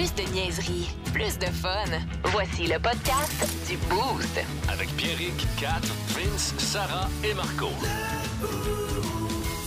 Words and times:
Plus 0.00 0.14
de 0.14 0.32
niaiserie, 0.32 0.88
plus 1.12 1.38
de 1.38 1.44
fun. 1.44 1.84
Voici 2.32 2.66
le 2.66 2.78
podcast 2.78 3.46
du 3.68 3.76
Boost. 3.90 4.40
Avec 4.72 4.88
Pierrick, 4.96 5.46
Kat, 5.58 5.82
Vince, 6.16 6.54
Sarah 6.56 7.06
et 7.22 7.34
Marco. 7.34 7.68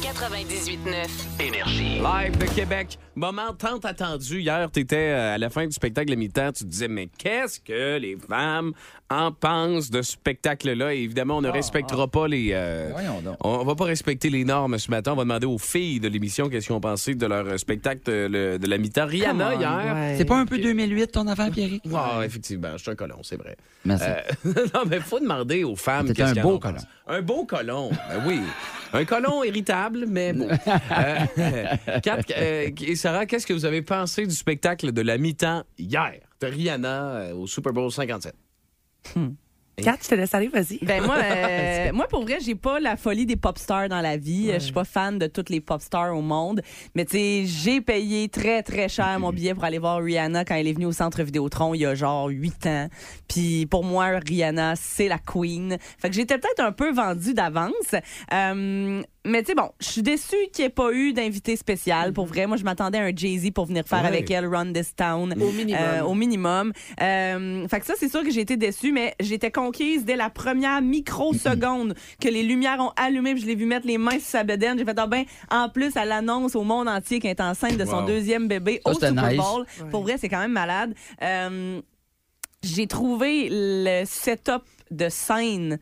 98.9. 0.02 1.40
Énergie. 1.40 2.00
Live 2.00 2.38
de 2.40 2.46
Québec. 2.46 2.98
Moment 3.14 3.54
tant 3.54 3.78
attendu. 3.78 4.40
Hier, 4.42 4.72
tu 4.72 4.80
étais 4.80 5.10
à 5.10 5.38
la 5.38 5.52
fin 5.52 5.68
du 5.68 5.72
spectacle 5.72 6.10
de 6.10 6.16
mi-temps. 6.16 6.52
Tu 6.52 6.64
te 6.64 6.70
disais, 6.70 6.88
mais 6.88 7.10
qu'est-ce 7.16 7.60
que 7.60 8.00
les 8.00 8.18
femmes 8.18 8.74
en 9.14 9.32
pensent 9.32 9.90
de 9.90 10.02
ce 10.02 10.14
spectacle-là? 10.14 10.94
Évidemment, 10.94 11.38
on 11.38 11.42
ne 11.42 11.50
respectera 11.50 12.08
pas 12.08 12.28
les. 12.28 12.50
euh, 12.54 12.90
Voyons 12.92 13.22
donc. 13.22 13.38
on 13.44 13.64
va 13.64 13.76
pas 13.76 13.86
respecter 13.86 14.30
les 14.30 14.44
normes 14.46 14.78
ce 14.78 14.90
matin. 14.92 15.14
On 15.14 15.16
va 15.16 15.24
demander 15.24 15.46
aux 15.48 15.58
filles 15.58 16.00
de 16.00 16.08
l'émission 16.08 16.50
qu'est-ce 16.50 16.68
qu'ils 16.68 16.76
ont 16.76 16.82
pensé 16.82 17.16
de 17.16 17.26
leur 17.26 17.58
spectacle 17.60 18.02
de, 18.06 18.28
le- 18.30 18.60
de 18.60 18.68
la 18.68 18.78
mi-temps. 18.78 19.06
Rihanna, 19.06 19.56
hier. 19.56 20.16
C'est 20.18 20.26
pas 20.26 20.38
un 20.38 20.46
peu 20.46 20.58
2008 20.58 21.12
ton 21.12 21.28
affaire, 21.28 21.52
Pierre? 21.52 21.70
Ah, 21.94 22.22
effectivement, 22.26 22.70
je 22.74 22.78
suis 22.82 22.92
un 22.92 22.96
colon, 22.96 23.18
c'est 23.24 23.38
vrai. 23.38 23.56
Merci. 23.86 24.06
Euh, 24.08 24.54
non, 24.74 24.82
mais 24.88 25.00
faut 25.00 25.20
demander 25.20 25.64
aux 25.64 25.76
femmes. 25.76 26.14
Qu'est-ce 26.14 26.40
un 26.40 26.42
beau 26.42 26.60
colon. 26.60 26.78
Un 27.08 27.22
beau 27.22 27.46
colon, 27.46 27.90
ben 28.10 28.24
oui. 28.28 28.40
Un 28.94 29.06
colon 29.06 29.44
irritable, 29.44 30.06
mais 30.08 30.34
bon. 30.34 30.48
Euh, 30.50 32.00
Kat, 32.04 32.20
euh, 32.38 32.70
Sarah, 32.96 33.26
qu'est-ce 33.26 33.46
que 33.48 33.54
vous 33.54 33.66
avez 33.66 33.82
pensé 33.82 34.26
du 34.28 34.36
spectacle 34.36 34.92
de 34.92 35.02
la 35.02 35.18
mi-temps 35.18 35.64
hier 35.78 36.14
de 36.40 36.48
Rihanna 36.48 37.04
euh, 37.16 37.34
au 37.34 37.48
Super 37.48 37.74
Bowl 37.74 37.92
57? 37.92 38.34
Kat, 39.76 39.98
je 40.04 40.08
te 40.08 40.16
laisse 40.16 40.34
aller, 40.36 40.50
vas-y. 40.50 40.78
Ben 40.84 41.04
moi, 41.04 41.18
euh, 41.18 41.92
moi 41.94 42.08
pour 42.08 42.22
vrai, 42.22 42.38
j'ai 42.40 42.54
pas 42.54 42.80
la 42.80 42.96
folie 42.96 43.26
des 43.26 43.36
pop 43.36 43.58
stars 43.58 43.90
dans 43.90 44.02
la 44.02 44.18
vie. 44.18 44.52
Je 44.54 44.60
suis 44.60 44.72
pas 44.72 44.84
fan 44.84 45.18
de 45.18 45.26
toutes 45.26 45.50
les 45.50 45.62
pop 45.62 45.82
stars 45.82 46.16
au 46.16 46.22
monde, 46.22 46.62
mais 46.94 47.06
tu 47.06 47.18
sais, 47.18 47.44
j'ai 47.46 47.82
payé 47.82 48.30
très 48.30 48.62
très 48.62 48.88
cher 48.88 49.20
mon 49.20 49.32
billet 49.32 49.56
pour 49.56 49.64
aller 49.64 49.80
voir 49.80 50.00
Rihanna 50.02 50.46
quand 50.46 50.54
elle 50.54 50.68
est 50.68 50.74
venue 50.74 50.86
au 50.86 50.92
centre 50.92 51.24
Vidéotron 51.24 51.74
il 51.74 51.82
y 51.82 51.86
a 51.88 51.96
genre 51.96 52.28
huit 52.28 52.68
ans. 52.68 52.88
Puis 53.28 53.66
pour 53.66 53.84
moi, 53.84 54.20
Rihanna, 54.26 54.76
c'est 54.76 55.08
la 55.08 55.18
queen. 55.18 55.78
Fait 55.98 56.10
que 56.10 56.16
j'étais 56.16 56.38
peut-être 56.38 56.64
un 56.64 56.72
peu 56.72 56.94
vendue 56.94 57.34
d'avance. 57.34 57.96
Euh, 58.32 59.02
mais 59.26 59.42
tu 59.42 59.48
sais 59.48 59.56
bon, 59.56 59.70
je 59.80 59.88
suis 59.88 60.02
déçue 60.02 60.36
qu'il 60.54 60.64
n'y 60.64 60.68
ait 60.68 60.70
pas 60.70 60.92
eu 60.92 61.14
d'invité 61.14 61.56
spécial. 61.56 62.12
Pour 62.14 62.26
vrai, 62.26 62.46
moi 62.48 62.58
je 62.58 62.64
m'attendais 62.64 62.98
à 62.98 63.04
un 63.04 63.16
Jay-Z 63.16 63.52
pour 63.52 63.66
venir 63.66 63.86
faire 63.88 64.02
Ouais. 64.02 64.08
avec 64.08 64.30
elle 64.32 64.46
Run 64.48 64.74
This 64.74 64.96
Town 64.96 65.34
Au 65.40 65.52
minimum. 65.52 65.82
euh, 65.82 66.04
au 66.04 66.14
minimum. 66.14 66.74
Euh, 67.02 67.68
fait 67.68 67.80
que 67.80 67.86
ça, 67.86 67.94
c'est 67.98 68.10
sûr 68.10 68.24
que 68.24 68.32
j'ai 68.32 68.42
été 68.42 68.58
déçue, 68.58 68.92
mais 68.92 69.16
j'étais 69.20 69.52
conquise 69.52 70.04
dès 70.06 70.16
la 70.16 70.30
première 70.30 70.82
microseconde 70.82 71.96
que 72.22 72.28
les 72.28 72.44
lumières 72.44 72.80
ont 72.80 72.92
allumé, 72.98 73.34
puis 73.34 73.42
je 73.44 73.48
l'ai 73.48 73.56
vu 73.56 73.66
mettre 73.66 73.88
les 73.88 73.98
mains 73.98 74.12
sur 74.20 74.22
sa 74.22 74.44
bedaine. 74.44 74.78
J'ai 74.78 74.86
fait, 74.86 74.98
ah 75.00 75.08
ben, 75.08 75.24
en 75.50 75.70
plus, 75.70 75.96
elle 75.96 76.12
annonce 76.12 76.56
au 76.56 76.64
monde 76.64 76.88
entier 76.88 77.20
qu'elle 77.20 77.32
est 77.32 77.42
enceinte 77.42 77.78
de 77.78 77.86
son 77.86 78.02
Wow. 78.02 78.08
deuxième 78.08 78.48
bébé 78.48 78.82
Ça, 78.86 78.92
au 78.92 78.94
Super 78.96 79.14
nice. 79.30 79.38
Bowl. 79.38 79.66
Pour 79.92 80.02
vrai, 80.04 80.16
c'est 80.20 80.30
quand 80.30 80.40
même 80.40 80.52
malade. 80.52 80.94
Euh, 81.22 81.82
j'ai 82.62 82.88
trouvé 82.88 83.48
le 83.52 84.04
setup 84.06 84.64
de 84.92 85.10
scène 85.10 85.80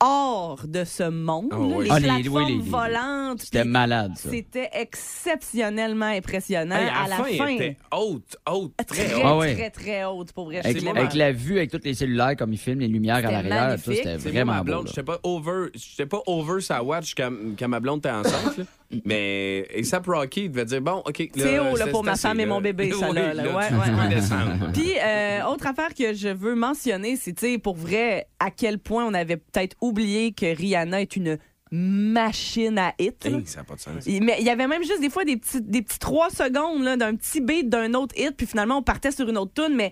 hors 0.00 0.66
de 0.66 0.84
ce 0.84 1.08
monde. 1.08 1.48
Oh, 1.52 1.72
oui. 1.76 1.84
Les 1.86 1.90
Ah, 1.90 1.98
les- 1.98 2.06
plateformes 2.08 2.36
oui, 2.44 2.52
les- 2.58 2.62
les- 2.64 2.70
volantes. 2.70 3.40
C'était 3.42 3.64
malade. 3.64 4.12
C'était 4.16 4.68
exceptionnellement 4.72 6.06
impressionnant. 6.06 6.76
Hey, 6.76 6.88
à, 6.88 7.08
la 7.08 7.16
fin, 7.16 7.24
elle 7.46 7.50
était 7.54 7.76
haute, 7.92 8.36
haute, 8.50 8.72
très 8.86 9.04
très, 9.04 9.14
haute. 9.14 9.22
Ah 9.24 9.36
ouais. 9.36 9.54
très, 9.54 9.70
très 9.70 10.04
haute, 10.04 10.32
pour 10.32 10.46
vrai. 10.46 10.58
Avec, 10.64 11.14
la 11.14 11.32
vue, 11.32 11.56
avec 11.58 11.70
tous 11.70 11.80
les 11.84 11.94
cellulaires, 11.94 12.36
comme 12.36 12.52
ils 12.52 12.58
filment, 12.58 12.80
les 12.80 12.88
lumières 12.88 13.16
à 13.16 13.20
l'arrière, 13.42 13.76
c'était 13.82 14.16
vraiment 14.16 14.44
moi, 14.46 14.54
ma 14.56 14.60
beau. 14.60 14.64
blonde, 14.72 14.84
là. 14.86 14.90
j'étais 14.90 15.02
pas 15.02 15.18
over, 15.22 15.66
j'étais 15.74 16.06
pas 16.06 16.20
over 16.26 16.60
sa 16.60 16.82
watch 16.82 17.14
quand, 17.14 17.32
quand 17.58 17.68
ma 17.68 17.80
blonde 17.80 17.98
était 18.00 18.10
enceinte. 18.10 18.60
Mais 19.04 19.66
ASAP 19.78 20.06
Rocky 20.06 20.44
il 20.44 20.50
devait 20.50 20.64
dire 20.64 20.80
bon, 20.80 21.02
ok. 21.04 21.18
là, 21.18 21.26
C'est 21.36 21.58
haut, 21.58 21.76
là, 21.76 21.86
pour 21.88 22.04
ma 22.04 22.12
assez, 22.12 22.22
femme 22.22 22.40
et 22.40 22.46
mon 22.46 22.60
bébé, 22.60 22.92
ça, 22.98 23.12
là, 23.12 23.34
là. 23.34 23.56
Ouais. 23.56 23.64
Puis, 24.72 24.92
euh, 25.04 25.44
autre 25.46 25.66
affaire 25.66 25.92
que 25.94 26.14
je 26.14 26.28
veux 26.28 26.54
mentionner, 26.54 27.16
c'est, 27.16 27.32
tu 27.32 27.46
sais, 27.46 27.58
pour 27.58 27.76
vrai, 27.76 28.28
à 28.38 28.50
quel 28.50 28.78
point 28.78 29.04
on 29.04 29.14
avait 29.14 29.36
peut-être 29.38 29.76
oublié 29.80 30.32
que 30.32 30.46
Rihanna 30.56 31.00
est 31.02 31.16
une 31.16 31.38
machine 31.72 32.78
à 32.78 32.94
hit. 32.98 33.26
Hey, 33.26 33.42
ça 33.46 33.60
n'a 33.60 33.64
pas 33.64 33.74
de 33.74 33.80
sens. 33.80 34.06
Mais 34.06 34.36
il 34.38 34.44
y 34.46 34.50
avait 34.50 34.66
même 34.68 34.82
juste 34.82 35.00
des 35.00 35.10
fois 35.10 35.24
des 35.24 35.36
petits, 35.36 35.60
des 35.60 35.82
petits 35.82 35.98
trois 35.98 36.30
secondes 36.30 36.82
là, 36.84 36.96
d'un 36.96 37.14
petit 37.16 37.40
beat 37.40 37.68
d'un 37.68 37.92
autre 37.94 38.14
hit, 38.16 38.36
puis 38.36 38.46
finalement 38.46 38.78
on 38.78 38.82
partait 38.82 39.10
sur 39.10 39.28
une 39.28 39.36
autre 39.38 39.52
tune, 39.54 39.74
mais 39.74 39.90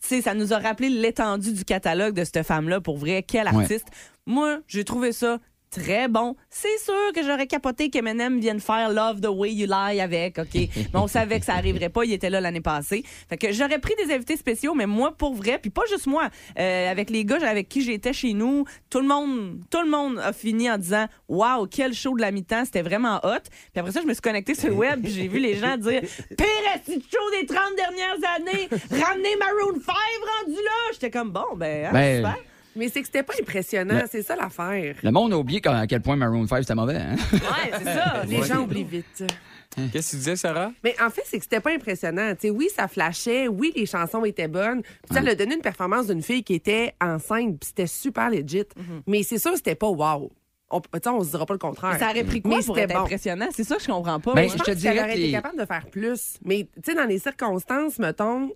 tu 0.00 0.08
sais, 0.08 0.22
ça 0.22 0.34
nous 0.34 0.52
a 0.52 0.58
rappelé 0.58 0.88
l'étendue 0.88 1.52
du 1.52 1.64
catalogue 1.64 2.14
de 2.14 2.22
cette 2.22 2.44
femme-là. 2.44 2.80
Pour 2.80 2.96
vrai, 2.96 3.24
quel 3.26 3.48
Ouais. 3.48 3.62
artiste. 3.62 3.86
Moi, 4.26 4.58
j'ai 4.68 4.84
trouvé 4.84 5.10
ça 5.12 5.38
très 5.76 6.08
bon. 6.08 6.36
C'est 6.48 6.78
sûr 6.78 7.12
que 7.14 7.22
j'aurais 7.22 7.46
capoté 7.46 7.90
qu'Eminem 7.90 8.40
vienne 8.40 8.60
faire 8.60 8.90
Love 8.90 9.20
the 9.20 9.28
Way 9.28 9.52
You 9.52 9.66
Lie 9.66 10.00
avec, 10.00 10.38
OK? 10.38 10.54
Mais 10.54 10.88
on 10.94 11.06
savait 11.06 11.38
que 11.38 11.46
ça 11.46 11.54
arriverait 11.54 11.88
pas. 11.88 12.04
Il 12.04 12.12
était 12.12 12.30
là 12.30 12.40
l'année 12.40 12.60
passée. 12.60 13.04
Fait 13.28 13.36
que 13.36 13.52
j'aurais 13.52 13.78
pris 13.78 13.94
des 13.96 14.12
invités 14.12 14.36
spéciaux, 14.36 14.74
mais 14.74 14.86
moi, 14.86 15.12
pour 15.16 15.34
vrai, 15.34 15.58
puis 15.58 15.70
pas 15.70 15.82
juste 15.88 16.06
moi, 16.06 16.28
euh, 16.58 16.90
avec 16.90 17.10
les 17.10 17.24
gars 17.24 17.36
avec 17.46 17.68
qui 17.68 17.82
j'étais 17.82 18.12
chez 18.12 18.32
nous, 18.32 18.64
tout 18.90 19.00
le 19.00 19.06
monde, 19.06 19.60
tout 19.70 19.82
le 19.82 19.90
monde 19.90 20.18
a 20.18 20.32
fini 20.32 20.70
en 20.70 20.78
disant 20.78 21.06
Waouh, 21.28 21.66
quel 21.66 21.92
show 21.92 22.16
de 22.16 22.22
la 22.22 22.30
mi-temps, 22.30 22.64
c'était 22.64 22.82
vraiment 22.82 23.16
hot. 23.22 23.42
Puis 23.72 23.80
après 23.80 23.92
ça, 23.92 24.00
je 24.00 24.06
me 24.06 24.12
suis 24.14 24.22
connectée 24.22 24.54
sur 24.54 24.68
le 24.68 24.74
web, 24.74 25.04
j'ai 25.04 25.28
vu 25.28 25.38
les 25.38 25.56
gens 25.56 25.76
dire 25.76 26.00
Pire 26.36 26.96
show 27.12 27.40
des 27.40 27.46
30 27.46 27.58
dernières 27.76 28.30
années, 28.36 28.68
ramenez 28.90 29.36
Maroon 29.36 29.74
5 29.74 29.94
rendu 30.44 30.56
là. 30.56 30.92
J'étais 30.92 31.10
comme 31.10 31.30
bon, 31.30 31.56
ben, 31.56 31.86
hein, 31.86 31.90
Ben, 31.92 32.16
super. 32.16 32.36
Mais 32.76 32.88
c'est 32.88 33.00
que 33.00 33.06
c'était 33.06 33.22
pas 33.22 33.32
impressionnant, 33.40 34.02
c'est 34.10 34.22
ça 34.22 34.36
l'affaire. 34.36 34.94
Le 35.02 35.10
monde 35.10 35.32
a 35.32 35.38
oublié 35.38 35.60
quand- 35.60 35.74
à 35.74 35.86
quel 35.86 36.02
point 36.02 36.16
Maroon 36.16 36.46
5 36.46 36.60
c'était 36.62 36.74
mauvais. 36.74 36.96
Hein? 36.96 37.16
Ouais, 37.32 37.72
c'est 37.78 37.84
ça. 37.84 38.22
Les 38.28 38.42
gens 38.42 38.62
oublient 38.64 38.84
vite. 38.84 39.24
Qu'est-ce 39.92 40.06
que 40.06 40.10
tu 40.12 40.16
disais, 40.16 40.36
Sarah? 40.36 40.70
Mais 40.84 40.94
en 41.02 41.10
fait, 41.10 41.22
c'est 41.26 41.36
que 41.38 41.42
c'était 41.44 41.60
pas 41.60 41.72
impressionnant. 41.72 42.30
Tu 42.34 42.42
sais, 42.48 42.50
oui, 42.50 42.68
ça 42.74 42.88
flashait, 42.88 43.48
oui, 43.48 43.72
les 43.76 43.84
chansons 43.84 44.24
étaient 44.24 44.48
bonnes. 44.48 44.82
Puis 44.82 45.12
ça 45.12 45.18
a 45.20 45.34
donné 45.34 45.54
une 45.56 45.60
performance 45.60 46.06
d'une 46.06 46.22
fille 46.22 46.42
qui 46.44 46.54
était 46.54 46.94
enceinte, 47.00 47.58
puis 47.60 47.68
c'était 47.68 47.86
super 47.86 48.30
legit. 48.30 48.64
Mais 49.06 49.22
c'est 49.22 49.38
sûr, 49.38 49.52
c'était 49.56 49.74
pas 49.74 49.88
wow. 49.88 50.30
On, 50.70 50.80
tu 50.80 50.88
sais, 51.00 51.08
on 51.10 51.22
se 51.22 51.30
dira 51.30 51.46
pas 51.46 51.54
le 51.54 51.58
contraire. 51.58 51.96
Ça 51.98 52.10
aurait 52.10 52.24
pris 52.24 52.42
quoi 52.42 52.56
Mais 52.58 52.64
pour 52.64 52.74
c'était 52.76 52.92
être 52.92 52.98
bon. 52.98 53.04
impressionnant? 53.04 53.46
C'est 53.54 53.62
ça 53.64 53.76
que 53.76 53.82
je 53.82 53.86
comprends 53.86 54.18
pas. 54.18 54.34
Ben, 54.34 54.42
moi. 54.42 54.46
Je 54.46 54.52
je 54.52 54.56
pense 54.56 54.64
te 54.64 54.70
qu'elle 54.70 54.76
dirais 54.78 54.98
aurait 54.98 55.08
que 55.08 55.12
été 55.18 55.26
les- 55.26 55.32
capable 55.32 55.58
de 55.60 55.64
faire 55.66 55.86
plus. 55.90 56.34
Mais 56.44 56.64
tu 56.74 56.80
sais, 56.90 56.94
dans 56.96 57.04
les 57.04 57.18
circonstances, 57.18 57.98
mettons, 58.00 58.50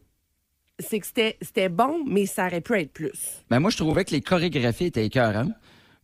c'est 0.80 1.00
que 1.00 1.06
c'était 1.06 1.36
c'était 1.40 1.68
bon, 1.68 2.04
mais 2.06 2.26
ça 2.26 2.46
aurait 2.46 2.60
pu 2.60 2.78
être 2.78 2.92
plus. 2.92 3.12
Ben, 3.50 3.58
moi, 3.60 3.70
je 3.70 3.76
trouvais 3.76 4.04
que 4.04 4.10
les 4.12 4.20
chorégraphies 4.20 4.86
étaient 4.86 5.04
écœurantes, 5.06 5.52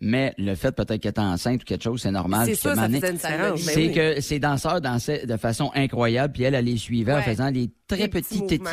mais 0.00 0.34
le 0.38 0.54
fait 0.54 0.72
peut-être 0.72 1.00
qu'elle 1.00 1.10
était 1.10 1.20
enceinte 1.20 1.62
ou 1.62 1.64
quelque 1.64 1.84
chose, 1.84 2.03
c'est 2.03 2.10
normal. 2.10 2.47
C'est 2.47 2.53
Puis 2.53 2.60
ça, 2.60 2.70
que 2.70 2.75
ça 2.76 2.81
Mané- 2.82 3.00
faisait 3.00 3.10
une 3.12 3.16
différence. 3.19 3.60
C'est 3.60 3.75
Ben 3.76 3.88
oui. 3.88 3.94
que 3.94 4.20
ces 4.20 4.38
danseurs 4.38 4.81
dansaient 4.81 5.26
de 5.26 5.36
façon 5.36 5.70
incroyable, 5.75 6.32
puis 6.34 6.42
elle, 6.42 6.54
elle 6.54 6.65
les 6.66 6.76
suivait 6.76 7.15
en 7.15 7.22
faisant 7.22 7.50
des 7.50 7.70
très 7.88 8.08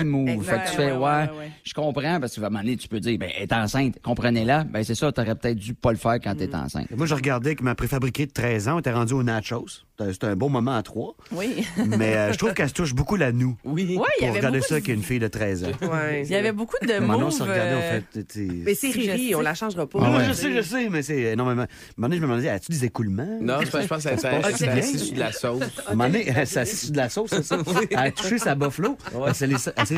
mouvements. 0.03 0.33
moves. 0.35 0.43
Fait 0.45 0.57
que 0.63 0.69
tu 0.69 0.75
fais, 0.75 0.91
Ouais, 0.91 0.97
ouais, 0.97 0.99
ouais, 0.99 1.37
ouais. 1.39 1.51
je 1.63 1.73
comprends, 1.73 2.19
parce 2.19 2.35
que 2.35 2.41
à 2.41 2.45
un 2.45 2.49
moment 2.49 2.63
donné, 2.63 2.77
tu 2.77 2.87
peux 2.87 2.99
dire, 2.99 3.17
ben, 3.19 3.29
elle 3.35 3.43
est 3.43 3.53
enceinte, 3.53 3.95
comprenez-la. 4.03 4.63
Ben, 4.63 4.83
c'est 4.83 4.95
ça, 4.95 5.11
t'aurais 5.11 5.35
peut-être 5.35 5.57
dû 5.57 5.73
pas 5.73 5.91
le 5.91 5.97
faire 5.97 6.15
quand 6.23 6.33
Mm. 6.33 6.37
t'es 6.37 6.55
enceinte. 6.55 6.87
Moi, 6.95 7.05
je 7.05 7.13
regardais 7.15 7.55
que 7.55 7.63
ma 7.63 7.75
préfabriquée 7.75 8.25
de 8.25 8.31
13 8.31 8.67
ans 8.67 8.79
était 8.79 8.91
rendue 8.91 9.13
aux 9.13 9.23
nachos. 9.23 9.65
C'était 10.11 10.25
un 10.27 10.35
bon 10.35 10.49
moment 10.49 10.75
à 10.75 10.83
trois. 10.83 11.15
Oui. 11.31 11.65
Mais 11.97 12.15
euh, 12.17 12.33
je 12.33 12.37
trouve 12.37 12.53
qu'elle 12.53 12.67
se 12.67 12.73
touche 12.73 12.93
beaucoup 12.93 13.15
la 13.15 13.31
noue. 13.31 13.55
Oui. 13.63 13.83
Ouais, 13.83 13.89
il 13.93 13.95
y 13.95 13.99
Pour 14.19 14.27
avait 14.29 14.37
regarder 14.39 14.61
ça 14.61 14.79
de- 14.79 14.85
qu'une 14.85 15.03
fille 15.03 15.19
de 15.19 15.27
13 15.29 15.63
ans. 15.65 15.67
Ouais. 15.83 16.23
Il 16.25 16.31
y 16.31 16.35
avait 16.35 16.51
beaucoup 16.51 16.75
de 16.81 16.93
Manon 16.99 17.19
moves. 17.21 17.31
se 17.31 17.43
regardait, 17.43 17.75
en 17.75 17.79
euh, 17.79 18.01
fait. 18.11 18.37
Mais 18.65 18.73
c'est 18.75 18.89
Riri, 18.89 19.35
on 19.35 19.41
la 19.41 19.53
changera 19.53 19.87
pas. 19.87 19.99
Non, 19.99 20.05
Ah 20.07 20.17
ouais. 20.17 20.25
je 20.27 20.33
sais, 20.33 20.51
je 20.51 20.61
sais, 20.61 20.89
mais 20.89 21.03
c'est 21.03 21.21
énormément. 21.21 21.61
À 21.61 21.65
un 21.65 21.67
moment 21.95 22.09
donné, 22.09 22.15
je 22.17 22.21
me 22.21 22.27
demandais, 22.27 22.49
as-tu 22.49 22.71
des 22.71 22.83
écoulements? 22.85 23.37
Non, 23.39 23.59
je 23.61 23.69
pense 23.69 24.03
qu'elle 24.03 24.19
s'est 24.19 24.29
passe 24.41 24.55
s'est 24.57 24.65
bien. 24.65 24.77
assise 24.77 25.03
sur 25.03 25.13
de 25.15 25.19
la 25.19 25.31
sauce. 25.31 25.63
À 25.87 25.91
un 25.91 25.95
moment 25.95 26.09
donné, 26.09 26.25
elle 26.35 26.47
s'est 26.47 26.59
assise 26.59 26.81
sur 26.81 26.91
de 26.91 26.97
la 26.97 27.09
sauce, 27.09 27.29
c'est 27.29 27.43
ça? 27.43 27.57
Elle 27.91 27.97
a 27.97 28.11
touché 28.11 28.39
sa 28.39 28.55
buffalo? 28.55 28.97
Elle 29.11 29.49
laissée- 29.49 29.71
elle 29.75 29.87
s'est. 29.87 29.95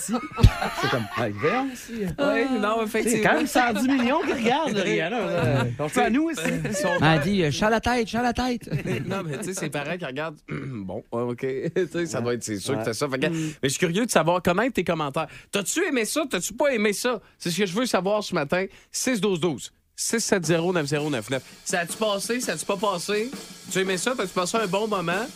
C'est 0.00 0.90
comme, 0.90 1.04
ah, 1.16 1.26
voyons, 1.32 1.68
ici. 1.72 1.92
Oui, 2.18 2.60
non, 2.60 2.76
C'est 2.80 2.84
effectivement. 3.00 3.28
quand 3.30 3.36
même 3.36 3.46
110 3.46 3.88
millions 3.88 4.20
qui 4.22 4.32
regardent, 4.32 4.72
là, 4.76 4.82
Rihanna. 4.82 5.64
On 5.78 5.88
fait 5.88 6.02
à 6.02 6.10
nous 6.10 6.30
ici. 6.30 6.40
Son- 6.80 6.88
Elle 6.98 7.04
a 7.04 7.18
dit, 7.18 7.42
euh, 7.44 7.50
chat 7.50 7.70
la 7.70 7.80
tête, 7.80 8.08
chat 8.08 8.22
la 8.22 8.32
tête. 8.32 8.68
Non, 9.08 9.22
mais 9.24 9.38
tu 9.38 9.44
sais, 9.44 9.54
c'est 9.54 9.70
parents 9.70 9.96
qui 9.96 10.04
regardent. 10.04 10.36
bon, 10.48 11.04
ouais, 11.12 11.22
OK. 11.22 11.38
tu 11.74 11.88
sais, 11.92 12.06
ça 12.06 12.20
doit 12.20 12.34
être, 12.34 12.42
c'est 12.44 12.58
sûr 12.58 12.74
Ouais. 12.74 12.80
que 12.80 12.92
c'est 12.92 12.94
ça. 12.98 13.08
Fait 13.08 13.18
que- 13.18 13.26
Mais 13.28 13.52
je 13.64 13.68
suis 13.68 13.78
curieux 13.78 14.04
de 14.06 14.10
savoir 14.10 14.42
comment 14.42 14.68
tes 14.70 14.84
commentaires. 14.84 15.28
T'as-tu 15.52 15.84
aimé 15.86 16.04
ça? 16.04 16.24
T'as-tu 16.28 16.52
pas 16.54 16.72
aimé 16.72 16.92
ça? 16.92 17.20
C'est 17.38 17.50
ce 17.50 17.58
que 17.58 17.66
je 17.66 17.72
veux 17.74 17.86
savoir 17.86 18.22
ce 18.22 18.34
matin. 18.34 18.66
6-12-12. 18.92 19.70
670-9099. 19.96 21.40
Ça 21.64 21.80
a-tu 21.80 21.96
passé? 21.96 22.40
Ça 22.40 22.52
a-tu 22.52 22.64
pas 22.64 22.76
passé? 22.76 23.30
Tu 23.70 23.78
as 23.78 23.82
aimé 23.82 23.96
ça? 23.96 24.14
T'as-tu 24.16 24.32
passé 24.32 24.56
un 24.58 24.66
bon 24.66 24.86
moment? 24.86 25.26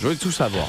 Je 0.00 0.08
veux 0.08 0.16
tout 0.16 0.32
savoir. 0.32 0.66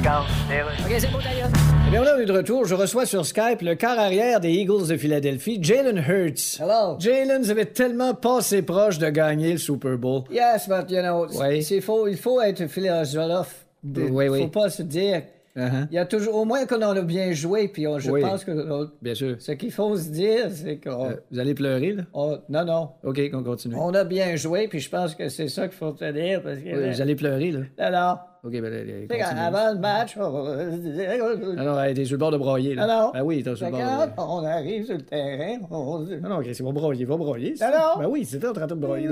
Eh 0.00 1.90
bien, 1.90 2.04
là, 2.04 2.14
on 2.16 2.20
est 2.20 2.24
de 2.24 2.32
retour. 2.32 2.64
Je 2.66 2.74
reçois 2.76 3.04
sur 3.04 3.26
Skype 3.26 3.62
le 3.62 3.74
quart 3.74 3.98
arrière 3.98 4.38
des 4.38 4.50
Eagles 4.52 4.86
de 4.86 4.96
Philadelphie, 4.96 5.58
Jalen 5.60 5.96
Hurts. 5.98 6.60
Hello. 6.60 6.96
Jalen, 7.00 7.42
vous 7.42 7.50
avez 7.50 7.66
tellement 7.66 8.14
passé 8.14 8.62
proche 8.62 8.98
de 8.98 9.08
gagner 9.10 9.52
le 9.52 9.58
Super 9.58 9.98
Bowl. 9.98 10.22
Yes, 10.30 10.68
but 10.68 10.88
you 10.88 11.00
know, 11.02 11.26
Oui. 11.40 11.64
c'est 11.64 11.80
faux. 11.80 12.06
Il 12.06 12.16
faut 12.16 12.40
être 12.40 12.68
philosophe. 12.68 13.66
Oui, 13.84 14.28
oui. 14.28 14.42
Faut 14.42 14.46
pas 14.48 14.70
se 14.70 14.82
dire 14.82 15.22
Il 15.90 15.94
y 15.94 15.98
a 15.98 16.06
toujours, 16.06 16.36
au 16.36 16.44
moins 16.44 16.64
qu'on 16.66 16.80
en 16.82 16.96
a 16.96 17.02
bien 17.02 17.32
joué, 17.32 17.68
puis 17.68 17.86
on- 17.86 17.98
je 17.98 18.10
Oui. 18.10 18.20
pense 18.20 18.44
que 18.44 18.52
on- 18.52 18.90
Bien 19.02 19.14
sûr. 19.14 19.36
ce 19.38 19.52
qu'il 19.52 19.72
faut 19.72 19.96
se 19.96 20.08
dire, 20.10 20.46
c'est 20.50 20.78
qu'on. 20.78 21.06
Euh, 21.10 21.14
vous 21.30 21.38
allez 21.38 21.54
pleurer, 21.54 21.92
là? 21.92 22.02
on- 22.14 22.38
non, 22.48 22.64
non. 22.64 22.90
OK, 23.04 23.30
qu'on 23.30 23.42
continue. 23.42 23.74
On 23.76 23.92
a 23.94 24.04
bien 24.04 24.36
joué, 24.36 24.68
puis 24.68 24.78
je 24.80 24.88
pense 24.88 25.14
que 25.14 25.28
c'est 25.28 25.48
ça 25.48 25.68
qu'il 25.68 25.76
faut 25.76 25.92
te 25.92 26.10
dire, 26.12 26.42
parce 26.42 26.58
que. 26.58 26.68
Oui, 26.84 26.90
vous 26.92 27.00
allez 27.02 27.14
pleurer, 27.16 27.50
là? 27.50 27.60
Non, 27.78 27.90
non. 27.98 28.16
OK, 28.44 28.52
ben, 28.52 28.64
allez, 28.66 29.06
continue. 29.08 29.40
avant 29.40 29.72
le 29.72 29.78
match, 29.80 30.16
on... 30.16 30.46
Ah 31.58 31.64
non, 31.64 31.92
t'es 31.94 32.04
sur 32.04 32.14
le 32.14 32.18
bord 32.18 32.30
de 32.30 32.36
broyer, 32.36 32.74
là. 32.76 32.86
Non, 32.86 33.06
non. 33.06 33.10
Ben 33.12 33.22
oui, 33.24 33.42
t'es 33.42 33.56
sur 33.56 33.66
le 33.66 33.72
bord 33.72 33.80
de... 33.80 34.12
on 34.16 34.44
arrive 34.46 34.84
sur 34.86 34.94
le 34.94 35.02
terrain, 35.02 35.56
on... 35.72 35.98
Non, 35.98 36.28
non, 36.28 36.40
Chris, 36.40 36.56
il 36.56 36.64
va 36.64 36.70
broyer, 36.70 37.00
il 37.00 37.06
va 37.08 37.16
broyer. 37.16 37.54
Non, 37.60 37.66
non. 37.66 38.00
Ben 38.02 38.08
oui, 38.08 38.24
c'était 38.24 38.46
en 38.46 38.52
train 38.52 38.66
de 38.68 38.74
broyer. 38.74 39.08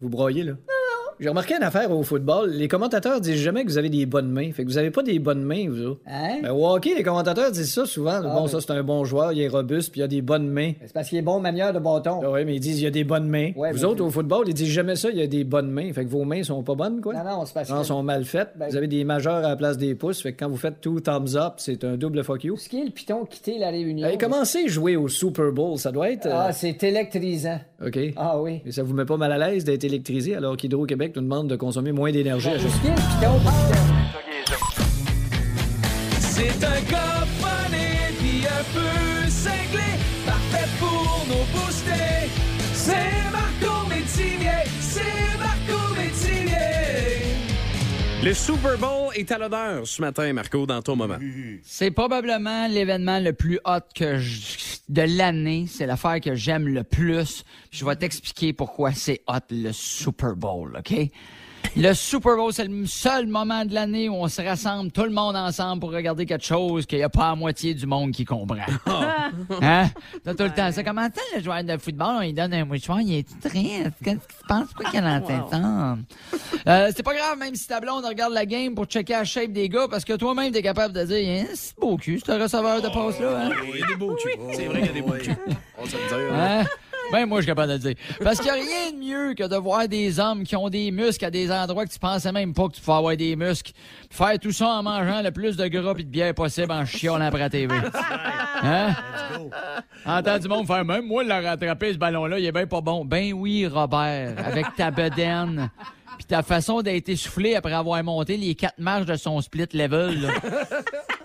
Vous 0.00 0.08
broyez, 0.08 0.42
là? 0.44 0.52
J'ai 1.20 1.28
remarqué 1.28 1.54
une 1.54 1.62
affaire 1.62 1.90
au 1.90 2.02
football. 2.02 2.50
Les 2.50 2.66
commentateurs 2.66 3.20
disent 3.20 3.40
jamais 3.42 3.62
que 3.64 3.68
vous 3.68 3.76
avez 3.78 3.90
des 3.90 4.06
bonnes 4.06 4.30
mains. 4.30 4.50
Fait 4.52 4.64
que 4.64 4.68
vous 4.68 4.78
avez 4.78 4.90
pas 4.90 5.02
des 5.02 5.18
bonnes 5.18 5.42
mains, 5.42 5.68
vous 5.68 5.82
autres. 5.82 6.00
Hein? 6.06 6.38
Ben, 6.42 6.50
au 6.52 6.66
hockey, 6.66 6.94
les 6.96 7.02
commentateurs 7.02 7.50
disent 7.50 7.72
ça 7.72 7.84
souvent. 7.84 8.20
bon, 8.22 8.42
ben- 8.42 8.48
ça, 8.48 8.60
c'est 8.60 8.70
un 8.72 8.82
bon 8.82 9.04
joueur, 9.04 9.32
il 9.32 9.40
est 9.42 9.48
robuste, 9.48 9.92
puis 9.92 10.00
il 10.00 10.04
a 10.04 10.08
des 10.08 10.22
bonnes 10.22 10.48
mains. 10.48 10.72
C'est 10.80 10.92
parce 10.92 11.08
qu'il 11.10 11.18
est 11.18 11.22
bon 11.22 11.38
manière 11.40 11.72
de 11.72 11.78
bâton. 11.78 12.20
Ah 12.24 12.30
ouais, 12.30 12.44
mais 12.44 12.56
ils 12.56 12.60
disent 12.60 12.80
il 12.80 12.84
y 12.84 12.86
a 12.86 12.90
des 12.90 13.04
bonnes 13.04 13.28
mains. 13.28 13.50
Ouais, 13.54 13.70
vous 13.72 13.84
autres, 13.84 14.02
au 14.02 14.10
football, 14.10 14.44
ils 14.48 14.54
disent 14.54 14.68
jamais 14.72 14.96
ça, 14.96 15.10
il 15.10 15.18
y 15.18 15.22
a 15.22 15.26
des 15.26 15.44
bonnes 15.44 15.70
mains. 15.70 15.92
Fait 15.92 16.04
que 16.04 16.10
vos 16.10 16.24
mains 16.24 16.42
sont 16.42 16.62
pas 16.62 16.74
bonnes, 16.74 17.00
quoi. 17.00 17.12
Non, 17.14 17.24
non, 17.24 17.44
c'est 17.44 17.54
parce 17.54 17.68
Non, 17.70 17.80
que... 17.80 17.86
sont 17.86 18.02
mal 18.02 18.24
faites. 18.24 18.50
Ben- 18.56 18.68
vous 18.70 18.76
avez 18.76 18.88
des 18.88 19.04
majeurs 19.04 19.36
à 19.44 19.48
la 19.50 19.56
place 19.56 19.76
des 19.76 19.94
pouces. 19.94 20.22
Fait 20.22 20.32
que 20.32 20.38
quand 20.42 20.48
vous 20.48 20.56
faites 20.56 20.80
two 20.80 21.00
thumbs 21.00 21.36
up, 21.36 21.54
c'est 21.58 21.84
un 21.84 21.96
double 21.98 22.24
fuck 22.24 22.44
you. 22.44 22.56
Ce 22.56 22.68
qui 22.68 22.80
est 22.80 22.84
le 22.84 22.90
piton 22.90 23.24
quitter 23.26 23.58
la 23.58 23.68
réunion. 23.70 24.08
Commencez 24.18 24.64
à 24.64 24.68
jouer 24.68 24.96
au 24.96 25.08
Super 25.08 25.52
Bowl, 25.52 25.76
ça 25.78 25.92
doit 25.92 26.10
être. 26.10 26.26
euh, 26.26 26.30
Ah, 26.48 26.52
c'est 26.52 26.82
électrisant. 26.82 27.58
OK. 27.84 27.98
Ah 28.16 28.40
oui. 28.40 28.60
Et 28.64 28.72
ça 28.72 28.82
vous 28.82 28.94
met 28.94 29.04
pas 29.04 29.16
mal 29.16 29.32
à 29.32 29.38
l'aise 29.50 29.64
d'être 29.64 29.84
électrisé 29.84 30.34
alors 30.34 30.56
qu'Hydro-Québec 30.56 31.09
nous 31.16 31.22
demande 31.22 31.48
de 31.48 31.56
consommer 31.56 31.92
moins 31.92 32.10
d'énergie 32.12 32.48
quitter- 32.50 32.94
C'est 36.20 36.64
un 36.64 36.80
funny 37.40 38.14
puis 38.18 38.46
un 38.46 38.64
peu 38.72 39.28
cinglé, 39.30 39.88
parfait 40.26 40.68
pour 40.78 41.26
nous 41.28 41.44
booster. 41.58 42.28
C'est 42.72 43.30
Marco 43.32 43.88
Métivier, 43.88 44.64
c'est. 44.80 45.29
Le 48.22 48.34
Super 48.34 48.76
Bowl 48.76 49.10
est 49.14 49.30
à 49.32 49.38
l'honneur 49.38 49.86
ce 49.86 50.02
matin, 50.02 50.30
Marco, 50.34 50.66
dans 50.66 50.82
ton 50.82 50.94
moment. 50.94 51.16
C'est 51.62 51.90
probablement 51.90 52.66
l'événement 52.68 53.18
le 53.18 53.32
plus 53.32 53.58
hot 53.64 53.80
que 53.94 54.18
je- 54.18 54.58
de 54.90 55.02
l'année. 55.02 55.64
C'est 55.66 55.86
l'affaire 55.86 56.20
que 56.20 56.34
j'aime 56.34 56.68
le 56.68 56.84
plus. 56.84 57.44
Je 57.70 57.84
vais 57.84 57.96
t'expliquer 57.96 58.52
pourquoi 58.52 58.92
c'est 58.92 59.22
hot 59.26 59.38
le 59.50 59.72
Super 59.72 60.36
Bowl, 60.36 60.76
OK? 60.78 60.92
Le 61.76 61.94
Super 61.94 62.36
Bowl, 62.36 62.52
c'est 62.52 62.64
le 62.66 62.86
seul 62.86 63.26
moment 63.26 63.64
de 63.64 63.72
l'année 63.72 64.08
où 64.08 64.14
on 64.14 64.28
se 64.28 64.42
rassemble 64.42 64.90
tout 64.90 65.04
le 65.04 65.10
monde 65.10 65.36
ensemble 65.36 65.80
pour 65.80 65.92
regarder 65.92 66.26
quelque 66.26 66.44
chose 66.44 66.84
qu'il 66.84 66.98
n'y 66.98 67.04
a 67.04 67.08
pas 67.08 67.30
la 67.30 67.36
moitié 67.36 67.74
du 67.74 67.86
monde 67.86 68.10
qui 68.12 68.24
comprend. 68.24 68.56
Hein? 69.62 69.88
T'as 70.24 70.34
tout 70.34 70.42
le 70.42 70.50
temps 70.50 70.72
ça. 70.72 70.82
Comment 70.82 71.08
ça, 71.14 71.20
le 71.36 71.42
joueur 71.42 71.62
de 71.62 71.76
football, 71.76 72.16
on 72.18 72.20
lui 72.20 72.32
donne 72.32 72.52
un 72.52 72.64
mouchoir, 72.64 73.00
il 73.00 73.18
est 73.18 73.40
triste? 73.40 73.90
Qu'est-ce 74.02 74.16
que 74.16 74.20
tu 74.20 74.46
penses? 74.48 74.66
Pourquoi 74.74 74.90
qu'elle 74.90 75.06
entend 75.06 75.48
ça? 75.50 75.96
Euh, 76.66 76.90
c'est 76.94 77.02
pas 77.02 77.14
grave, 77.14 77.38
même 77.38 77.54
si 77.54 77.66
ta 77.68 77.80
blonde 77.80 78.04
regarde 78.04 78.32
la 78.32 78.44
game 78.46 78.74
pour 78.74 78.86
checker 78.86 79.12
la 79.12 79.24
shape 79.24 79.52
des 79.52 79.68
gars, 79.68 79.86
parce 79.88 80.04
que 80.04 80.14
toi-même, 80.14 80.52
t'es 80.52 80.62
capable 80.62 80.94
de 80.94 81.04
dire, 81.04 81.42
hein, 81.42 81.46
c'est 81.54 81.78
beau 81.78 81.96
cul, 81.96 82.20
ce 82.24 82.32
receveur 82.32 82.82
de 82.82 82.88
passe-là, 82.88 83.46
hein? 83.46 83.50
Il 83.72 83.80
y 83.80 83.82
a 83.82 83.86
des 83.86 83.96
beaux 83.96 84.14
culs. 84.14 84.30
C'est 84.52 84.66
vrai 84.66 84.78
qu'il 84.80 84.86
y 84.86 84.90
a 84.90 84.92
des 84.92 85.02
beaux 85.02 85.12
culs. 85.12 85.36
On 85.78 85.84
va 85.84 85.90
se 85.90 85.96
le 85.96 86.62
dire. 86.62 86.70
Ben, 87.12 87.26
moi, 87.26 87.38
je 87.38 87.42
suis 87.42 87.50
capable 87.50 87.68
de 87.68 87.72
le 87.74 87.94
dire. 87.94 87.94
Parce 88.22 88.38
qu'il 88.38 88.52
n'y 88.52 88.58
a 88.58 88.62
rien 88.62 88.92
de 88.92 88.96
mieux 88.98 89.34
que 89.34 89.46
de 89.48 89.56
voir 89.56 89.88
des 89.88 90.20
hommes 90.20 90.44
qui 90.44 90.54
ont 90.56 90.68
des 90.68 90.90
muscles 90.90 91.24
à 91.24 91.30
des 91.30 91.50
endroits 91.50 91.84
que 91.84 91.92
tu 91.92 91.98
pensais 91.98 92.30
même 92.32 92.54
pas 92.54 92.68
que 92.68 92.74
tu 92.74 92.80
pouvais 92.80 92.96
avoir 92.96 93.16
des 93.16 93.36
muscles. 93.36 93.72
Puis 94.08 94.16
Faire 94.16 94.38
tout 94.38 94.52
ça 94.52 94.68
en 94.68 94.82
mangeant 94.82 95.22
le 95.22 95.30
plus 95.30 95.56
de 95.56 95.66
gras 95.66 95.94
et 95.98 96.02
de 96.02 96.08
bière 96.08 96.34
possible 96.34 96.70
en 96.72 96.84
chiolant 96.84 97.24
après 97.24 97.40
la 97.40 97.50
TV. 97.50 97.74
Hein? 98.62 98.94
Entends 100.04 100.38
du 100.38 100.48
monde 100.48 100.66
faire, 100.66 100.84
même 100.84 101.06
moi, 101.06 101.24
l'a 101.24 101.40
rattrapé, 101.40 101.92
ce 101.92 101.98
ballon-là, 101.98 102.38
il 102.38 102.44
est 102.44 102.52
bien 102.52 102.66
pas 102.66 102.80
bon. 102.80 103.04
Ben 103.04 103.32
oui, 103.32 103.66
Robert, 103.66 104.34
avec 104.44 104.66
ta 104.76 104.90
bedaine. 104.90 105.70
Puis 106.18 106.26
ta 106.26 106.42
façon 106.42 106.82
d'être 106.82 107.08
essoufflé 107.08 107.54
après 107.54 107.72
avoir 107.72 108.02
monté 108.04 108.36
les 108.36 108.54
quatre 108.54 108.78
marches 108.78 109.06
de 109.06 109.16
son 109.16 109.40
split 109.40 109.68
level, 109.72 110.20
là. 110.20 110.28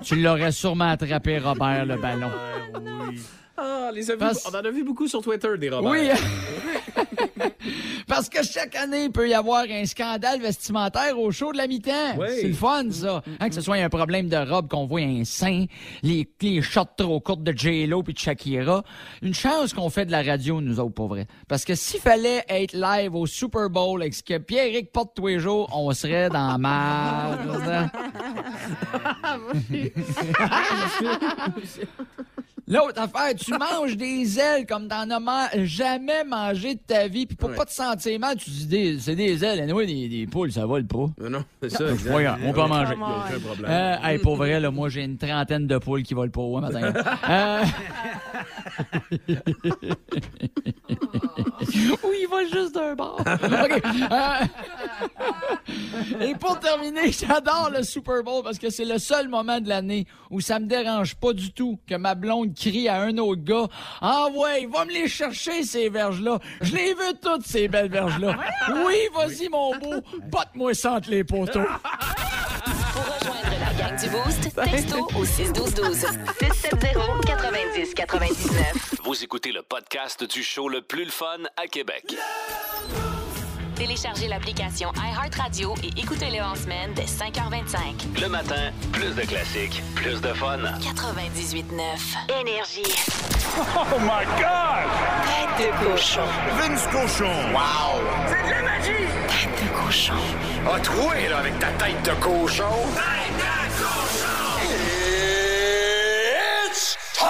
tu 0.02 0.16
l'aurais 0.16 0.54
sûrement 0.54 0.90
attrapé, 0.90 1.38
Robert, 1.40 1.86
le 1.86 1.98
ballon. 1.98 2.32
Ah, 3.58 3.90
les 3.94 4.12
a 4.12 4.16
On 4.16 4.50
en 4.50 4.66
a 4.66 4.70
vu 4.70 4.84
beaucoup 4.84 5.08
sur 5.08 5.22
Twitter, 5.22 5.50
des 5.58 5.70
Robert. 5.70 5.92
Oui. 5.92 6.10
Parce 8.08 8.30
que 8.30 8.44
chaque 8.44 8.76
année, 8.76 9.06
il 9.06 9.12
peut 9.12 9.28
y 9.28 9.34
avoir 9.34 9.66
un 9.70 9.86
scandale 9.86 10.42
vestimentaire 10.42 11.20
au 11.20 11.32
show 11.32 11.52
de 11.52 11.58
la 11.58 11.68
mi-temps. 11.68 12.18
Oui. 12.18 12.28
C'est 12.42 12.48
le 12.48 12.54
fun, 12.54 12.90
ça. 12.92 13.22
Hein, 13.40 13.50
que 13.50 13.56
ce 13.56 13.62
soit 13.62 13.76
un 13.76 13.90
problème 13.90 14.30
de 14.30 14.38
robe, 14.38 14.68
qu'on 14.68 14.86
voit 14.86 15.02
un 15.02 15.24
sein, 15.26 15.66
les, 16.04 16.28
les 16.42 16.62
shots 16.62 16.86
trop 16.98 17.20
courtes 17.20 17.44
de 17.44 17.52
J-Lo 17.52 18.04
puis 18.04 18.14
de 18.14 18.20
Shakira. 18.20 18.84
Une 19.22 19.34
chance 19.34 19.74
qu'on 19.74 19.90
fait 19.90 20.06
de 20.06 20.12
la 20.12 20.22
radio, 20.22 20.62
nous 20.62 20.80
autres, 20.80 20.94
pour 20.94 21.08
vrai. 21.08 21.28
Parce 21.48 21.66
que 21.66 21.76
s'il 21.76 22.00
fallait 22.00 22.44
être 22.48 22.74
live 22.74 23.16
au 23.16 23.26
Super 23.26 23.70
Bowl 23.70 24.02
avec 24.02 24.14
ce 24.14 24.24
que 24.24 24.38
Pierre-Éric 24.38 24.92
porte 24.92 25.16
tous 25.16 25.28
les 25.28 25.40
jours, 25.40 25.70
on 25.76 25.92
serait 25.94 26.30
dans 26.30 26.58
la 26.58 26.58
merde. 26.58 27.90
L'autre 32.68 33.00
affaire, 33.00 33.36
tu 33.36 33.52
manges 33.58 33.96
des 33.96 34.40
ailes 34.40 34.66
comme 34.66 34.88
t'en 34.88 35.10
as 35.10 35.20
ma- 35.20 35.50
jamais 35.66 36.24
mangé 36.24 36.76
de 36.76 36.80
ta 36.80 37.08
vie, 37.08 37.26
puis 37.28 37.36
pour 37.36 37.50
Ouais. 37.50 37.56
pas 37.56 37.66
te 37.66 37.72
sentir 37.74 38.20
mal, 38.20 38.38
tu 38.38 38.50
dis 38.50 38.66
des- 38.66 39.00
c'est 39.00 39.16
des 39.16 39.44
ailes. 39.46 39.60
Anyway, 39.62 39.86
des, 39.86 40.08
des 40.10 40.26
poules, 40.28 40.52
ça 40.52 40.66
vole 40.66 40.86
pas. 40.88 41.06
Non, 41.20 41.30
non, 41.30 41.44
c'est 41.62 41.70
ça. 41.70 41.84
Grave, 41.94 42.40
on 42.44 42.52
peut 42.54 42.62
en 42.62 42.68
manger. 42.68 42.94
Il 42.96 43.00
y 43.00 43.04
a 43.04 43.08
aucun 43.28 43.40
problème. 43.46 43.72
Euh, 43.72 43.96
hey, 44.04 44.18
pour 44.20 44.36
vrai, 44.36 44.60
là, 44.60 44.72
moi, 44.72 44.90
j'ai 44.90 45.04
une 45.04 45.18
trentaine 45.18 45.68
de 45.68 45.78
poules 45.78 46.02
qui 46.04 46.14
volent 46.16 46.32
pas 46.32 46.42
haut, 46.42 46.58
hein, 46.58 46.62
matin. 46.62 46.94
Euh... 47.30 47.64
oui, 52.04 52.18
il 52.22 52.28
vole 52.30 52.48
juste 52.52 52.74
d'un 52.76 52.96
bord. 52.96 53.20
OK. 53.26 53.82
Euh, 54.12 54.46
Et 56.22 56.36
pour 56.36 56.60
terminer, 56.60 57.12
j'adore 57.12 57.70
le 57.76 57.84
Super 57.84 58.24
Bowl 58.24 58.44
parce 58.44 58.58
que 58.60 58.70
c'est 58.70 58.86
le 58.86 58.98
seul 58.98 59.28
moment 59.30 59.60
de 59.60 59.70
l'année 59.70 60.06
où 60.30 60.42
ça 60.42 60.60
me 60.60 60.66
dérange 60.68 61.16
pas 61.16 61.34
du 61.34 61.52
tout 61.52 61.80
que 61.88 61.96
ma 61.96 62.16
blonde 62.16 62.54
crie 62.56 62.88
à 62.88 63.02
un 63.02 63.18
autre 63.18 63.44
gars 63.44 63.68
Ah 64.02 64.28
ouais, 64.34 64.68
va 64.72 64.86
me 64.86 64.92
les 64.92 65.08
chercher, 65.08 65.64
ces 65.64 65.90
verges-là. 65.90 66.40
Je 66.62 66.76
les 66.76 66.94
veux 66.94 67.14
toutes, 67.22 67.46
ces 67.46 67.68
belles 67.68 67.92
verges-là. 67.92 68.36
Oui, 68.86 68.96
vas-y, 69.14 69.48
mon 69.50 69.76
beau, 69.78 70.02
botte-moi 70.24 70.74
ça 70.74 70.94
entre 70.94 71.10
les 71.10 71.24
poteaux. 71.24 71.60
Pour 72.94 73.04
rejoindre 73.04 73.60
la 73.60 73.74
gang 73.74 74.00
du 74.00 74.10
Boost, 74.10 74.56
texto 74.72 75.08
au 75.16 75.26
61212. 75.26 76.06
670 76.40 77.26
90 77.26 77.94
99. 77.94 78.96
Vous 79.04 79.24
écoutez 79.24 79.52
le 79.52 79.62
podcast 79.62 80.24
du 80.24 80.42
show 80.44 80.70
le 80.70 80.82
plus 80.82 81.06
le 81.06 81.12
fun 81.12 81.38
à 81.58 81.68
Québec. 81.68 82.16
Téléchargez 83.76 84.30
l'application 84.30 84.90
iHeartRadio 84.96 85.76
et 85.84 85.90
écoutez-le 86.00 86.42
en 86.42 86.56
semaine 86.56 86.94
dès 86.96 87.04
5h25. 87.04 88.22
Le 88.22 88.30
matin, 88.30 88.72
plus 88.94 89.14
de 89.14 89.22
classiques, 89.22 89.84
plus 89.96 90.22
de 90.22 90.34
fun. 90.34 90.60
98.9. 90.80 92.40
Énergie. 92.40 92.84
Oh 93.58 94.00
my 94.00 94.26
God! 94.38 94.88
Tête 95.26 95.68
de 95.68 95.72
cochon. 95.86 96.22
Vince 96.58 96.88
Cochon. 96.88 97.32
Wow! 97.54 98.02
C'est 98.28 98.44
de 98.48 98.50
la 98.50 98.62
magie! 98.64 99.08
Tête 99.28 99.64
de 99.64 99.86
cochon. 99.86 100.14
A 100.74 100.80
troué, 100.80 101.28
là, 101.28 101.38
avec 101.40 101.60
ta 101.60 101.68
tête 101.68 102.02
de 102.04 102.12
cochon. 102.22 102.64
Tête 102.96 103.36
de 103.38 103.84
cochon! 103.84 104.60
It's 106.72 106.98
time! 107.14 107.28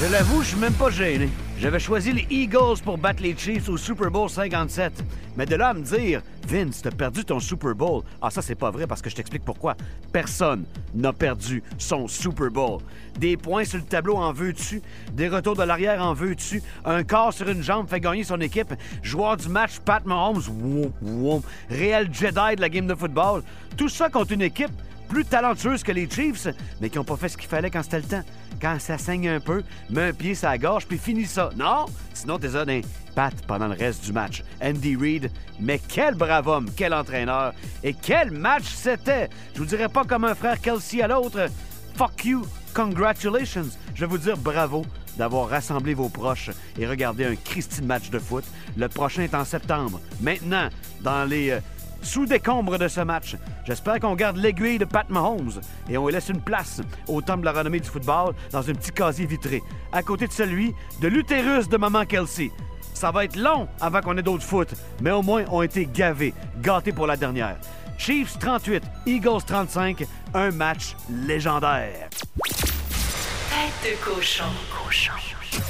Je 0.00 0.06
l'avoue, 0.12 0.42
je 0.42 0.48
suis 0.48 0.58
même 0.58 0.74
pas 0.74 0.90
gêné. 0.90 1.30
J'avais 1.60 1.78
choisi 1.78 2.12
les 2.12 2.26
Eagles 2.30 2.80
pour 2.82 2.96
battre 2.96 3.22
les 3.22 3.36
Chiefs 3.36 3.68
au 3.68 3.76
Super 3.76 4.10
Bowl 4.10 4.30
57. 4.30 5.04
Mais 5.36 5.44
de 5.44 5.56
là 5.56 5.68
à 5.68 5.74
me 5.74 5.82
dire, 5.82 6.22
Vince, 6.48 6.80
t'as 6.80 6.90
perdu 6.90 7.22
ton 7.22 7.38
Super 7.38 7.74
Bowl. 7.74 8.02
Ah, 8.22 8.30
ça, 8.30 8.40
c'est 8.40 8.54
pas 8.54 8.70
vrai 8.70 8.86
parce 8.86 9.02
que 9.02 9.10
je 9.10 9.16
t'explique 9.16 9.44
pourquoi. 9.44 9.76
Personne 10.10 10.64
n'a 10.94 11.12
perdu 11.12 11.62
son 11.76 12.08
Super 12.08 12.50
Bowl. 12.50 12.80
Des 13.18 13.36
points 13.36 13.66
sur 13.66 13.76
le 13.76 13.84
tableau 13.84 14.16
en 14.16 14.32
veux-tu? 14.32 14.80
Des 15.12 15.28
retours 15.28 15.54
de 15.54 15.62
l'arrière 15.62 16.02
en 16.02 16.14
veux-tu? 16.14 16.62
Un 16.86 17.04
corps 17.04 17.34
sur 17.34 17.46
une 17.46 17.62
jambe 17.62 17.90
fait 17.90 18.00
gagner 18.00 18.24
son 18.24 18.40
équipe. 18.40 18.72
Joueur 19.02 19.36
du 19.36 19.50
match, 19.50 19.80
Pat 19.80 20.02
Mahomes. 20.06 20.40
Wow. 21.02 21.42
Réel 21.68 22.08
Jedi 22.10 22.56
de 22.56 22.60
la 22.62 22.70
game 22.70 22.86
de 22.86 22.94
football. 22.94 23.42
Tout 23.76 23.90
ça 23.90 24.08
contre 24.08 24.32
une 24.32 24.42
équipe 24.42 24.72
plus 25.10 25.26
talentueuse 25.26 25.82
que 25.82 25.92
les 25.92 26.08
Chiefs, 26.08 26.48
mais 26.80 26.88
qui 26.88 26.96
n'ont 26.96 27.04
pas 27.04 27.16
fait 27.16 27.28
ce 27.28 27.36
qu'il 27.36 27.48
fallait 27.48 27.68
quand 27.68 27.82
c'était 27.82 27.98
le 27.98 28.04
temps. 28.04 28.24
Quand 28.60 28.78
ça 28.78 28.98
saigne 28.98 29.28
un 29.28 29.40
peu, 29.40 29.62
mets 29.88 30.08
un 30.08 30.12
pied 30.12 30.34
sur 30.34 30.48
la 30.48 30.58
gorge, 30.58 30.86
puis 30.86 30.98
finis 30.98 31.26
ça. 31.26 31.50
Non? 31.56 31.86
Sinon, 32.12 32.38
t'es 32.38 32.48
d'un 32.48 32.80
pat 33.14 33.34
pendant 33.46 33.68
le 33.68 33.74
reste 33.74 34.04
du 34.04 34.12
match. 34.12 34.42
Andy 34.62 34.96
Reid, 34.96 35.30
mais 35.58 35.80
quel 35.88 36.14
brave 36.14 36.46
homme, 36.46 36.68
quel 36.76 36.92
entraîneur, 36.92 37.54
et 37.82 37.94
quel 37.94 38.30
match 38.30 38.64
c'était! 38.66 39.30
Je 39.54 39.60
vous 39.60 39.66
dirais 39.66 39.88
pas 39.88 40.04
comme 40.04 40.24
un 40.24 40.34
frère 40.34 40.60
Kelsey 40.60 41.02
à 41.02 41.08
l'autre. 41.08 41.48
Fuck 41.94 42.24
you, 42.24 42.46
congratulations. 42.74 43.66
Je 43.94 44.00
vais 44.00 44.06
vous 44.06 44.18
dire 44.18 44.36
bravo 44.36 44.84
d'avoir 45.16 45.48
rassemblé 45.48 45.94
vos 45.94 46.08
proches 46.08 46.50
et 46.78 46.86
regardé 46.86 47.24
un 47.24 47.36
Christine 47.36 47.86
match 47.86 48.10
de 48.10 48.18
foot. 48.18 48.44
Le 48.76 48.88
prochain 48.88 49.22
est 49.22 49.34
en 49.34 49.44
septembre. 49.44 50.00
Maintenant, 50.20 50.68
dans 51.00 51.24
les... 51.24 51.50
euh, 51.50 51.60
Sous 52.02 52.26
décombre 52.26 52.78
de 52.78 52.88
ce 52.88 53.00
match, 53.00 53.36
j'espère 53.64 54.00
qu'on 54.00 54.14
garde 54.14 54.36
l'aiguille 54.36 54.78
de 54.78 54.84
Pat 54.84 55.08
Mahomes 55.10 55.60
et 55.88 55.98
on 55.98 56.06
lui 56.06 56.14
laisse 56.14 56.28
une 56.28 56.40
place 56.40 56.80
au 57.06 57.20
temple 57.20 57.40
de 57.40 57.44
la 57.44 57.52
renommée 57.52 57.80
du 57.80 57.88
football 57.88 58.34
dans 58.50 58.68
un 58.68 58.72
petit 58.74 58.90
casier 58.90 59.26
vitré, 59.26 59.62
à 59.92 60.02
côté 60.02 60.26
de 60.26 60.32
celui 60.32 60.74
de 61.00 61.08
l'utérus 61.08 61.68
de 61.68 61.76
maman 61.76 62.04
Kelsey. 62.06 62.50
Ça 62.94 63.10
va 63.10 63.24
être 63.24 63.36
long 63.36 63.68
avant 63.80 64.00
qu'on 64.00 64.16
ait 64.16 64.22
d'autres 64.22 64.44
foot, 64.44 64.68
mais 65.00 65.10
au 65.10 65.22
moins 65.22 65.44
on 65.50 65.60
a 65.60 65.64
été 65.64 65.86
gavés, 65.86 66.34
gâtés 66.60 66.92
pour 66.92 67.06
la 67.06 67.16
dernière. 67.16 67.56
Chiefs 67.98 68.38
38, 68.38 68.82
Eagles 69.06 69.42
35, 69.46 70.06
un 70.34 70.50
match 70.50 70.96
légendaire. 71.08 72.08
Tête 73.50 73.92
de 73.92 74.04
cochon. 74.04 74.44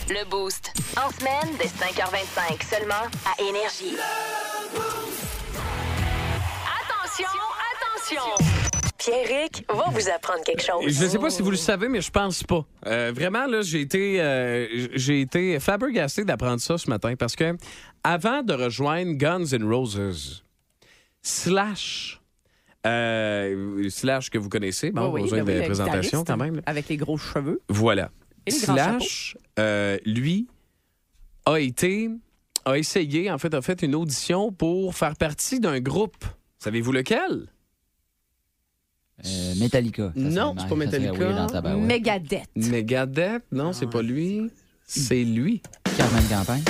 Le 0.08 0.28
Boost. 0.28 0.72
En 0.96 1.10
semaine, 1.10 1.56
dès 1.58 1.66
5h25, 1.66 2.64
seulement 2.68 3.06
à 3.25 3.40
Énergie. 3.40 3.96
Pierrick 8.99 9.64
va 9.69 9.85
vous 9.90 10.09
apprendre 10.11 10.43
quelque 10.45 10.62
chose. 10.62 10.85
Je 10.87 11.05
ne 11.05 11.09
sais 11.09 11.19
pas 11.19 11.31
si 11.31 11.40
vous 11.43 11.50
le 11.50 11.57
savez, 11.57 11.88
mais 11.88 12.00
je 12.00 12.11
pense 12.11 12.43
pas. 12.43 12.67
Euh, 12.87 13.12
vraiment, 13.14 13.47
là, 13.47 13.62
j'ai 13.62 13.81
été, 13.81 14.21
euh, 14.21 14.67
j'ai 14.95 15.23
été 15.23 15.59
flabbergasté 15.59 16.25
d'apprendre 16.25 16.61
ça 16.61 16.76
ce 16.76 16.90
matin 16.90 17.14
parce 17.17 17.35
que 17.35 17.57
avant 18.05 18.43
de 18.43 18.52
rejoindre 18.52 19.12
Guns 19.12 19.47
N' 19.52 19.64
Roses, 19.64 20.45
Slash, 21.23 22.21
euh, 22.87 23.88
Slash 23.88 24.29
que 24.29 24.38
vous 24.38 24.49
connaissez, 24.49 24.90
bon, 24.90 25.09
Oui, 25.09 25.12
oui, 25.14 25.23
besoin 25.23 25.38
ben 25.38 25.47
oui, 25.47 25.55
de 25.55 25.61
le 25.61 25.67
présentation 25.67 26.25
quand 26.25 26.37
même. 26.37 26.61
Avec 26.67 26.88
les 26.88 26.97
gros 26.97 27.17
cheveux. 27.17 27.61
Voilà. 27.69 28.11
Et 28.47 28.50
les 28.50 28.61
grands 28.61 28.75
Slash, 28.75 29.37
euh, 29.59 29.99
lui, 30.05 30.47
a 31.47 31.59
été, 31.59 32.11
a 32.64 32.76
essayé, 32.76 33.31
en 33.31 33.38
fait, 33.38 33.55
a 33.55 33.62
fait 33.62 33.83
une 33.83 33.95
audition 33.95 34.52
pour 34.52 34.95
faire 34.95 35.17
partie 35.17 35.61
d'un 35.61 35.81
groupe. 35.81 36.25
Savez-vous 36.59 36.93
lequel? 36.93 37.47
Euh, 39.26 39.54
Metallica. 39.56 40.12
Ça 40.14 40.20
Non, 40.20 40.54
c'est 40.58 40.68
pas 40.68 40.74
Metallica. 40.76 41.46
Megadeth. 41.76 42.48
Megadeth? 42.56 43.42
Non, 43.52 43.72
c'est 43.72 43.88
pas 43.88 44.02
lui. 44.02 44.50
C'est 44.86 45.24
lui. 45.24 45.62
Carmen 45.96 46.24
Campagne. 46.28 46.62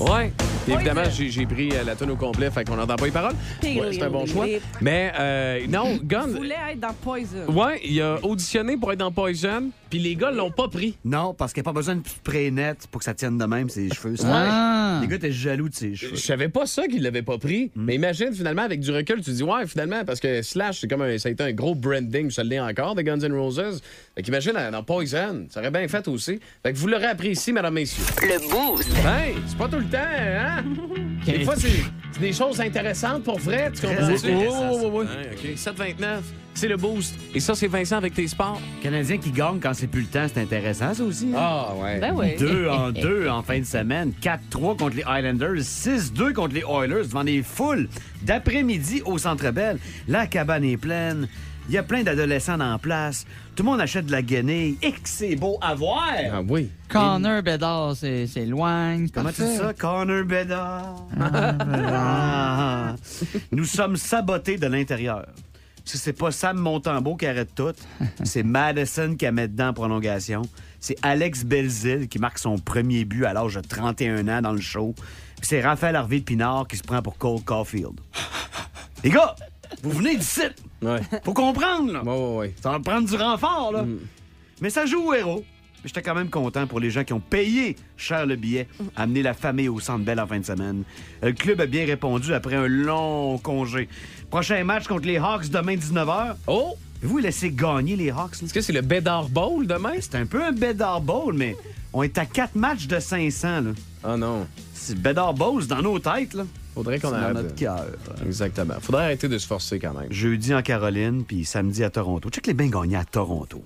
Ouais. 0.00 0.32
Évidemment, 0.66 1.02
j'ai 1.10 1.46
pris 1.46 1.70
euh, 1.72 1.84
la 1.84 1.94
tonne 1.94 2.10
au 2.10 2.16
complet, 2.16 2.50
fait 2.50 2.64
qu'on 2.64 2.76
n'entend 2.76 2.96
pas 2.96 3.06
les 3.06 3.12
paroles. 3.12 3.34
Ouais, 3.62 3.88
c'est 3.92 4.02
un 4.02 4.10
bon 4.10 4.26
choix. 4.26 4.46
Mais 4.80 5.12
euh, 5.18 5.66
non, 5.68 5.98
Gun. 6.02 6.24
Il 6.28 6.36
voulait 6.36 6.54
être 6.72 6.80
dans 6.80 6.92
Poison. 6.94 7.46
Ouais, 7.48 7.80
il 7.84 8.00
a 8.00 8.18
auditionné 8.22 8.76
pour 8.76 8.92
être 8.92 8.98
dans 8.98 9.12
Poison, 9.12 9.70
puis 9.90 9.98
les 9.98 10.16
gars 10.16 10.30
l'ont 10.30 10.50
pas 10.50 10.68
pris. 10.68 10.96
Non, 11.04 11.34
parce 11.34 11.52
qu'il 11.52 11.62
n'y 11.62 11.68
a 11.68 11.70
pas 11.70 11.76
besoin 11.76 11.96
de 11.96 12.50
net 12.50 12.88
pour 12.90 13.00
que 13.00 13.04
ça 13.04 13.14
tienne 13.14 13.38
de 13.38 13.44
même 13.44 13.68
ses 13.68 13.88
cheveux. 13.90 14.16
Ça. 14.16 14.26
Ah. 14.30 14.98
Les 15.02 15.08
gars 15.08 15.16
étaient 15.16 15.32
jaloux 15.32 15.68
de 15.68 15.74
ses 15.74 15.94
cheveux. 15.94 16.16
Je 16.16 16.20
savais 16.20 16.48
pas 16.48 16.66
ça 16.66 16.86
qu'il 16.86 17.02
l'avait 17.02 17.22
pas 17.22 17.38
pris. 17.38 17.70
Mais 17.76 17.94
imagine, 17.94 18.32
finalement, 18.32 18.62
avec 18.62 18.80
du 18.80 18.90
recul, 18.90 19.16
tu 19.16 19.24
te 19.24 19.30
dis, 19.30 19.42
ouais, 19.42 19.66
finalement, 19.66 20.04
parce 20.04 20.20
que 20.20 20.42
Slash, 20.42 20.80
c'est 20.80 20.88
comme 20.88 21.02
un, 21.02 21.18
ça 21.18 21.28
a 21.28 21.32
été 21.32 21.42
un 21.42 21.52
gros 21.52 21.74
branding, 21.74 22.30
ça 22.30 22.42
l'est 22.42 22.60
encore, 22.60 22.94
de 22.94 23.02
Guns 23.02 23.20
N' 23.20 23.34
Roses. 23.34 23.80
Fait 24.14 24.22
qu'imagine, 24.22 24.52
dans 24.72 24.82
Poison, 24.82 25.46
ça 25.50 25.60
aurait 25.60 25.70
bien 25.70 25.86
fait 25.88 26.06
aussi. 26.08 26.40
Fait 26.62 26.72
que 26.72 26.78
vous 26.78 26.86
l'aurez 26.86 27.06
appris 27.06 27.30
ici, 27.30 27.52
mesdames, 27.52 27.74
messieurs. 27.74 28.04
Le 28.22 28.38
Boost. 28.50 28.88
Hey, 29.04 29.34
c'est 29.46 29.58
pas 29.58 29.68
tout 29.68 29.78
le 29.78 29.84
temps, 29.84 29.98
hein? 29.98 30.53
Des 31.26 31.44
fois, 31.44 31.54
c'est 31.56 31.68
c'est 32.12 32.20
des 32.20 32.32
choses 32.32 32.60
intéressantes 32.60 33.24
pour 33.24 33.38
vrai, 33.40 33.72
tu 33.74 33.86
comprends? 33.86 34.06
Oui, 34.06 34.16
oui, 34.24 34.32
oui, 34.32 34.88
oui. 34.92 35.50
OK, 35.52 35.58
729, 35.58 36.22
c'est 36.54 36.68
le 36.68 36.76
boost. 36.76 37.16
Et 37.34 37.40
ça, 37.40 37.54
c'est 37.56 37.66
Vincent 37.66 37.96
avec 37.96 38.14
tes 38.14 38.28
sports. 38.28 38.60
Canadien 38.82 39.18
qui 39.18 39.32
gagne 39.32 39.58
quand 39.60 39.74
c'est 39.74 39.88
plus 39.88 40.02
le 40.02 40.06
temps, 40.06 40.26
c'est 40.32 40.40
intéressant, 40.40 40.94
ça 40.94 41.02
aussi. 41.02 41.30
hein? 41.34 41.38
Ah, 41.38 41.72
ouais. 41.76 41.98
Ben 41.98 42.12
oui. 42.14 42.36
Deux 42.38 42.68
en 42.68 42.90
deux 42.92 43.28
en 43.28 43.42
fin 43.42 43.58
de 43.58 43.64
semaine. 43.64 44.12
4-3 44.22 44.76
contre 44.76 44.96
les 44.96 45.02
Highlanders. 45.04 45.56
6-2 45.62 46.32
contre 46.32 46.54
les 46.54 46.62
Oilers 46.62 47.02
devant 47.08 47.24
des 47.24 47.42
foules. 47.42 47.88
D'après-midi 48.22 49.02
au 49.04 49.18
Centre 49.18 49.50
Bell, 49.50 49.78
la 50.06 50.26
cabane 50.28 50.64
est 50.64 50.76
pleine. 50.76 51.26
Il 51.68 51.74
y 51.74 51.78
a 51.78 51.82
plein 51.82 52.02
d'adolescents 52.02 52.60
en 52.60 52.78
place. 52.78 53.24
Tout 53.56 53.62
le 53.62 53.70
monde 53.70 53.80
achète 53.80 54.06
de 54.06 54.12
la 54.12 54.20
guenille. 54.20 54.76
Et 54.82 54.92
que 54.92 54.98
c'est 55.04 55.34
beau 55.34 55.56
à 55.62 55.74
voir! 55.74 56.12
Ah 56.32 56.42
oui. 56.46 56.70
Connor 56.88 57.42
Bedard 57.42 57.96
c'est 57.96 58.26
c'est 58.26 58.44
loin. 58.44 59.06
Comment 59.12 59.32
tu 59.32 59.42
dis 59.42 59.56
ça? 59.56 59.72
Connor 59.72 60.24
Bedard. 60.24 61.06
Ah. 61.18 62.94
Nous 63.50 63.64
sommes 63.64 63.96
sabotés 63.96 64.58
de 64.58 64.66
l'intérieur. 64.66 65.26
Si 65.86 65.98
c'est 65.98 66.12
pas 66.14 66.30
Sam 66.30 66.58
Montembeau 66.58 67.16
qui 67.16 67.26
arrête 67.26 67.54
tout, 67.54 67.74
c'est 68.24 68.42
Madison 68.42 69.14
qui 69.16 69.26
a 69.26 69.32
mis 69.32 69.48
dedans 69.48 69.68
en 69.68 69.72
prolongation. 69.72 70.42
C'est 70.80 70.96
Alex 71.02 71.44
Belzil 71.44 72.08
qui 72.08 72.18
marque 72.18 72.38
son 72.38 72.58
premier 72.58 73.04
but 73.04 73.24
à 73.24 73.32
l'âge 73.32 73.54
de 73.54 73.60
31 73.60 74.28
ans 74.28 74.42
dans 74.42 74.52
le 74.52 74.60
show. 74.60 74.94
Puis 75.36 75.48
c'est 75.48 75.62
Raphaël 75.62 75.96
Harvey 75.96 76.20
de 76.20 76.24
Pinard 76.24 76.66
qui 76.68 76.76
se 76.76 76.82
prend 76.82 77.00
pour 77.00 77.16
Cole 77.16 77.42
Caulfield. 77.42 78.00
Les 79.04 79.10
gars, 79.10 79.34
vous 79.82 79.90
venez 79.90 80.16
d'ici. 80.16 80.42
Ouais. 80.82 81.00
Faut 81.24 81.32
comprendre, 81.34 81.92
là. 81.92 82.02
Ouais, 82.02 82.10
ouais, 82.18 82.36
ouais. 82.38 82.54
Ça 82.62 82.70
va 82.70 82.80
prendre 82.80 83.08
du 83.08 83.16
renfort, 83.16 83.72
là. 83.72 83.84
Mais 84.60 84.70
ça 84.70 84.86
joue 84.86 85.08
au 85.08 85.14
héros. 85.14 85.44
J'étais 85.84 86.00
quand 86.00 86.14
même 86.14 86.30
content 86.30 86.66
pour 86.66 86.80
les 86.80 86.90
gens 86.90 87.04
qui 87.04 87.12
ont 87.12 87.20
payé 87.20 87.76
cher 87.98 88.24
le 88.24 88.36
billet, 88.36 88.66
amener 88.96 89.22
la 89.22 89.34
famille 89.34 89.68
au 89.68 89.80
Centre 89.80 90.02
Bell 90.02 90.18
en 90.18 90.26
fin 90.26 90.38
de 90.38 90.44
semaine. 90.44 90.82
Euh, 91.22 91.26
Le 91.26 91.32
club 91.34 91.60
a 91.60 91.66
bien 91.66 91.84
répondu 91.84 92.32
après 92.32 92.56
un 92.56 92.66
long 92.66 93.36
congé. 93.38 93.88
Prochain 94.30 94.64
match 94.64 94.86
contre 94.86 95.06
les 95.06 95.18
Hawks 95.18 95.48
demain 95.50 95.74
19h. 95.76 96.36
Oh! 96.46 96.74
Vous 97.02 97.18
laissez 97.18 97.50
gagner 97.50 97.96
les 97.96 98.08
Hawks. 98.10 98.40
là? 98.40 98.46
Est-ce 98.46 98.54
que 98.54 98.62
c'est 98.62 98.72
le 98.72 98.80
Bédard 98.80 99.28
Bowl 99.28 99.66
demain? 99.66 99.92
C'est 100.00 100.14
un 100.14 100.24
peu 100.24 100.42
un 100.42 100.52
Bedard 100.52 101.02
Bowl, 101.02 101.34
mais 101.34 101.54
on 101.92 102.02
est 102.02 102.16
à 102.16 102.24
quatre 102.24 102.54
matchs 102.54 102.86
de 102.86 102.98
500. 102.98 103.60
Là. 103.60 103.70
Ah 104.02 104.16
non. 104.16 104.46
C'est 104.72 104.98
Bedard 104.98 105.34
Bowl, 105.34 105.60
c'est 105.60 105.68
dans 105.68 105.82
nos 105.82 105.98
têtes. 105.98 106.32
Là. 106.32 106.44
Faudrait 106.74 106.98
qu'on 106.98 107.10
dans 107.10 107.16
arrête. 107.16 107.34
notre 107.34 107.54
cœur. 107.54 107.86
Exactement. 108.26 108.74
Faudrait 108.80 109.04
arrêter 109.04 109.28
de 109.28 109.38
se 109.38 109.46
forcer 109.46 109.78
quand 109.78 109.94
même. 109.94 110.12
Jeudi 110.12 110.52
en 110.54 110.62
Caroline, 110.62 111.24
puis 111.24 111.44
samedi 111.44 111.84
à 111.84 111.90
Toronto. 111.90 112.28
Check 112.30 112.46
les 112.48 112.54
bien 112.54 112.68
gagnés 112.68 112.96
à 112.96 113.04
Toronto. 113.04 113.62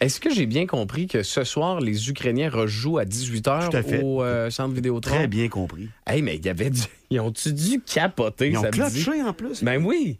Est-ce 0.00 0.18
que 0.18 0.32
j'ai 0.32 0.46
bien 0.46 0.66
compris 0.66 1.06
que 1.06 1.22
ce 1.22 1.44
soir, 1.44 1.80
les 1.80 2.08
Ukrainiens 2.08 2.48
rejouent 2.48 2.96
à 2.96 3.04
18h 3.04 3.68
Tout 3.70 3.76
à 3.76 3.82
fait. 3.82 4.02
au 4.02 4.22
euh, 4.22 4.48
centre 4.48 4.74
Vidéotron? 4.74 5.14
Très 5.14 5.26
bien 5.26 5.48
compris. 5.48 5.90
Hey, 6.06 6.22
mais 6.22 6.36
il 6.36 6.46
y 6.46 6.48
avait 6.48 6.70
du... 6.70 6.80
Ils 7.10 7.20
ont-tu 7.20 7.52
dû 7.52 7.80
capoter 7.80 8.48
Ils 8.48 8.56
ont 8.56 8.62
clutché 8.62 9.20
en 9.22 9.34
plus. 9.34 9.62
Ben 9.62 9.84
oui. 9.84 10.18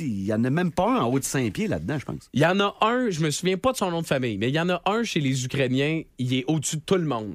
Il 0.00 0.24
y 0.24 0.32
en 0.32 0.42
a 0.42 0.50
même 0.50 0.72
pas 0.72 0.88
un 0.88 1.02
en 1.02 1.10
haut 1.10 1.18
de 1.18 1.24
5 1.24 1.52
pieds 1.52 1.68
là-dedans, 1.68 1.98
je 1.98 2.04
pense. 2.04 2.30
Il 2.32 2.40
y 2.40 2.46
en 2.46 2.58
a 2.58 2.74
un, 2.80 3.10
je 3.10 3.20
me 3.20 3.30
souviens 3.30 3.56
pas 3.58 3.72
de 3.72 3.76
son 3.76 3.90
nom 3.90 4.00
de 4.00 4.06
famille, 4.06 4.38
mais 4.38 4.48
il 4.48 4.54
y 4.54 4.60
en 4.60 4.68
a 4.70 4.80
un 4.86 5.02
chez 5.04 5.20
les 5.20 5.44
Ukrainiens, 5.44 6.02
il 6.18 6.34
est 6.34 6.44
au-dessus 6.48 6.76
de 6.76 6.82
tout 6.82 6.96
le 6.96 7.04
monde. 7.04 7.34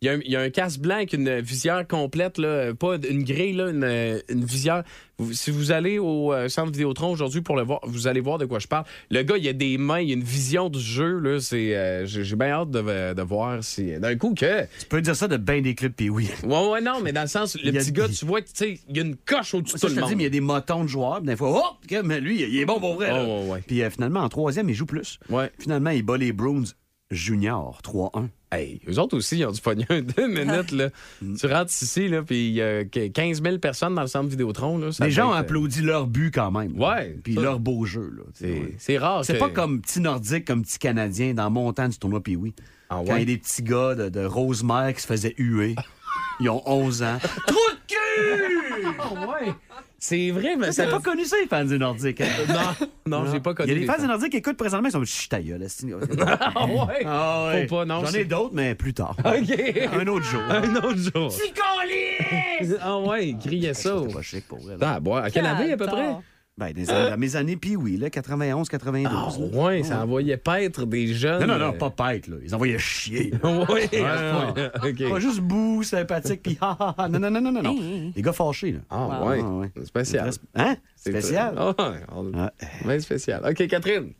Il 0.00 0.06
y 0.06 0.08
a 0.08 0.12
un, 0.12 0.20
il 0.24 0.30
y 0.30 0.36
a 0.36 0.40
un 0.40 0.50
casque 0.50 0.78
blanc 0.80 0.94
avec 0.94 1.12
une 1.12 1.40
visière 1.40 1.84
complète, 1.86 2.38
là, 2.38 2.72
pas 2.72 2.96
une 3.10 3.24
grille, 3.24 3.54
là, 3.54 3.70
une, 3.70 4.20
une 4.28 4.44
visière. 4.44 4.84
Vous- 5.18 5.32
si 5.32 5.50
vous 5.50 5.72
allez 5.72 5.98
au 5.98 6.32
euh, 6.32 6.48
centre 6.48 6.70
Vidéotron 6.70 7.10
aujourd'hui 7.10 7.40
pour 7.40 7.56
le 7.56 7.62
voir, 7.62 7.80
vous 7.82 8.06
allez 8.06 8.20
voir 8.20 8.38
de 8.38 8.44
quoi 8.46 8.60
je 8.60 8.68
parle. 8.68 8.84
Le 9.10 9.22
gars, 9.24 9.36
il 9.36 9.48
a 9.48 9.52
des 9.52 9.76
mains, 9.76 9.98
il 9.98 10.10
a 10.10 10.14
une 10.14 10.22
vision 10.22 10.68
du 10.68 10.78
jeu. 10.78 11.18
Là, 11.18 11.40
c'est, 11.40 11.74
euh, 11.74 12.06
j'ai, 12.06 12.36
bien 12.36 12.50
hâte 12.50 12.70
de, 12.70 13.12
de 13.12 13.22
voir 13.22 13.64
si 13.64 13.98
d'un 13.98 14.14
coup 14.16 14.34
que. 14.34 14.62
Tu 14.78 14.86
peux 14.88 15.00
dire 15.02 15.16
ça 15.16 15.26
de 15.26 15.36
bien 15.36 15.60
des 15.62 15.74
clubs, 15.74 15.92
puis 15.92 16.10
oui. 16.10 16.28
Ouais, 16.44 16.68
ouais, 16.68 16.80
non, 16.80 17.00
mais 17.02 17.12
dans 17.12 17.22
le 17.22 17.26
sens, 17.26 17.56
le 17.60 17.72
petit 17.72 17.90
gars, 17.90 18.08
tu 18.08 18.24
vois, 18.24 18.40
tu 18.40 18.50
sais, 18.54 18.78
il 18.88 18.96
y 18.96 19.00
a 19.00 19.02
une 19.02 19.16
coche 19.16 19.52
au-dessus 19.54 19.74
de 19.74 19.80
tout 19.80 19.88
je 19.88 19.94
le 19.96 20.00
monde. 20.02 20.10
mais 20.10 20.22
il 20.22 20.22
y 20.22 20.26
a 20.26 20.30
des 20.30 20.40
motons 20.40 20.84
de 20.84 20.88
joueurs. 20.88 21.20
Des 21.22 21.34
fois, 21.34 21.76
oh, 21.80 21.94
mais 22.04 22.20
lui, 22.20 22.42
il 22.42 22.56
est 22.56 22.64
bon 22.64 22.78
pour 22.78 22.94
vrai. 22.94 23.10
Oh, 23.12 23.42
ouais, 23.46 23.50
ouais. 23.50 23.62
Puis 23.66 23.82
euh, 23.82 23.90
finalement, 23.90 24.20
en 24.20 24.28
troisième, 24.28 24.68
il 24.70 24.74
joue 24.74 24.86
plus. 24.86 25.18
Ouais. 25.28 25.50
Finalement, 25.58 25.90
il 25.90 26.04
bat 26.04 26.16
les 26.16 26.32
Bruins 26.32 26.62
junior 27.10 27.80
3-1. 27.82 28.28
Hey, 28.50 28.80
eux 28.88 28.98
autres 28.98 29.16
aussi, 29.16 29.38
ils 29.38 29.44
ont 29.44 29.50
du 29.52 29.60
pognon 29.60 29.84
deux 29.90 30.26
minutes. 30.28 30.72
Là. 30.72 30.88
tu 31.38 31.46
rentres 31.46 31.70
ici, 31.82 32.08
là, 32.08 32.22
puis 32.22 32.48
il 32.48 32.54
y 32.54 32.62
a 32.62 32.84
que 32.84 33.08
15 33.08 33.42
000 33.42 33.58
personnes 33.58 33.94
dans 33.94 34.00
le 34.02 34.06
centre 34.08 34.28
Vidéotron. 34.30 34.78
Là, 34.78 34.90
ça 34.90 35.04
Les 35.04 35.10
gens 35.10 35.26
ont 35.28 35.32
être, 35.32 35.36
euh, 35.36 35.40
applaudi 35.40 35.82
leur 35.82 36.06
but 36.06 36.30
quand 36.32 36.50
même. 36.50 36.78
Ouais, 36.80 37.16
Puis 37.22 37.34
ça- 37.34 37.42
leur 37.42 37.60
beau 37.60 37.84
jeu. 37.84 38.10
là. 38.16 38.22
C'est, 38.78 38.96
rare. 38.98 39.24
C'est 39.24 39.34
que- 39.34 39.38
pas 39.38 39.50
comme 39.50 39.82
petit 39.82 40.00
Nordique, 40.00 40.46
comme 40.46 40.62
petit 40.62 40.78
Canadien 40.78 41.34
dans 41.34 41.50
montant 41.50 41.88
du 41.88 41.98
tournoi, 41.98 42.22
puis 42.22 42.36
oui. 42.36 42.54
Ah 42.90 43.02
Quand 43.06 43.16
il 43.16 43.18
y 43.18 43.22
a 43.22 43.24
des 43.26 43.36
petits 43.38 43.62
gars 43.62 43.94
de, 43.94 44.08
de 44.08 44.24
Rosemère 44.24 44.94
qui 44.94 45.02
se 45.02 45.06
faisaient 45.06 45.34
huer. 45.36 45.74
Ils 46.40 46.48
ont 46.48 46.62
11 46.64 47.02
ans. 47.02 47.18
Trou 47.46 47.56
de 47.56 47.86
cul! 47.86 48.86
Ah 49.00 49.12
ouais. 49.12 49.52
C'est 50.00 50.30
vrai, 50.30 50.54
mais 50.56 50.66
T'as 50.66 50.72
ça. 50.72 50.86
pas 50.86 51.00
connu 51.00 51.24
ça, 51.24 51.34
les 51.42 51.48
fans 51.48 51.64
du 51.64 51.76
Nordique? 51.76 52.20
hein? 52.20 52.26
Non, 53.06 53.24
non, 53.24 53.32
j'ai 53.32 53.40
pas 53.40 53.50
Il 53.50 53.54
connu. 53.56 53.68
y 53.68 53.72
a 53.72 53.74
des 53.74 53.80
les 53.80 53.86
fans 53.86 53.98
du 54.00 54.06
Nordique 54.06 54.30
qui 54.30 54.36
écoute 54.36 54.56
présentement, 54.56 54.88
ils 54.88 54.92
sont 54.92 55.04
chut 55.04 55.28
ta 55.28 55.40
gueule. 55.42 55.66
Ah 56.54 56.66
ouais? 56.66 57.02
Ah 57.04 57.46
ouais. 57.48 57.66
Faut 57.66 57.76
pas, 57.78 57.84
non, 57.84 58.04
J'en 58.04 58.12
ai 58.12 58.24
d'autres, 58.24 58.54
mais 58.54 58.76
plus 58.76 58.94
tard. 58.94 59.16
OK. 59.24 59.90
Un 59.92 60.06
autre 60.06 60.24
jour. 60.24 60.40
Un 60.48 60.76
autre 60.76 60.96
jour. 60.98 61.32
Ah 62.80 62.98
ouais, 63.00 63.28
il 63.30 63.38
criait 63.38 63.74
ça. 63.74 63.96
C'est 64.06 64.14
pas 64.14 64.22
chic 64.22 64.46
pour 64.46 64.58
vrai. 64.60 64.76
Ah, 64.80 65.00
bois. 65.00 65.22
À 65.22 65.30
quelle 65.30 65.46
année 65.46 65.72
à 65.72 65.76
peu 65.76 65.86
près? 65.86 66.08
Ben, 66.58 66.72
des 66.72 66.90
années- 66.90 67.12
à 67.12 67.16
mes 67.16 67.36
années, 67.36 67.56
puis 67.56 67.76
oui, 67.76 67.96
là, 67.96 68.10
91, 68.10 68.68
92. 68.68 69.08
Ah 69.14 69.56
là. 69.56 69.62
ouais, 69.62 69.82
ça 69.84 70.02
envoyait 70.02 70.36
paître 70.36 70.84
des 70.86 71.06
jeunes. 71.14 71.40
Non, 71.46 71.46
non, 71.46 71.58
non, 71.58 71.72
euh, 71.74 71.78
pas 71.78 71.90
pète, 71.90 72.26
là. 72.26 72.36
Ils 72.42 72.52
envoyaient 72.54 72.78
chier. 72.78 73.32
Ouais, 73.44 73.64
Ouais, 73.68 74.04
à 74.04 74.18
ce 74.18 74.32
non. 74.32 74.52
point-là. 74.52 74.70
OK. 74.84 75.10
Pas 75.10 75.20
juste 75.20 75.38
bout, 75.40 75.82
sympathique, 75.84 76.42
puis 76.42 76.58
ha, 76.60 76.76
ha, 76.80 76.94
ha. 76.98 77.08
Non, 77.08 77.20
non, 77.20 77.30
non, 77.30 77.40
non, 77.40 77.52
non, 77.52 77.62
non. 77.62 77.76
Les 78.16 78.22
gars 78.22 78.32
fâchés, 78.32 78.72
là. 78.72 78.78
Ah 78.90 79.24
ouais, 79.24 79.40
Ah, 79.40 79.48
ouais. 79.50 79.70
spécial. 79.84 80.30
Hein? 80.56 80.76
C'est 80.96 81.10
Spécial? 81.12 81.54
Ah, 81.56 81.68
ouais, 81.78 81.96
on- 82.12 82.32
Ah. 82.36 82.52
bien 82.84 82.98
spécial. 82.98 83.40
OK, 83.48 83.66
Catherine. 83.68 84.12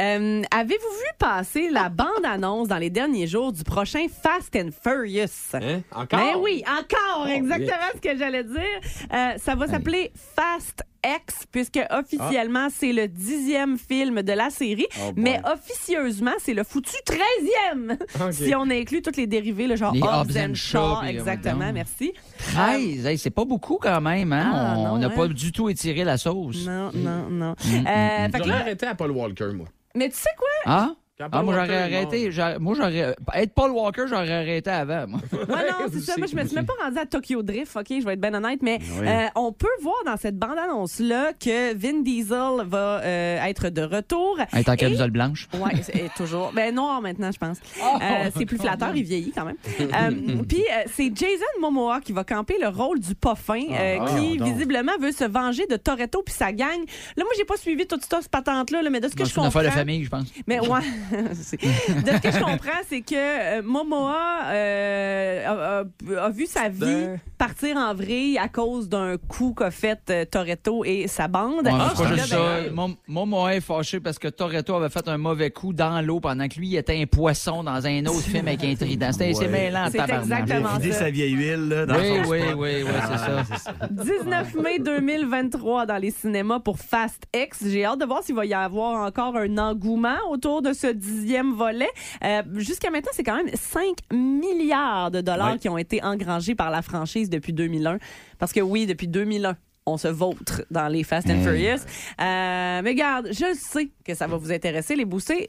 Euh, 0.00 0.40
Avez-vous 0.50 0.72
vu 0.72 1.10
passer 1.18 1.68
la 1.68 1.90
bande-annonce 1.90 2.66
dans 2.68 2.78
les 2.78 2.88
derniers 2.88 3.26
jours 3.26 3.52
du 3.52 3.62
prochain 3.62 4.06
Fast 4.08 4.56
and 4.56 4.70
Furious? 4.82 5.26
Hein? 5.52 5.82
Encore? 5.94 6.18
Ben 6.18 6.40
oui, 6.40 6.64
encore, 6.66 7.26
Oh, 7.26 7.30
exactement 7.30 7.90
ce 7.96 8.00
que 8.00 8.16
j'allais 8.16 8.44
dire. 8.44 8.80
Euh, 9.12 9.32
ça 9.36 9.54
va 9.54 9.66
s'appeler 9.68 10.10
Fast 10.34 10.82
X, 11.04 11.44
puisque 11.50 11.80
officiellement, 11.90 12.68
c'est 12.72 12.92
le 12.92 13.08
dixième 13.08 13.76
film 13.78 14.22
de 14.22 14.32
la 14.32 14.50
série, 14.50 14.86
Oh 15.00 15.12
mais 15.16 15.40
officieusement, 15.44 16.32
c'est 16.38 16.54
le 16.54 16.64
foutu 16.64 16.94
treizième, 17.04 17.96
si 18.30 18.54
on 18.54 18.70
inclut 18.70 19.02
tous 19.02 19.16
les 19.16 19.26
dérivés, 19.26 19.66
le 19.66 19.76
genre 19.76 19.92
Les 19.92 20.00
Hobbs 20.02 20.30
Hobbs 20.30 20.36
and 20.38 20.54
Shaw, 20.54 21.02
exactement, 21.02 21.66
euh, 21.66 21.72
merci. 21.72 22.12
13, 22.52 23.06
hey, 23.06 23.18
c'est 23.18 23.30
pas 23.30 23.44
beaucoup 23.44 23.78
quand 23.80 24.00
même. 24.00 24.32
Hein? 24.32 24.52
Ah, 24.54 24.76
on 24.92 24.98
n'a 24.98 25.06
hein? 25.06 25.10
pas 25.10 25.28
du 25.28 25.52
tout 25.52 25.68
étiré 25.68 26.04
la 26.04 26.16
sauce. 26.18 26.64
Non, 26.66 26.90
non, 26.94 27.28
non. 27.30 27.54
Mm, 27.64 27.70
mm, 27.70 27.86
Euh, 27.86 28.28
mm. 28.28 28.30
fait 28.32 28.38
que 28.38 28.44
J'aurais 28.44 28.60
arrêté 28.60 28.86
à 28.86 28.94
Paul 28.94 29.10
Walker, 29.10 29.48
moi. 29.54 29.66
mais 29.94 30.08
tu 30.08 30.16
sais 30.16 30.30
quoi? 30.38 30.48
Ah? 30.66 30.90
Ah, 31.30 31.42
moi, 31.42 31.54
j'aurais 31.54 31.82
arrêté. 31.82 32.30
Moi, 32.58 32.74
j'aurais. 32.74 33.14
Être 33.34 33.54
Paul 33.54 33.70
Walker, 33.72 34.04
j'aurais 34.08 34.32
arrêté 34.32 34.70
avant. 34.70 35.06
moi. 35.08 35.20
Ouais, 35.32 35.68
non, 35.70 35.86
c'est 35.92 36.00
ça. 36.00 36.14
Moi, 36.18 36.26
je 36.26 36.36
me 36.36 36.44
suis 36.46 36.54
même 36.56 36.66
pas 36.66 36.72
rendue 36.82 36.98
à 36.98 37.06
Tokyo 37.06 37.42
Drift, 37.42 37.76
OK? 37.76 37.86
Je 37.90 38.04
vais 38.04 38.14
être 38.14 38.20
bien 38.20 38.32
honnête, 38.34 38.60
mais 38.62 38.78
Oui. 39.00 39.06
euh, 39.06 39.26
on 39.34 39.52
peut 39.52 39.66
voir 39.82 39.96
dans 40.06 40.16
cette 40.16 40.36
bande-annonce-là 40.38 41.32
que 41.34 41.74
Vin 41.76 42.00
Diesel 42.02 42.64
va 42.66 43.00
euh, 43.02 43.44
être 43.44 43.68
de 43.68 43.82
retour. 43.82 44.38
Être 44.52 44.68
en 44.68 44.72
Et- 44.72 44.76
camisole 44.76 45.10
blanche. 45.10 45.48
Oui, 45.54 45.70
toujours. 46.16 46.52
Ben 46.54 46.74
noir 46.74 47.00
maintenant, 47.02 47.30
je 47.32 47.38
pense. 47.38 47.58
Oh! 47.82 47.98
Euh, 48.02 48.30
c'est 48.36 48.46
plus 48.46 48.58
flatteur, 48.58 48.94
il 48.94 49.04
vieillit 49.04 49.32
quand 49.32 49.44
même. 49.44 49.56
Euh, 49.80 50.42
Puis 50.48 50.60
euh, 50.62 50.82
c'est 50.92 51.10
Jason 51.14 51.44
Momoa 51.60 52.00
qui 52.00 52.12
va 52.12 52.24
camper 52.24 52.56
le 52.60 52.68
rôle 52.68 52.98
du 53.00 53.14
parfum, 53.14 53.60
euh, 53.70 53.98
Ah, 54.00 54.06
qui 54.18 54.38
visiblement 54.38 54.92
veut 55.00 55.12
se 55.12 55.24
venger 55.24 55.66
de 55.66 55.76
Toretto 55.76 56.22
puis 56.22 56.34
sa 56.34 56.52
gang. 56.52 56.78
Là, 57.16 57.24
moi, 57.24 57.32
j'ai 57.36 57.44
pas 57.44 57.56
suivi 57.56 57.86
toute 57.86 58.02
cette 58.04 58.28
patente-là, 58.28 58.82
là, 58.82 58.90
mais 58.90 59.00
de 59.00 59.08
ce 59.08 59.14
que 59.14 59.20
Non, 59.20 59.24
je 59.26 59.30
C'est 59.30 59.40
une 59.40 59.44
comprends. 59.46 59.60
affaire 59.60 59.70
de 59.70 59.76
famille, 59.76 60.04
je 60.04 60.10
pense. 60.10 60.26
Mais 60.46 60.60
ouais, 60.60 60.80
de 61.32 61.34
ce 61.34 62.20
que 62.20 62.30
je 62.30 62.38
comprends, 62.40 62.80
c'est 62.88 63.00
que 63.02 63.58
euh, 63.58 63.62
Momoa 63.62 64.44
euh, 64.46 65.46
a, 65.46 65.80
a- 66.20 66.24
a 66.24 66.30
vu 66.30 66.46
sa 66.46 66.68
vie 66.68 66.80
Ben. 66.80 67.20
partir 67.38 67.76
en 67.76 67.94
vrille 67.94 68.38
à 68.38 68.48
cause 68.48 68.88
d'un 68.88 69.16
coup 69.16 69.54
qu'a 69.56 69.70
fait 69.70 70.00
euh, 70.10 70.24
Toretto 70.24 70.84
et 70.84 71.06
sa 71.08 71.28
bande. 71.28 71.64
Ouais, 71.66 71.72
Ah, 71.72 71.92
c'est 71.96 72.02
pas 72.02 72.10
là, 72.10 72.16
juste 72.16 72.30
ben, 72.34 72.64
ça. 72.66 72.70
Mon, 72.72 72.96
mon 73.06 73.26
Moa 73.26 73.54
est 73.54 73.60
fâché 73.60 74.00
parce 74.00 74.18
que 74.18 74.28
Toretto 74.28 74.74
avait 74.74 74.88
fait 74.88 75.06
un 75.08 75.18
mauvais 75.18 75.50
coup 75.50 75.72
dans 75.72 76.00
l'eau 76.04 76.20
pendant 76.20 76.48
que 76.48 76.58
lui 76.58 76.68
il 76.68 76.76
était 76.76 77.00
un 77.00 77.06
poisson 77.06 77.62
dans 77.62 77.86
un 77.86 78.06
autre 78.06 78.20
film 78.22 78.46
avec 78.48 78.64
un 78.64 78.74
trident. 78.74 79.12
C'était 79.12 79.32
c'est 79.34 79.42
Ouais. 79.42 79.48
mêlant, 79.48 79.86
C'est 79.90 79.98
exactement 80.00 80.80
ça. 80.80 80.92
sa 80.92 81.10
vieille 81.10 81.32
huile 81.32 81.68
là, 81.68 81.86
dans 81.86 81.94
Oui, 81.96 82.08
son 82.24 82.30
oui, 82.30 82.38
oui, 82.56 82.70
oui, 82.84 82.90
Ah, 83.00 83.42
c'est 83.50 83.58
ça. 83.58 83.72
19 83.90 84.54
mai 84.56 84.78
2023 84.78 85.86
dans 85.86 85.96
les 85.96 86.10
cinémas 86.10 86.60
pour 86.60 86.78
Fast 86.78 87.24
X. 87.34 87.64
J'ai 87.66 87.84
hâte 87.84 88.00
de 88.00 88.04
voir 88.04 88.22
s'il 88.22 88.34
va 88.34 88.44
y 88.46 88.54
avoir 88.54 89.04
encore 89.06 89.36
un 89.36 89.58
engouement 89.58 90.16
autour 90.30 90.62
de 90.62 90.72
ce 90.72 90.86
dixième 90.92 91.54
volet. 91.54 91.88
Euh, 92.24 92.42
Jusqu'à 92.56 92.90
maintenant, 92.90 93.12
c'est 93.14 93.22
quand 93.22 93.36
même 93.36 93.54
5 93.54 93.96
milliards 94.12 95.10
de 95.10 95.20
dollars 95.20 95.58
qui 95.58 95.68
ont 95.68 95.78
été 95.78 96.02
engrangés 96.02 96.54
par 96.54 96.70
la 96.70 96.82
franchise 96.82 97.30
depuis 97.30 97.52
2001. 97.52 97.98
Parce 98.38 98.52
que 98.52 98.60
oui, 98.60 98.86
depuis 98.86 99.08
2001, 99.08 99.56
on 99.84 99.96
se 99.96 100.06
vautre 100.08 100.62
dans 100.70 100.86
les 100.88 101.02
Fast 101.02 101.28
and 101.28 101.38
Mm. 101.38 101.42
Furious. 101.42 101.78
Euh, 102.20 102.82
mais 102.84 102.90
regarde, 102.90 103.28
je 103.32 103.54
sais 103.58 103.88
que 104.04 104.14
ça 104.14 104.26
va 104.28 104.36
vous 104.36 104.52
intéresser, 104.52 104.94
les 104.94 105.04
boostés. 105.04 105.48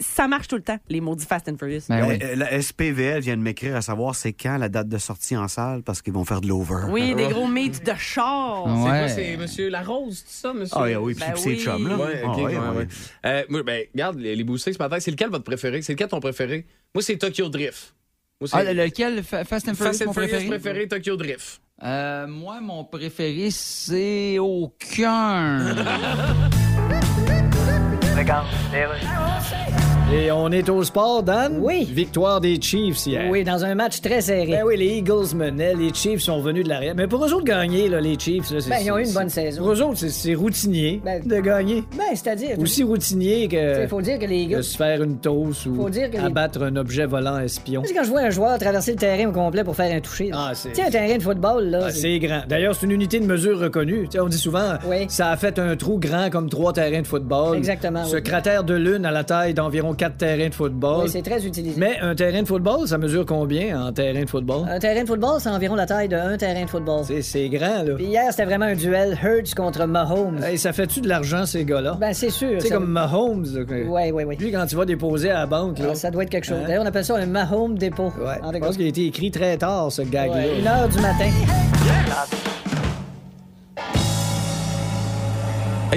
Ça 0.00 0.26
marche 0.26 0.48
tout 0.48 0.56
le 0.56 0.62
temps, 0.62 0.78
les 0.88 1.00
maudits 1.00 1.26
Fast 1.26 1.48
and 1.48 1.56
Furious. 1.58 1.82
Ben 1.88 2.06
oui. 2.08 2.18
Euh, 2.22 2.34
La 2.36 2.60
SPVL 2.62 3.20
vient 3.20 3.36
de 3.36 3.42
m'écrire 3.42 3.76
à 3.76 3.82
savoir 3.82 4.14
c'est 4.14 4.32
quand 4.32 4.56
la 4.56 4.68
date 4.68 4.88
de 4.88 4.98
sortie 4.98 5.36
en 5.36 5.48
salle 5.48 5.82
parce 5.82 6.00
qu'ils 6.02 6.12
vont 6.14 6.24
faire 6.24 6.40
de 6.40 6.48
l'over. 6.48 6.86
Oui, 6.88 7.14
des 7.14 7.28
gros 7.28 7.46
mythes 7.46 7.84
de 7.84 7.92
char. 7.98 8.64
C'est 8.64 8.88
quoi, 8.88 9.08
c'est 9.08 9.36
Monsieur 9.36 9.68
Larose, 9.68 10.24
c'est 10.26 10.40
ça, 10.42 10.52
monsieur? 10.54 10.76
Ah 10.78 10.82
oui, 10.84 10.94
oui, 10.96 11.14
puis 11.14 11.24
Ben 11.26 11.36
c'est 11.36 11.48
oui. 11.50 11.58
chum, 11.60 11.86
là. 11.88 11.96
Ouais, 11.96 12.22
Ah, 12.24 12.28
ok, 12.28 12.36
ouais, 12.38 12.44
ouais, 12.44 12.56
ouais. 12.58 12.76
ouais. 12.76 12.88
Euh, 13.26 13.42
moi, 13.50 13.62
ben, 13.62 13.84
regarde, 13.92 14.18
les, 14.18 14.34
les 14.34 14.44
boostés 14.44 14.72
ce 14.72 14.78
matin, 14.78 14.96
c'est 15.00 15.10
lequel 15.10 15.28
votre 15.30 15.44
préféré? 15.44 15.82
C'est 15.82 15.92
lequel 15.92 16.08
ton 16.08 16.20
préféré? 16.20 16.64
Moi, 16.94 17.02
c'est 17.02 17.16
Tokyo 17.18 17.48
Drift. 17.48 17.94
Moi, 18.40 18.48
c'est 18.48 18.56
Ah, 18.56 18.72
lequel? 18.72 19.22
Fa- 19.22 19.44
Fast 19.44 19.68
and 19.68 19.74
Furious, 19.74 19.92
Fast 19.92 20.02
and 20.02 20.06
mon 20.06 20.12
Furious 20.14 20.28
préféré? 20.30 20.48
préféré, 20.58 20.88
Tokyo 20.88 21.16
Drift. 21.16 21.60
Euh, 21.82 22.26
moi, 22.26 22.60
mon 22.60 22.84
préféré, 22.84 23.50
c'est 23.50 24.38
aucun. 24.38 25.74
Et 30.12 30.30
on 30.30 30.48
est 30.52 30.68
au 30.68 30.82
sport, 30.84 31.22
Dan? 31.24 31.58
Oui. 31.60 31.88
Victoire 31.90 32.40
des 32.40 32.60
Chiefs 32.60 33.06
hier. 33.06 33.24
Oui, 33.30 33.42
dans 33.42 33.64
un 33.64 33.74
match 33.74 34.00
très 34.00 34.20
serré. 34.20 34.46
Ben 34.46 34.62
oui, 34.64 34.76
les 34.76 34.98
Eagles 34.98 35.34
menaient, 35.34 35.74
les 35.74 35.92
Chiefs 35.92 36.20
sont 36.20 36.40
venus 36.40 36.62
de 36.62 36.68
l'arrière. 36.68 36.94
Mais 36.94 37.08
pour 37.08 37.24
eux 37.24 37.32
autres 37.32 37.44
gagner, 37.44 37.88
là, 37.88 38.00
les 38.00 38.16
Chiefs, 38.18 38.50
là, 38.52 38.60
c'est- 38.60 38.70
Ben, 38.70 38.76
ils 38.84 38.92
ont 38.92 38.98
eu 38.98 39.00
une 39.00 39.06
c'est- 39.06 39.14
bonne 39.18 39.28
saison. 39.28 39.62
Pour 39.62 39.72
eux 39.72 39.82
autres, 39.82 39.96
c'est- 39.98 40.10
c'est 40.10 40.34
routinier 40.34 41.00
Ben, 41.04 41.20
de 41.26 41.40
gagner. 41.40 41.82
Ben, 41.96 42.04
c'est-à-dire. 42.14 42.56
Aussi 42.60 42.84
routinier 42.84 43.48
que 43.48 43.82
Il 43.82 43.88
faut 43.88 44.02
dire 44.02 44.18
que 44.18 44.26
les 44.26 44.44
de 44.46 44.52
Eagles. 44.52 44.62
se 44.62 44.76
faire 44.76 45.02
une 45.02 45.16
toast 45.18 45.66
ou 45.66 45.74
Faut 45.74 45.90
dire 45.90 46.08
que 46.10 46.16
les- 46.18 46.22
abattre 46.22 46.62
un 46.62 46.76
objet 46.76 47.06
volant 47.06 47.38
espion. 47.40 47.82
Tu 47.82 47.88
sais, 47.88 47.94
quand 47.94 48.04
je 48.04 48.10
vois 48.10 48.20
un 48.20 48.30
joueur 48.30 48.56
traverser 48.58 48.92
le 48.92 48.98
terrain 48.98 49.28
au 49.28 49.32
complet 49.32 49.64
pour 49.64 49.74
faire 49.74 49.92
un 49.92 50.00
toucher. 50.00 50.28
là. 50.28 50.48
Ah, 50.50 50.54
c'est- 50.54 50.72
Tu 50.72 50.80
un 50.82 50.90
terrain 50.90 51.16
de 51.16 51.22
football, 51.22 51.64
là. 51.70 51.80
Ah, 51.86 51.90
c'est 51.90 52.18
grand. 52.20 52.42
D'ailleurs, 52.48 52.74
c'est 52.76 52.86
une 52.86 52.92
unité 52.92 53.18
de 53.18 53.26
mesure 53.26 53.58
reconnue. 53.58 54.06
On 54.20 54.28
dit 54.28 54.38
souvent, 54.38 54.74
Oui. 54.88 55.06
ça 55.08 55.30
a 55.30 55.36
fait 55.36 55.58
un 55.58 55.74
trou 55.76 55.98
grand 55.98 56.30
comme 56.30 56.48
trois 56.50 56.72
terrains 56.72 57.00
de 57.02 57.06
football. 57.06 57.56
Exactement, 57.56 58.04
Ce 58.04 58.16
oui. 58.16 58.22
cratère 58.22 58.62
de 58.62 58.74
lune 58.74 59.04
a 59.06 59.10
la 59.10 59.24
taille 59.24 59.54
d'environ 59.54 59.94
quatre 60.04 60.16
terrains 60.18 60.48
de 60.48 60.54
football. 60.54 61.04
Oui, 61.04 61.08
c'est 61.10 61.22
très 61.22 61.44
utilisé. 61.46 61.78
Mais 61.80 61.98
un 62.00 62.14
terrain 62.14 62.42
de 62.42 62.46
football, 62.46 62.86
ça 62.86 62.98
mesure 62.98 63.24
combien 63.24 63.80
en 63.86 63.92
terrain 63.92 64.22
de 64.24 64.28
football? 64.28 64.66
Un 64.68 64.78
terrain 64.78 65.02
de 65.02 65.06
football, 65.08 65.40
c'est 65.40 65.48
environ 65.48 65.74
la 65.74 65.86
taille 65.86 66.08
d'un 66.08 66.36
terrain 66.36 66.64
de 66.64 66.70
football. 66.70 67.04
C'est- 67.04 67.22
C'est 67.22 67.48
grand, 67.48 67.82
là. 67.82 67.94
Puis 67.96 68.04
hier, 68.06 68.24
c'était 68.30 68.44
vraiment 68.44 68.66
un 68.66 68.74
duel 68.74 69.18
Hurts 69.22 69.54
contre 69.56 69.86
Mahomes. 69.86 70.42
Hey, 70.42 70.58
ça 70.58 70.72
fait-tu 70.72 71.00
de 71.00 71.08
l'argent, 71.08 71.46
ces 71.46 71.64
gars-là? 71.64 71.96
Ben, 72.00 72.12
c'est 72.12 72.30
sûr. 72.30 72.50
tu 72.56 72.60
sais, 72.60 72.68
ça- 72.68 72.74
comme 72.74 72.86
Mahomes. 72.90 73.46
Ouais, 73.88 74.12
ouais, 74.12 74.24
ouais. 74.24 74.36
Lui, 74.36 74.52
quand 74.52 74.66
tu 74.66 74.76
vas 74.76 74.84
déposer 74.84 75.30
à 75.30 75.40
la 75.40 75.46
banque, 75.46 75.78
là. 75.78 75.86
Ah, 75.92 75.94
ça 75.94 76.10
doit 76.10 76.22
être 76.24 76.30
quelque 76.30 76.44
chose. 76.44 76.58
Hein? 76.62 76.66
D'ailleurs, 76.66 76.82
on 76.84 76.86
appelle 76.86 77.04
ça 77.04 77.16
un 77.16 77.26
Mahomes 77.26 77.78
dépôt. 77.78 78.12
Ouais, 78.18 78.40
En 78.42 78.48
je 78.48 78.52
tout 78.56 78.60
cas, 78.60 78.66
pense 78.66 78.76
qu'il 78.76 78.84
a 78.86 78.88
été 78.88 79.06
écrit 79.06 79.30
très 79.30 79.56
tard, 79.56 79.90
ce 79.90 80.02
gag-là. 80.02 80.36
ouais, 80.36 80.58
une 80.60 80.66
heure 80.66 80.88
du 80.88 80.96
matin. 81.00 81.24
Hey, 81.24 82.53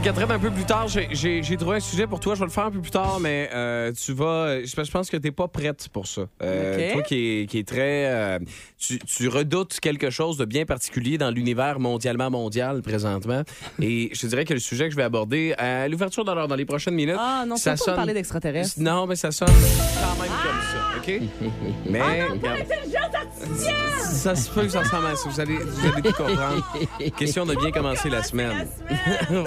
Catherine, 0.03 0.29
un 0.31 0.39
peu 0.39 0.51
plus 0.51 0.63
tard, 0.63 0.87
j'ai- 0.87 1.57
trouvé 1.57 1.77
un 1.77 1.79
sujet 1.79 2.05
pour 2.07 2.19
toi. 2.19 2.35
Je 2.35 2.39
vais 2.39 2.45
le 2.45 2.51
faire 2.51 2.65
un 2.65 2.71
peu 2.71 2.79
plus 2.79 2.91
tard, 2.91 3.19
mais 3.19 3.49
euh, 3.53 3.91
tu 3.93 4.13
vas. 4.13 4.61
Je 4.61 4.67
je 4.67 4.91
pense 4.91 5.09
que 5.09 5.17
t'es 5.17 5.31
pas 5.31 5.47
prête 5.47 5.87
pour 5.91 6.05
ça. 6.07 6.21
Euh, 6.43 6.87
Ok. 6.87 6.93
Toi 6.93 7.01
qui 7.03 7.15
est, 7.41 7.45
qui 7.47 7.57
est 7.59 7.67
très. 7.67 8.05
euh, 8.05 8.39
tu, 8.77 8.99
tu 8.99 9.27
redoutes 9.27 9.79
quelque 9.79 10.09
chose 10.09 10.37
de 10.37 10.45
bien 10.45 10.65
particulier 10.65 11.17
dans 11.17 11.31
l'univers 11.31 11.79
mondialement 11.79 12.29
mondial 12.29 12.81
présentement. 12.81 13.41
Et 13.81 14.11
je 14.13 14.27
dirais 14.27 14.45
que 14.45 14.53
le 14.53 14.59
sujet 14.59 14.85
que 14.85 14.91
je 14.91 14.95
vais 14.97 15.03
aborder 15.03 15.53
à 15.57 15.87
l'ouverture 15.87 16.23
dans, 16.23 16.47
dans 16.47 16.55
les 16.55 16.65
prochaines 16.65 16.93
minutes. 16.95 17.15
Ah 17.19 17.43
non, 17.47 17.55
ça 17.57 17.75
pas 17.75 17.91
me 17.91 17.95
parler 17.95 18.13
d'extraterrestres. 18.13 18.75
Non, 18.79 19.07
mais 19.07 19.15
ça 19.15 19.31
sonne 19.31 19.47
quand 19.47 20.21
même 20.21 20.31
comme 20.43 20.61
ça, 20.61 20.97
OK? 20.97 21.21
Mais. 21.89 22.23
regarde, 22.23 22.67
ça 24.27 24.35
se 24.35 24.49
peut 24.49 24.63
que 24.63 24.69
ça 24.69 24.79
ressemble 24.79 25.07
à 25.07 25.15
ça. 25.15 25.29
Vous 25.29 25.39
allez, 25.39 25.57
vous 25.57 25.87
allez 25.87 26.01
tout 26.01 26.23
comprendre. 26.23 26.67
Question 27.17 27.45
de 27.45 27.55
bien 27.55 27.71
commencer 27.71 28.09
la 28.09 28.23
semaine. 28.23 28.67
oh. 29.31 29.45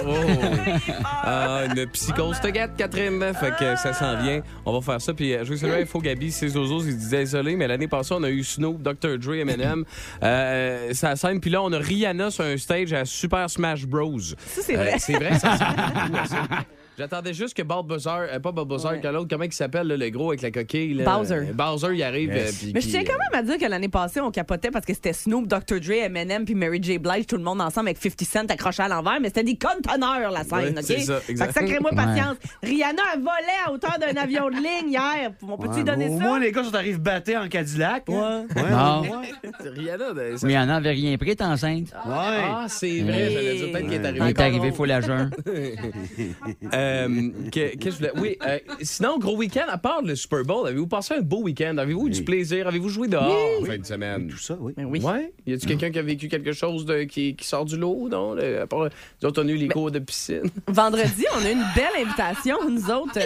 Ah, 1.03 1.63
une 1.65 1.85
psychose 1.87 2.39
te 2.39 2.47
gâte, 2.47 2.75
Catherine. 2.77 3.21
Fait 3.39 3.53
que 3.57 3.75
ça 3.75 3.93
s'en 3.93 4.21
vient. 4.21 4.41
On 4.65 4.73
va 4.73 4.81
faire 4.81 5.01
ça. 5.01 5.13
Puis, 5.13 5.33
euh, 5.33 5.43
je 5.43 5.51
veux 5.51 5.57
saluer 5.57 5.81
Info 5.81 5.99
Gabi, 5.99 6.31
ses 6.31 6.49
zozos. 6.49 6.83
Il 6.85 6.97
disait 6.97 7.19
désolé, 7.19 7.55
mais 7.55 7.67
l'année 7.67 7.87
passée, 7.87 8.13
on 8.17 8.23
a 8.23 8.29
eu 8.29 8.43
Snoop, 8.43 8.81
Dr. 8.81 9.17
Dre, 9.19 9.35
Eminem. 9.35 9.85
Euh, 10.23 10.93
ça 10.93 11.15
scène. 11.15 11.39
Puis 11.39 11.49
là, 11.49 11.61
on 11.61 11.71
a 11.73 11.77
Rihanna 11.77 12.31
sur 12.31 12.43
un 12.43 12.57
stage 12.57 12.93
à 12.93 13.05
Super 13.05 13.49
Smash 13.49 13.85
Bros. 13.85 14.19
Ça, 14.19 14.35
c'est 14.61 14.75
vrai. 14.75 14.93
Euh, 14.93 14.97
c'est 14.99 15.13
vrai, 15.13 15.37
ça 15.37 15.57
J'attendais 17.01 17.33
juste 17.33 17.55
que 17.57 17.63
Bob 17.63 17.87
Buzzer, 17.87 18.27
euh, 18.31 18.39
pas 18.39 18.51
Bob 18.51 18.69
Buzzer, 18.69 19.01
que 19.01 19.07
l'autre, 19.07 19.27
comment 19.27 19.43
il 19.43 19.51
s'appelle, 19.51 19.87
là, 19.87 19.97
le 19.97 20.09
gros 20.11 20.29
avec 20.29 20.43
la 20.43 20.51
coquille? 20.51 20.93
là? 20.93 21.03
Bowser. 21.03 21.33
Euh, 21.33 21.53
Bowser, 21.53 21.87
il 21.95 22.03
arrive. 22.03 22.29
euh, 22.31 22.47
puis 22.59 22.71
Mais 22.75 22.81
je 22.81 22.85
qui- 22.85 22.91
tiens 22.91 23.03
quand 23.03 23.17
même 23.17 23.39
à 23.39 23.41
dire 23.41 23.57
que 23.57 23.65
l'année 23.65 23.89
passée, 23.89 24.21
on 24.21 24.29
capotait 24.29 24.69
parce 24.69 24.85
que 24.85 24.93
c'était 24.93 25.13
Snoop, 25.13 25.47
Dr. 25.47 25.79
Dre, 25.79 26.03
Eminem 26.05 26.45
puis 26.45 26.53
Mary 26.53 26.77
J. 26.79 26.99
Blige, 26.99 27.25
tout 27.25 27.37
le 27.37 27.43
monde 27.43 27.59
ensemble 27.59 27.87
avec 27.89 27.97
50 27.97 28.21
Cent 28.23 28.51
accroché 28.51 28.83
à 28.83 28.87
l'envers, 28.87 29.19
mais 29.19 29.29
c'était 29.29 29.43
des 29.43 29.57
conteneurs, 29.57 30.29
la 30.31 30.43
scène, 30.43 30.53
Ouais, 30.59 30.69
OK? 30.77 30.83
c'est 30.83 30.99
ça, 30.99 31.19
Fait 31.21 31.31
exact. 31.31 31.47
que 31.47 31.53
sacrez-moi 31.53 31.89
Ouais. 31.91 31.95
patience. 31.97 32.37
Rihanna 32.61 33.01
a 33.13 33.17
volé 33.17 33.53
à 33.65 33.71
hauteur 33.71 33.97
d'un 33.99 34.21
avion 34.21 34.49
de 34.49 34.55
ligne 34.57 34.91
hier. 34.91 35.31
On 35.41 35.57
peut-tu 35.57 35.77
Ouais, 35.79 35.83
donner 35.83 36.07
au 36.07 36.17
ça? 36.19 36.23
moins, 36.23 36.39
les 36.39 36.51
gars 36.51 36.63
sont 36.63 36.75
arrivés 36.75 36.99
battés 36.99 37.35
en 37.35 37.47
Cadillac. 37.47 38.03
hein? 38.09 38.45
Ouais. 38.55 38.69
Non. 38.69 39.01
Rihanna, 39.75 40.13
ben, 40.13 40.37
ça- 40.37 40.45
Mais 40.47 40.53
elle 40.53 40.67
n'en 40.67 40.75
avait 40.75 40.91
rien 40.91 41.17
pris, 41.17 41.35
t'es 41.35 41.43
enceinte. 41.43 41.87
Ah, 42.05 42.65
c'est 42.67 42.99
vrai, 43.01 43.31
j'allais 43.31 43.55
dire 43.55 43.71
peut-être 43.71 43.83
qu'il 43.85 43.93
est 43.93 43.97
Il 43.97 44.05
arrivé. 44.05 44.29
est 44.29 44.39
arrivé, 44.39 44.71
faut 44.71 44.85
la. 44.85 45.01
Euh, 46.91 47.29
que- 47.51 47.77
que 47.77 47.89
je 47.91 47.95
voulais- 47.97 48.11
Oui, 48.17 48.37
euh, 48.45 48.59
sinon, 48.81 49.17
gros 49.17 49.35
week-end, 49.37 49.65
à 49.69 49.77
part 49.77 50.01
le 50.01 50.15
Super 50.15 50.43
Bowl, 50.43 50.67
avez-vous 50.67 50.87
passé 50.87 51.13
un 51.15 51.21
beau 51.21 51.41
week-end? 51.43 51.77
Avez-vous 51.77 52.07
eu 52.07 52.09
du 52.11 52.23
plaisir? 52.23 52.67
Avez-vous 52.67 52.89
joué 52.89 53.07
dehors? 53.07 53.33
En 53.61 53.65
fin 53.65 53.77
de 53.77 53.85
semaine? 53.85 54.27
Tout 54.27 54.37
ça, 54.37 54.57
oui. 54.59 54.73
Ben 54.75 54.85
oui. 54.85 54.99
Ouais? 55.01 55.31
Y 55.47 55.53
a-tu 55.53 55.67
quelqu'un 55.67 55.91
qui 55.91 55.99
a 55.99 56.03
vécu 56.03 56.27
quelque 56.27 56.51
chose 56.53 56.85
de, 56.85 57.03
qui, 57.03 57.35
qui 57.35 57.47
sort 57.47 57.65
du 57.65 57.77
lot, 57.77 58.09
non? 58.09 58.33
Le- 58.33 58.61
à 58.61 58.67
part, 58.67 58.89
nous 59.21 59.27
autres, 59.29 59.43
on 59.43 59.47
a 59.47 59.51
eu 59.51 59.55
les 59.55 59.67
cours 59.69 59.91
de 59.91 59.99
piscine. 59.99 60.43
Vendredi, 60.67 61.25
on 61.39 61.45
a 61.45 61.49
eu 61.49 61.53
une 61.53 61.65
belle 61.75 62.05
invitation, 62.05 62.57
nous 62.69 62.89
autres. 62.91 63.19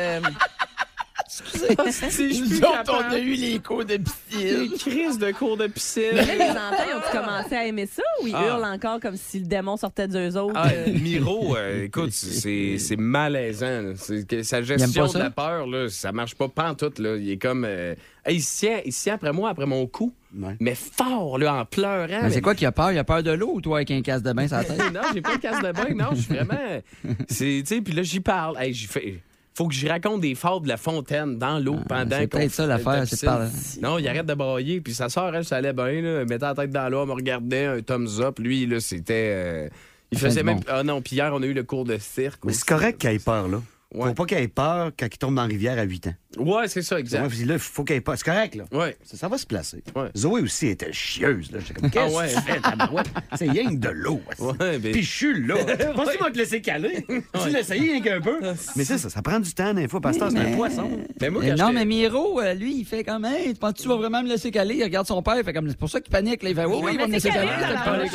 Si 1.44 2.34
je 2.34 2.44
Nous 2.44 2.58
autres, 2.64 2.94
on 3.10 3.12
a 3.14 3.20
eu 3.20 3.34
les 3.34 3.60
cours 3.60 3.84
de 3.84 3.98
piscine. 3.98 4.70
Crises 4.78 5.18
de 5.18 5.32
cours 5.32 5.58
de 5.58 5.68
piscine. 5.68 6.04
Mais 6.14 6.26
là, 6.26 6.36
les 6.36 6.50
enfants, 6.52 6.98
ont 6.98 7.12
commencé 7.12 7.56
à 7.56 7.66
aimer 7.66 7.86
ça 7.88 8.02
ou 8.24 8.28
ils 8.28 8.36
Ah. 8.36 8.46
hurlent 8.48 8.64
encore 8.66 9.00
comme 9.00 9.18
si 9.18 9.40
le 9.40 9.46
démon 9.46 9.76
sortait 9.78 10.08
d'eux 10.08 10.38
autres? 10.38 10.54
Ah, 10.56 10.70
euh? 10.72 10.88
Miro, 11.02 11.56
euh, 11.58 11.86
écoute, 11.86 12.12
c'est 12.12 12.78
c'est 12.78 12.96
malaisant. 12.96 13.94
que 14.28 14.44
sa 14.44 14.62
gestion 14.62 15.08
de 15.08 15.18
la 15.20 15.30
peur, 15.30 15.68
là, 15.68 15.90
ça 15.90 16.12
marche 16.12 16.36
pas 16.36 16.48
pantoute. 16.48 17.00
Là. 17.00 17.18
Il 17.18 17.30
est 17.30 17.38
comme... 17.38 17.66
euh, 17.66 17.96
hey, 18.26 18.38
il, 18.38 18.42
se 18.42 18.60
tient, 18.60 18.80
il 18.86 18.94
se 18.94 19.04
tient 19.04 19.16
après 19.16 19.34
moi, 19.34 19.50
après 19.50 19.66
mon 19.66 19.86
cou, 19.88 20.14
Ouais. 20.38 20.56
mais 20.60 20.76
fort, 20.76 21.38
là, 21.38 21.56
en 21.56 21.66
pleurant. 21.66 22.08
Mais 22.24 22.30
c'est 22.30 22.42
quoi 22.42 22.56
qui 22.56 22.66
a 22.66 22.72
peur? 22.72 22.92
Il 22.92 22.98
a 22.98 23.04
peur 23.06 23.24
de 23.24 23.32
l'eau 23.32 23.52
ou 23.56 23.62
toi 23.62 23.78
avec 23.78 23.92
un 23.92 24.02
casse 24.02 24.22
de 24.22 24.34
bain 24.34 24.48
sur 24.48 24.58
la 24.58 24.64
tête? 24.66 24.78
non, 24.94 25.02
j'ai 25.14 25.22
pas 25.22 25.36
de 25.38 25.42
casse 25.42 25.62
de 25.64 25.72
bain, 25.72 25.94
non, 25.96 26.10
je 26.14 26.22
suis 26.22 26.34
vraiment... 26.34 26.82
C'est, 27.30 27.62
tu 27.62 27.76
sais, 27.76 27.82
puis 27.82 27.94
là, 27.94 28.04
j'y 28.04 28.20
parle. 28.20 28.58
Hey, 28.60 28.74
j'y 28.74 28.88
fais... 28.88 29.20
Faut 29.58 29.68
que 29.70 29.74
j'y 29.74 29.88
raconte 29.88 30.20
des 30.20 30.36
fables 30.36 30.64
de 30.66 30.68
la 30.70 30.76
fontaine 30.78 31.38
dans 31.38 31.60
l'eau 31.60 31.78
pendant 31.88 32.16
Ah, 32.16 32.20
c'est 32.20 32.28
qu'on 32.30 32.38
peut-être 32.40 32.52
ça, 32.52 32.68
l'affaire, 32.68 32.92
la 33.00 33.06
c'est 33.06 33.26
par- 33.26 33.48
Non, 33.82 33.98
il 34.00 34.08
arrête 34.08 34.26
de 34.26 34.34
brailler, 34.34 34.82
puis 34.82 34.94
sa 34.94 35.08
soeur, 35.08 35.34
elle, 35.34 35.46
ça 35.46 35.56
allait 35.56 35.72
bien, 35.72 35.86
là. 36.02 36.20
Elle 36.22 36.28
mettait 36.28 36.46
la 36.46 36.54
tête 36.56 36.72
dans 36.72 36.90
l'eau, 36.90 37.04
elle 37.04 37.08
me 37.08 37.14
regardait, 37.14 37.66
un 37.66 37.82
thumbs 37.82 38.20
up. 38.20 38.40
Lui, 38.40 38.66
là, 38.66 38.82
c'était... 38.82 39.32
euh, 39.34 39.70
Il 40.12 40.18
faisait 40.20 40.44
même... 40.44 40.58
bon. 40.60 40.64
Ah 40.68 40.84
non, 40.84 41.02
puis 41.02 41.16
hier, 41.16 41.32
on 41.34 41.42
a 41.42 41.46
eu 41.46 41.54
le 41.54 41.64
cours 41.64 41.86
de 41.86 41.98
cirque. 41.98 42.44
Mais 42.44 42.52
c'est 42.52 42.68
correct 42.68 43.00
qu'il 43.00 43.10
ait 43.12 43.20
peur, 43.20 43.48
là. 43.48 43.62
Ouais. 43.96 44.10
Faut 44.10 44.14
pas 44.14 44.26
qu'il 44.26 44.38
ait 44.38 44.48
peur 44.48 44.92
quand 44.98 45.06
il 45.12 45.18
tombe 45.18 45.36
dans 45.36 45.42
la 45.44 45.48
rivière 45.48 45.78
à 45.80 45.84
8 45.84 46.08
ans. 46.08 46.14
Ouais, 46.38 46.68
c'est 46.68 46.82
ça, 46.82 46.96
Ouais, 46.96 47.02
exact. 47.02 47.30
puis 47.30 47.46
là, 47.46 47.54
il 47.54 47.60
faut 47.60 47.84
qu'il 47.86 47.96
ait 47.96 48.02
peur. 48.02 48.16
C'est 48.18 48.26
correct, 48.26 48.56
là. 48.56 48.66
Ouais. 48.74 48.98
Ça, 49.04 49.16
ça 49.16 49.28
va 49.30 49.38
se 49.38 49.46
placer. 49.46 49.82
Ouais. 49.96 50.10
Zoé 50.18 50.42
aussi 50.42 50.68
était 50.68 50.92
chieuse, 50.92 51.50
là. 51.52 51.60
J'étais 51.66 51.80
comme, 51.80 51.90
qu'est-ce 51.90 52.14
Ah 52.14 52.18
ouais. 52.18 52.28
que 52.28 52.36
tu 52.36 52.42
fais, 52.42 52.60
tabarouette? 52.60 53.08
C'est 53.38 53.50
rien 53.50 53.70
que 53.70 53.76
de 53.80 53.90
l'eau. 53.90 54.22
Ouais, 54.40 54.78
ben- 54.80 54.92
Puis 54.92 55.02
je 55.04 55.12
suis 55.12 55.48
là. 55.48 55.56
Penses-tu 55.96 56.18
moi 56.20 56.32
te 56.32 56.38
laisser 56.38 56.62
caler? 56.62 57.06
Tu 57.44 57.50
l'essayes 57.50 57.80
rien 57.80 58.02
qu'un 58.02 58.20
peu? 58.22 58.38
Mais 58.76 58.84
c'est 58.84 58.98
ça, 58.98 59.10
ça 59.10 59.22
prend 59.22 59.40
du 59.40 59.54
temps, 59.54 59.74
des 59.74 59.88
fois. 59.88 60.02
Pasteur, 60.02 60.30
c'est 60.32 60.40
un 60.40 60.56
poisson. 60.56 60.90
Mais 61.22 61.30
moi, 61.30 61.42
quand 61.46 61.56
non, 61.68 61.72
mais 61.74 61.86
Miro, 61.86 62.42
euh, 62.42 62.54
lui, 62.54 62.80
il 62.80 62.86
fait 62.86 63.04
comme, 63.06 63.24
hey, 63.26 63.54
tu 63.54 63.60
penses 63.60 63.74
que 63.74 63.82
tu 63.84 63.88
vas 63.88 63.96
vraiment 63.96 64.22
me 64.22 64.28
laisser 64.28 64.52
caler? 64.52 64.76
Il 64.76 64.84
regarde 64.84 65.08
son 65.08 65.22
père, 65.22 65.38
il 65.38 65.44
fait 65.46 65.54
comme, 65.54 65.70
c'est 65.70 65.78
pour 65.78 65.90
ça 65.90 66.02
qu'il 66.02 66.12
panique. 66.12 66.44
Là. 66.44 66.50
Il 66.50 66.56
fait, 66.56 66.66
oui, 66.66 66.78
oui, 66.84 66.92
il 66.94 67.00
va 67.00 67.08
me 67.08 67.14
laisser 67.14 67.30
caler. 67.30 67.48
choix. 67.48 68.10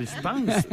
Je 0.00 0.22
pense. 0.22 0.64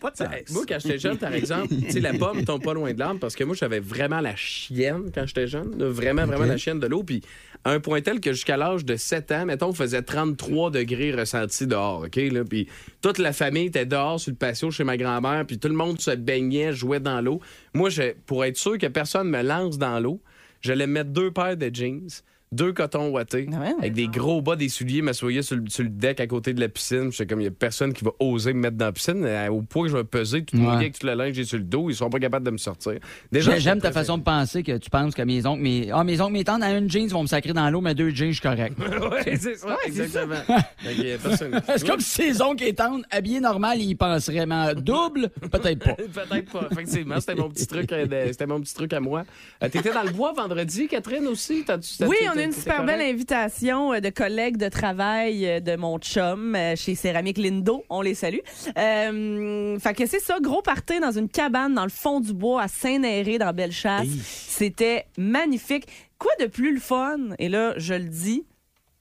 Pas 0.00 0.10
de 0.10 0.34
Hey, 0.34 0.44
Moi, 0.50 0.62
quand 0.68 0.78
j'étais 0.78 0.98
jeune, 0.98 1.16
par 1.18 1.32
exemple, 1.34 1.68
tu 1.68 1.90
sais, 1.90 2.00
la 2.00 2.12
pomme 2.14 2.44
tombe 2.44 2.62
pas 2.62 2.74
loin 2.74 2.92
de 2.92 2.98
l'arbre 2.98 3.20
parce 3.20 3.34
que 3.34 3.44
moi, 3.44 3.56
j'avais 3.58 3.80
vraiment 3.80 4.01
la 4.08 4.36
chienne 4.36 5.10
quand 5.14 5.26
j'étais 5.26 5.46
jeune. 5.46 5.78
là, 5.78 5.88
vraiment, 5.88 6.26
vraiment 6.26 6.44
la 6.44 6.56
chienne 6.56 6.80
de 6.80 6.86
l'eau. 6.86 7.02
Puis, 7.02 7.22
à 7.64 7.70
un 7.70 7.80
point 7.80 8.00
tel 8.00 8.20
que 8.20 8.32
jusqu'à 8.32 8.56
l'âge 8.56 8.84
de 8.84 8.96
7 8.96 9.32
ans, 9.32 9.46
mettons, 9.46 9.68
on 9.68 9.72
faisait 9.72 10.02
33 10.02 10.70
degrés 10.70 11.12
ressentis 11.12 11.66
dehors, 11.66 12.04
OK? 12.06 12.16
Là, 12.16 12.44
puis, 12.44 12.68
toute 13.00 13.18
la 13.18 13.32
famille 13.32 13.66
était 13.66 13.86
dehors 13.86 14.18
sur 14.18 14.30
le 14.30 14.36
patio 14.36 14.70
chez 14.70 14.84
ma 14.84 14.96
grand-mère, 14.96 15.46
puis 15.46 15.58
tout 15.58 15.68
le 15.68 15.74
monde 15.74 16.00
se 16.00 16.10
baignait, 16.10 16.72
jouait 16.72 17.00
dans 17.00 17.20
l'eau. 17.20 17.40
Moi, 17.74 17.90
je, 17.90 18.14
pour 18.26 18.44
être 18.44 18.56
sûr 18.56 18.78
que 18.78 18.86
personne 18.86 19.28
me 19.28 19.42
lance 19.42 19.78
dans 19.78 20.00
l'eau, 20.00 20.20
j'allais 20.60 20.86
mettre 20.86 21.10
deux 21.10 21.30
paires 21.30 21.56
de 21.56 21.70
jeans, 21.72 22.08
deux 22.52 22.72
cotons 22.72 23.08
ouatés, 23.10 23.48
Ah 23.52 23.60
ouais? 23.60 23.74
avec 23.80 23.94
des 23.94 24.06
gros 24.08 24.42
bas, 24.42 24.54
des 24.56 24.68
souliers, 24.68 25.02
m'assoyer 25.02 25.42
sur, 25.42 25.56
le- 25.56 25.68
sur 25.68 25.82
le 25.82 25.88
deck 25.88 26.20
à 26.20 26.26
côté 26.26 26.52
de 26.54 26.60
la 26.60 26.68
piscine. 26.68 27.10
J'étais 27.10 27.26
comme, 27.26 27.40
il 27.40 27.44
y 27.44 27.48
a 27.48 27.50
personne 27.50 27.92
qui 27.92 28.04
va 28.04 28.12
oser 28.20 28.52
me 28.52 28.60
mettre 28.60 28.76
dans 28.76 28.86
la 28.86 28.92
piscine, 28.92 29.24
euh, 29.24 29.48
au 29.48 29.62
point 29.62 29.84
que 29.84 29.88
je 29.90 29.96
vais 29.96 30.04
peser 30.04 30.44
tout 30.44 30.56
Ouais. 30.56 30.62
mouillé 30.62 30.76
avec 30.76 30.98
tout 30.98 31.06
le 31.06 31.14
linge 31.14 31.30
que 31.30 31.34
j'ai 31.36 31.44
sur 31.44 31.58
le 31.58 31.64
dos. 31.64 31.88
Ils 31.90 31.96
sont 31.96 32.10
pas 32.10 32.18
capables 32.20 32.44
de 32.46 32.50
me 32.50 32.58
sortir. 32.58 32.98
Déjà, 33.32 33.58
J'aime 33.58 33.80
ta 33.80 33.90
façon 33.92 34.18
de 34.18 34.22
penser 34.22 34.62
que 34.62 34.76
tu 34.76 34.90
penses 34.90 35.14
que 35.14 35.22
mes 35.22 35.46
oncles, 35.46 35.62
mes, 35.62 35.90
ah, 35.92 36.04
mes 36.04 36.20
oncles, 36.20 36.32
mes 36.34 36.44
tantes, 36.44 36.60
dans 36.60 36.76
une 36.78 36.90
jeans, 36.90 37.08
vont 37.08 37.22
me 37.22 37.26
sacrer 37.28 37.52
dans 37.52 37.68
l'eau, 37.70 37.80
mais 37.80 37.94
deux 37.94 38.10
jeans, 38.10 38.28
je 38.28 38.32
suis 38.34 38.42
correct. 38.42 38.76
ouais, 38.78 39.36
c'est 39.36 39.56
ça, 39.56 39.76
exactement. 39.86 40.34
A 40.48 41.18
personne- 41.22 41.60
C'est 41.76 41.86
comme 41.86 42.00
si 42.00 42.10
ses 42.34 42.42
oncles 42.42 42.64
et 42.64 42.74
tantes, 42.74 43.04
habillés 43.10 43.40
normal, 43.40 43.80
ils 43.80 43.94
penseraient, 43.96 44.46
mais 44.46 44.54
en 44.54 44.74
double, 44.74 45.30
peut-être 45.50 45.78
pas. 45.84 45.94
Peut-être 45.94 46.50
pas. 46.52 46.68
Effectivement, 46.70 47.18
c'était 47.20 47.34
mon 47.34 47.48
petit 47.48 47.66
truc, 47.66 47.90
euh, 47.92 48.06
c'était 48.28 48.46
mon 48.46 48.60
petit 48.60 48.74
truc 48.74 48.92
à 48.92 49.00
moi. 49.00 49.24
Euh, 49.62 49.68
T'étais 49.68 49.92
dans 49.92 50.02
le 50.02 50.10
bois 50.10 50.32
vendredi, 50.32 50.88
Catherine 50.88 51.26
aussi? 51.28 51.64
T'as-tu- 51.64 51.96
t'as- 51.98 52.06
Oui, 52.06 52.16
t'as- 52.24 52.32
on 52.34 52.38
a 52.42 52.46
une 52.46 52.52
super 52.52 52.76
correct? 52.76 52.98
belle 52.98 53.08
invitation 53.08 53.92
euh, 53.92 54.00
de 54.00 54.10
collègues 54.10 54.56
de 54.56 54.68
travail 54.68 55.46
euh, 55.46 55.60
de 55.60 55.76
mon 55.76 55.98
chum 55.98 56.54
euh, 56.54 56.76
chez 56.76 56.94
Céramique 56.94 57.38
Lindo. 57.38 57.84
On 57.90 58.02
les 58.02 58.14
salue. 58.14 58.38
Euh, 58.78 59.78
fait 59.78 59.94
que 59.94 60.06
c'est 60.06 60.20
ça, 60.20 60.38
gros 60.40 60.62
party 60.62 61.00
dans 61.00 61.12
une 61.12 61.28
cabane 61.28 61.74
dans 61.74 61.84
le 61.84 61.90
fond 61.90 62.20
du 62.20 62.32
bois 62.32 62.62
à 62.62 62.68
Saint-Néré 62.68 63.38
dans 63.38 63.52
Bellechasse. 63.52 64.06
C'était 64.24 65.06
magnifique. 65.16 65.86
Quoi 66.18 66.32
de 66.40 66.46
plus 66.46 66.74
le 66.74 66.80
fun, 66.80 67.18
et 67.38 67.48
là, 67.48 67.74
je 67.78 67.94
le 67.94 68.04
dis, 68.04 68.44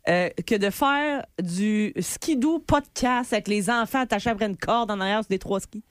euh, 0.10 0.30
que 0.48 0.56
de 0.56 0.72
faire 0.72 1.24
du 1.40 1.94
skidoo 2.00 2.58
podcast 2.58 3.32
avec 3.34 3.48
les 3.48 3.70
enfants 3.70 4.00
attachés 4.00 4.32
après 4.32 4.48
une 4.48 4.58
corde 4.58 4.90
en 4.90 5.00
arrière 5.00 5.20
sur 5.20 5.30
des 5.30 5.38
trois 5.38 5.60
skis? 5.60 5.84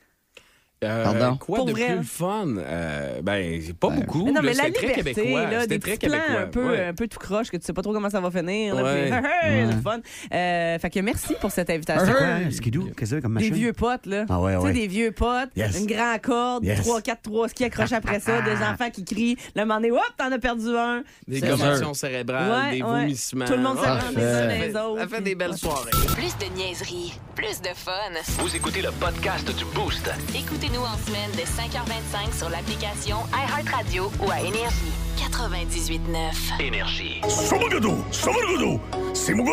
Euh, 0.83 1.05
Pardon? 1.05 1.37
Quoi 1.37 1.57
Pour 1.59 1.67
de 1.67 1.73
vrai. 1.73 1.87
plus 1.89 1.97
le 1.97 2.03
fun? 2.03 2.47
Euh, 2.57 3.21
ben, 3.23 3.61
pas 3.79 3.91
beaucoup. 3.91 4.25
Mais 4.25 4.33
non, 4.33 4.41
mais 4.43 4.55
là, 4.55 4.63
la 4.63 4.65
c'était 4.65 4.73
très 4.79 4.87
liberté, 4.97 5.13
québécois. 5.23 5.47
là, 5.51 5.67
des 5.67 5.79
très 5.79 5.91
petits 5.97 6.07
plans 6.09 6.19
québécois. 6.19 6.41
un 6.41 6.47
peu, 6.47 6.71
ouais. 6.71 6.85
un 6.87 6.95
peu 6.95 7.07
tout 7.07 7.19
croche, 7.19 7.51
que 7.51 7.57
tu 7.59 7.67
sais 7.67 7.73
pas 7.75 7.83
trop 7.83 7.93
comment 7.93 8.09
ça 8.09 8.21
va 8.21 8.31
finir. 8.31 8.75
là, 8.75 8.83
Ouais. 8.83 9.11
puis, 9.11 9.13
hey, 9.49 9.59
hey, 9.61 9.67
c'est 9.69 9.75
le 9.77 9.83
fun. 9.83 9.99
Euh, 10.33 10.79
fait 10.79 10.89
que 10.91 11.01
merci 11.01 11.35
pour 11.39 11.51
cette 11.51 11.69
invitation. 11.69 12.15
Hein, 12.19 12.51
skidoo? 12.51 12.85
Qu'est-ce 12.85 12.95
que 12.95 13.07
c'est 13.07 13.21
comme 13.21 13.37
Des 13.37 13.45
machin? 13.51 13.55
vieux 13.55 13.73
potes, 13.75 14.07
là. 14.07 14.25
Ah 14.31 14.41
ouais, 14.41 14.55
Tu 14.55 14.61
sais, 14.61 14.67
ouais. 14.69 14.73
des 14.73 14.87
vieux 14.87 15.13
potes, 15.13 15.51
Yes. 15.55 15.79
une 15.81 15.87
grande 15.87 16.21
corde, 16.23 16.65
Yes. 16.65 16.81
trois, 16.81 17.03
quatre, 17.03 17.23
trois 17.23 17.49
skis 17.51 17.65
accrochés 17.65 17.97
après 17.97 18.21
ça, 18.21 18.41
des 18.43 18.57
enfants 18.57 18.91
qui 18.91 19.05
crient. 19.05 19.37
Le 19.55 19.63
moment 19.67 19.77
donné, 19.81 19.93
hop, 19.93 20.01
t'en 20.17 20.33
as 20.33 20.39
perdu 20.39 20.69
un. 20.77 21.03
Des 21.29 21.43
commotions 21.43 21.93
cérébrales, 21.93 22.71
Ouais, 22.71 22.77
des 22.79 22.83
ouais. 22.83 22.89
vomissements. 23.03 23.45
Tout 23.45 23.53
le 23.53 23.59
monde 23.63 23.77
se 23.79 24.49
les 24.59 24.69
les 24.69 24.77
autres. 24.77 25.01
Ça 25.01 25.09
fait 25.09 25.21
des 25.21 25.35
belles 25.35 25.57
soirées. 25.59 25.91
Plus 26.15 26.35
de 26.39 26.55
niaiserie, 26.57 27.13
plus 27.35 27.61
de 27.61 27.69
fun. 27.75 27.93
Vous 28.39 28.57
écoutez 28.57 28.81
le 28.81 28.91
podcast 28.93 29.47
du 29.55 29.65
Boost. 29.75 30.11
Nous 30.73 30.81
en 30.81 30.97
semaine 31.05 31.31
dès 31.35 31.45
5h25 31.45 32.39
sur 32.39 32.49
l'application 32.49 33.17
iHeartRadio 33.33 34.11
ou 34.21 34.31
à 34.31 34.41
Énergie. 34.41 34.93
98.9. 35.19 36.61
Énergie. 36.61 37.21
Somagadou! 37.29 38.05
Somagadou! 38.13 38.81
C'est 39.13 39.35
mon 39.35 39.45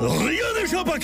Rien 0.00 0.44
n'échappe 0.60 0.88
à 0.88 0.98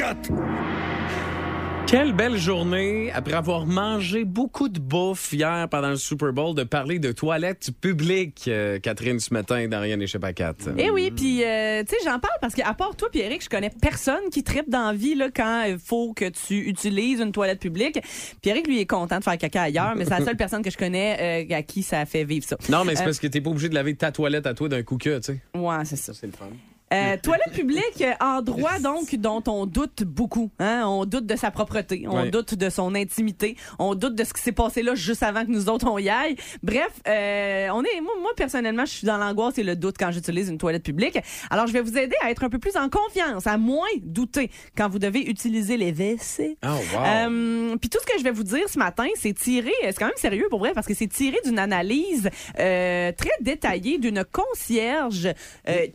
quelle 1.93 2.15
belle 2.15 2.39
journée, 2.39 3.13
après 3.13 3.35
avoir 3.35 3.67
mangé 3.67 4.25
beaucoup 4.25 4.71
de 4.71 4.81
bouffe 4.81 5.31
hier 5.35 5.69
pendant 5.69 5.91
le 5.91 5.97
Super 5.97 6.33
Bowl, 6.33 6.55
de 6.55 6.63
parler 6.63 6.99
de 6.99 7.13
toilettes 7.13 7.71
publiques, 7.83 8.45
euh, 8.49 8.79
Catherine, 8.79 9.21
ce 9.21 9.35
matin, 9.35 9.69
dans 9.69 9.79
Rien 9.79 9.99
n'échappe 9.99 10.25
à 10.25 10.33
quatre. 10.33 10.71
Eh 10.79 10.89
oui, 10.89 11.11
puis 11.11 11.45
euh, 11.45 11.83
tu 11.85 11.91
sais, 11.91 11.97
j'en 12.03 12.19
parle 12.19 12.33
parce 12.41 12.55
qu'à 12.55 12.73
part 12.73 12.97
toi, 12.97 13.09
puis 13.13 13.21
Eric, 13.21 13.45
je 13.45 13.51
connais 13.51 13.69
personne 13.69 14.31
qui 14.33 14.43
tripe 14.43 14.71
dans 14.71 14.87
la 14.87 14.95
vie 14.95 15.15
là, 15.15 15.29
quand 15.31 15.65
il 15.65 15.77
faut 15.77 16.15
que 16.15 16.31
tu 16.31 16.67
utilises 16.67 17.21
une 17.21 17.31
toilette 17.31 17.61
publique. 17.61 18.01
Puis 18.41 18.51
Eric, 18.51 18.67
lui, 18.69 18.81
est 18.81 18.87
content 18.87 19.19
de 19.19 19.25
faire 19.25 19.37
caca 19.37 19.61
ailleurs, 19.61 19.95
mais 19.95 20.05
c'est 20.05 20.19
la 20.19 20.25
seule 20.25 20.37
personne 20.39 20.63
que 20.63 20.71
je 20.71 20.79
connais 20.79 21.45
euh, 21.53 21.55
à 21.55 21.63
qui 21.63 21.83
ça 21.83 22.07
fait 22.07 22.25
vivre 22.25 22.47
ça. 22.47 22.57
Non, 22.71 22.87
mais 22.87 22.97
c'est 22.97 23.03
Euh, 23.03 23.05
parce 23.05 23.19
que 23.19 23.27
t'es 23.27 23.43
pas 23.43 23.51
obligé 23.51 23.69
de 23.69 23.75
laver 23.75 23.95
ta 23.95 24.13
toilette 24.13 24.47
à 24.47 24.55
toi 24.55 24.71
d'un 24.71 24.83
coup 24.83 24.97
que, 24.97 25.19
tu 25.19 25.35
sais. 25.35 25.41
Ouais, 25.55 25.85
c'est 25.85 25.97
ça. 25.97 26.15
C'est 26.15 26.27
le 26.27 26.33
fun. 26.33 26.47
Euh, 26.93 27.17
toilette 27.23 27.53
publique, 27.53 28.03
euh, 28.03 28.13
endroit 28.21 28.79
donc 28.79 29.15
dont 29.15 29.43
on 29.47 29.67
doute 29.67 30.03
beaucoup. 30.05 30.51
Hein? 30.59 30.83
On 30.87 31.05
doute 31.05 31.27
de 31.27 31.37
sa 31.37 31.51
propreté, 31.51 32.05
on 32.09 32.27
doute 32.27 32.55
de 32.55 32.69
son 32.69 32.95
intimité, 32.95 33.57
on 33.79 33.95
doute 33.95 34.15
de 34.15 34.25
ce 34.25 34.35
qui 34.35 34.43
s'est 34.43 34.53
passé 34.53 34.83
là 34.83 34.95
juste 34.95 35.23
avant 35.23 35.45
que 35.45 35.51
nous 35.51 35.69
autres 35.69 35.89
on 35.89 35.99
y 35.99 36.09
aille. 36.09 36.37
Bref, 36.63 36.91
euh, 37.09 37.69
on 37.73 37.83
est, 37.83 38.01
moi, 38.01 38.13
moi, 38.21 38.33
personnellement, 38.37 38.85
je 38.85 38.93
suis 38.93 39.07
dans 39.07 39.17
l'angoisse 39.17 39.59
et 39.59 39.63
le 39.63 39.77
doute 39.77 39.97
quand 39.99 40.11
j'utilise 40.11 40.49
une 40.49 40.59
toilette 40.59 40.83
publique. 40.83 41.19
Alors 41.51 41.67
je 41.67 41.73
vais 41.73 41.81
vous 41.81 41.97
aider 41.97 42.17
à 42.23 42.31
être 42.31 42.45
un 42.45 42.51
peu 42.51 42.59
plus 42.59 42.77
en 42.77 42.89
confiance, 42.89 43.47
à 43.47 43.57
moins 43.57 43.89
douter 44.03 44.51
quand 44.77 44.89
vous 44.89 44.99
devez 44.99 45.21
utiliser 45.29 45.77
les 45.77 45.93
WC. 45.93 46.59
Oh, 46.63 46.69
wow. 46.69 47.03
Euh, 47.05 47.77
Puis 47.77 47.89
tout 47.89 47.99
ce 48.01 48.07
que 48.07 48.19
je 48.19 48.25
vais 48.25 48.33
vous 48.33 48.45
dire 48.45 48.69
ce 48.69 48.79
matin, 48.79 49.07
c'est 49.17 49.35
tiré, 49.35 49.73
c'est 49.83 49.99
quand 49.99 50.07
même 50.07 50.13
sérieux 50.17 50.49
pour 50.51 50.59
vrai, 50.59 50.73
parce 50.75 50.87
que 50.87 50.95
c'est 50.95 51.09
tiré 51.09 51.39
d'une 51.45 51.59
analyse 51.59 52.29
très 52.55 53.15
détaillée 53.41 53.99
d'une 53.99 54.25
concierge 54.25 55.33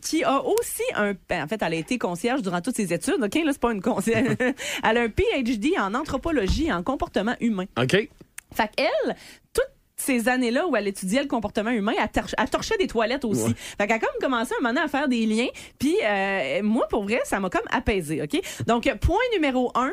qui 0.02 0.24
a 0.24 0.42
aussi 0.44 0.82
un... 0.94 1.10
en 1.12 1.48
fait, 1.48 1.62
elle 1.62 1.72
a 1.72 1.76
été 1.76 1.98
concierge 1.98 2.42
durant 2.42 2.60
toutes 2.60 2.76
ses 2.76 2.92
études. 2.92 3.22
OK, 3.22 3.34
là, 3.34 3.52
c'est 3.52 3.60
pas 3.60 3.72
une 3.72 3.82
concierge. 3.82 4.36
elle 4.84 4.96
a 4.96 5.00
un 5.02 5.08
PhD 5.08 5.78
en 5.78 5.94
anthropologie 5.94 6.66
et 6.66 6.72
en 6.72 6.82
comportement 6.82 7.34
humain. 7.40 7.66
OK. 7.80 7.92
Fait 8.54 8.70
qu'elle, 8.76 9.16
toutes 9.52 9.64
ces 9.96 10.28
années-là 10.28 10.66
où 10.66 10.76
elle 10.76 10.86
étudiait 10.88 11.22
le 11.22 11.28
comportement 11.28 11.70
humain, 11.70 11.92
elle, 12.00 12.08
tor- 12.10 12.34
elle 12.38 12.48
torchait 12.50 12.76
des 12.78 12.86
toilettes 12.86 13.24
aussi. 13.24 13.42
Ouais. 13.44 13.54
Fait 13.56 13.86
qu'elle 13.86 13.96
a 13.96 13.98
comme 13.98 14.20
commencé 14.20 14.54
un 14.58 14.62
moment 14.62 14.80
à 14.82 14.88
faire 14.88 15.08
des 15.08 15.26
liens. 15.26 15.48
Puis 15.78 15.96
euh, 16.04 16.62
moi, 16.62 16.86
pour 16.88 17.02
vrai, 17.04 17.20
ça 17.24 17.40
m'a 17.40 17.50
comme 17.50 17.66
apaisé, 17.70 18.22
OK? 18.22 18.40
Donc, 18.66 18.88
point 19.00 19.16
numéro 19.34 19.70
un, 19.74 19.92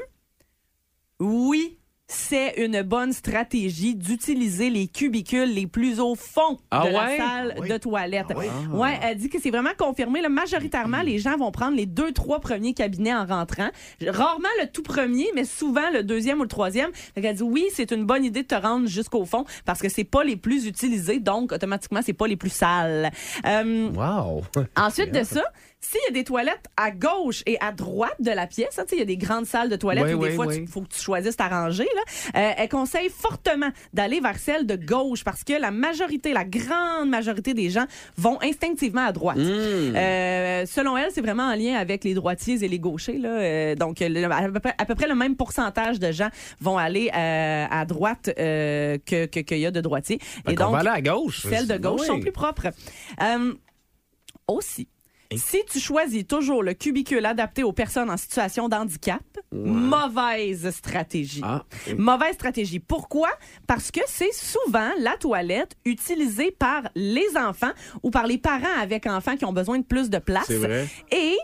oui, 1.19 1.77
c'est 2.07 2.53
une 2.63 2.83
bonne 2.83 3.13
stratégie 3.13 3.95
d'utiliser 3.95 4.69
les 4.69 4.87
cubicules 4.87 5.51
les 5.51 5.65
plus 5.65 5.99
au 5.99 6.13
fond 6.13 6.59
Ah 6.69 6.85
de 6.85 6.91
la 6.93 7.17
salle 7.17 7.55
oui. 7.59 7.67
de 7.67 7.77
toilette. 7.77 8.27
Ah 8.29 8.35
oui? 8.37 8.45
Ouais, 8.71 8.99
elle 9.01 9.17
dit 9.17 9.27
que 9.27 9.39
c'est 9.41 9.49
vraiment 9.49 9.71
confirmé. 9.75 10.21
Là, 10.21 10.29
majoritairement, 10.29 11.01
les 11.01 11.17
gens 11.17 11.35
vont 11.35 11.51
prendre 11.51 11.75
les 11.75 11.87
deux, 11.87 12.11
trois 12.11 12.39
premiers 12.39 12.73
cabinets 12.75 13.13
en 13.13 13.25
rentrant. 13.25 13.69
Rarement 14.05 14.47
le 14.61 14.67
tout 14.67 14.83
premier, 14.83 15.25
mais 15.33 15.45
souvent 15.45 15.89
le 15.91 16.03
deuxième 16.03 16.39
ou 16.39 16.43
le 16.43 16.47
troisième. 16.47 16.91
Qu'elle 17.19 17.35
dit 17.35 17.41
oui, 17.43 17.65
c'est 17.73 17.91
une 17.91 18.05
bonne 18.05 18.23
idée 18.23 18.43
de 18.43 18.47
te 18.47 18.55
rendre 18.55 18.87
jusqu'au 18.87 19.25
fond 19.25 19.43
parce 19.65 19.81
que 19.81 19.89
c'est 19.89 20.03
pas 20.03 20.23
les 20.23 20.35
plus 20.35 20.67
utilisés, 20.67 21.19
donc 21.19 21.51
automatiquement 21.53 22.01
c'est 22.05 22.13
pas 22.13 22.27
les 22.27 22.37
plus 22.37 22.51
sales. 22.53 23.09
Euh, 23.47 23.89
Wow. 23.95 24.43
Ensuite 24.77 25.11
de 25.11 25.23
ça, 25.23 25.43
S'il 25.91 25.99
y 26.07 26.09
a 26.09 26.11
des 26.11 26.23
toilettes 26.23 26.65
à 26.77 26.89
gauche 26.91 27.43
et 27.45 27.59
à 27.61 27.71
droite 27.71 28.15
de 28.19 28.31
la 28.31 28.47
pièce, 28.47 28.79
hein, 28.79 28.85
il 28.91 28.97
y 28.97 29.01
a 29.01 29.05
des 29.05 29.17
grandes 29.17 29.45
salles 29.45 29.69
de 29.69 29.75
toilettes 29.75 30.05
Oui, 30.07 30.13
où 30.13 30.19
des 30.23 30.29
oui, 30.29 30.35
fois, 30.35 30.47
oui. 30.47 30.57
il 30.63 30.67
faut 30.67 30.81
que 30.81 30.87
tu 30.93 30.99
choisisses 30.99 31.37
ta 31.37 31.47
rangée. 31.47 31.87
Là. 31.95 32.41
Euh, 32.41 32.53
elle 32.57 32.69
conseille 32.69 33.09
fortement 33.09 33.69
d'aller 33.93 34.19
vers 34.19 34.37
celle 34.39 34.65
de 34.65 34.75
gauche 34.75 35.23
parce 35.23 35.43
que 35.43 35.53
la 35.53 35.69
majorité, 35.71 36.33
la 36.33 36.43
grande 36.43 37.09
majorité 37.09 37.53
des 37.53 37.69
gens 37.69 37.85
vont 38.17 38.39
instinctivement 38.41 39.05
à 39.05 39.11
droite. 39.11 39.37
Euh, 39.37 40.65
selon 40.65 40.97
elle, 40.97 41.11
c'est 41.13 41.21
vraiment 41.21 41.43
en 41.43 41.55
lien 41.55 41.75
avec 41.75 42.03
les 42.03 42.13
droitiers 42.13 42.63
et 42.63 42.67
les 42.67 42.79
gauchers. 42.79 43.17
Là. 43.17 43.29
Euh, 43.29 43.75
donc, 43.75 43.99
le- 43.99 44.23
à 44.25 44.49
peu, 44.49 44.59
près, 44.59 44.73
à 44.77 44.85
peu 44.85 44.95
près 44.95 45.07
le 45.07 45.15
même 45.15 45.35
pourcentage 45.35 45.99
de 45.99 46.11
gens 46.11 46.29
vont 46.61 46.77
aller 46.77 47.09
à 47.11 47.85
droite 47.85 48.31
euh, 48.39 48.97
que 49.05 49.25
que- 49.27 49.39
qu'il 49.41 49.59
y 49.59 49.65
a 49.65 49.71
de 49.71 49.81
droitiers. 49.81 50.19
Fait 50.45 50.55
qu'on 50.55 50.69
va 50.69 50.79
aller 50.79 50.89
à 50.89 51.01
gauche. 51.01 51.41
Celles 51.47 51.67
de 51.67 51.77
gauche 51.77 52.01
sont 52.07 52.19
plus 52.19 52.31
propres. 52.31 52.67
Euh, 53.21 53.53
Si 55.35 55.57
tu 55.71 55.79
choisis 55.79 56.25
toujours 56.25 56.63
le 56.63 56.73
cubicule 56.73 57.25
adapté 57.25 57.63
aux 57.63 57.73
personnes 57.73 58.09
en 58.09 58.17
situation 58.17 58.69
de 58.69 58.75
handicap, 58.75 59.23
mauvaise 59.51 60.69
stratégie. 60.71 61.41
Ah. 61.43 61.63
Mauvaise 61.97 62.33
stratégie. 62.33 62.79
Pourquoi? 62.79 63.29
Parce 63.67 63.91
que 63.91 64.01
c'est 64.07 64.33
souvent 64.33 64.89
la 64.99 65.17
toilette 65.17 65.75
utilisée 65.85 66.51
par 66.51 66.83
les 66.95 67.37
enfants 67.37 67.71
ou 68.03 68.11
par 68.11 68.27
les 68.27 68.37
parents 68.37 68.79
avec 68.79 69.07
enfants 69.07 69.35
qui 69.35 69.45
ont 69.45 69.53
besoin 69.53 69.79
de 69.79 69.85
plus 69.85 70.09
de 70.09 70.19
place. 70.19 70.45
C'est 70.47 70.57
vrai. 70.57 70.87
Et 71.11 71.35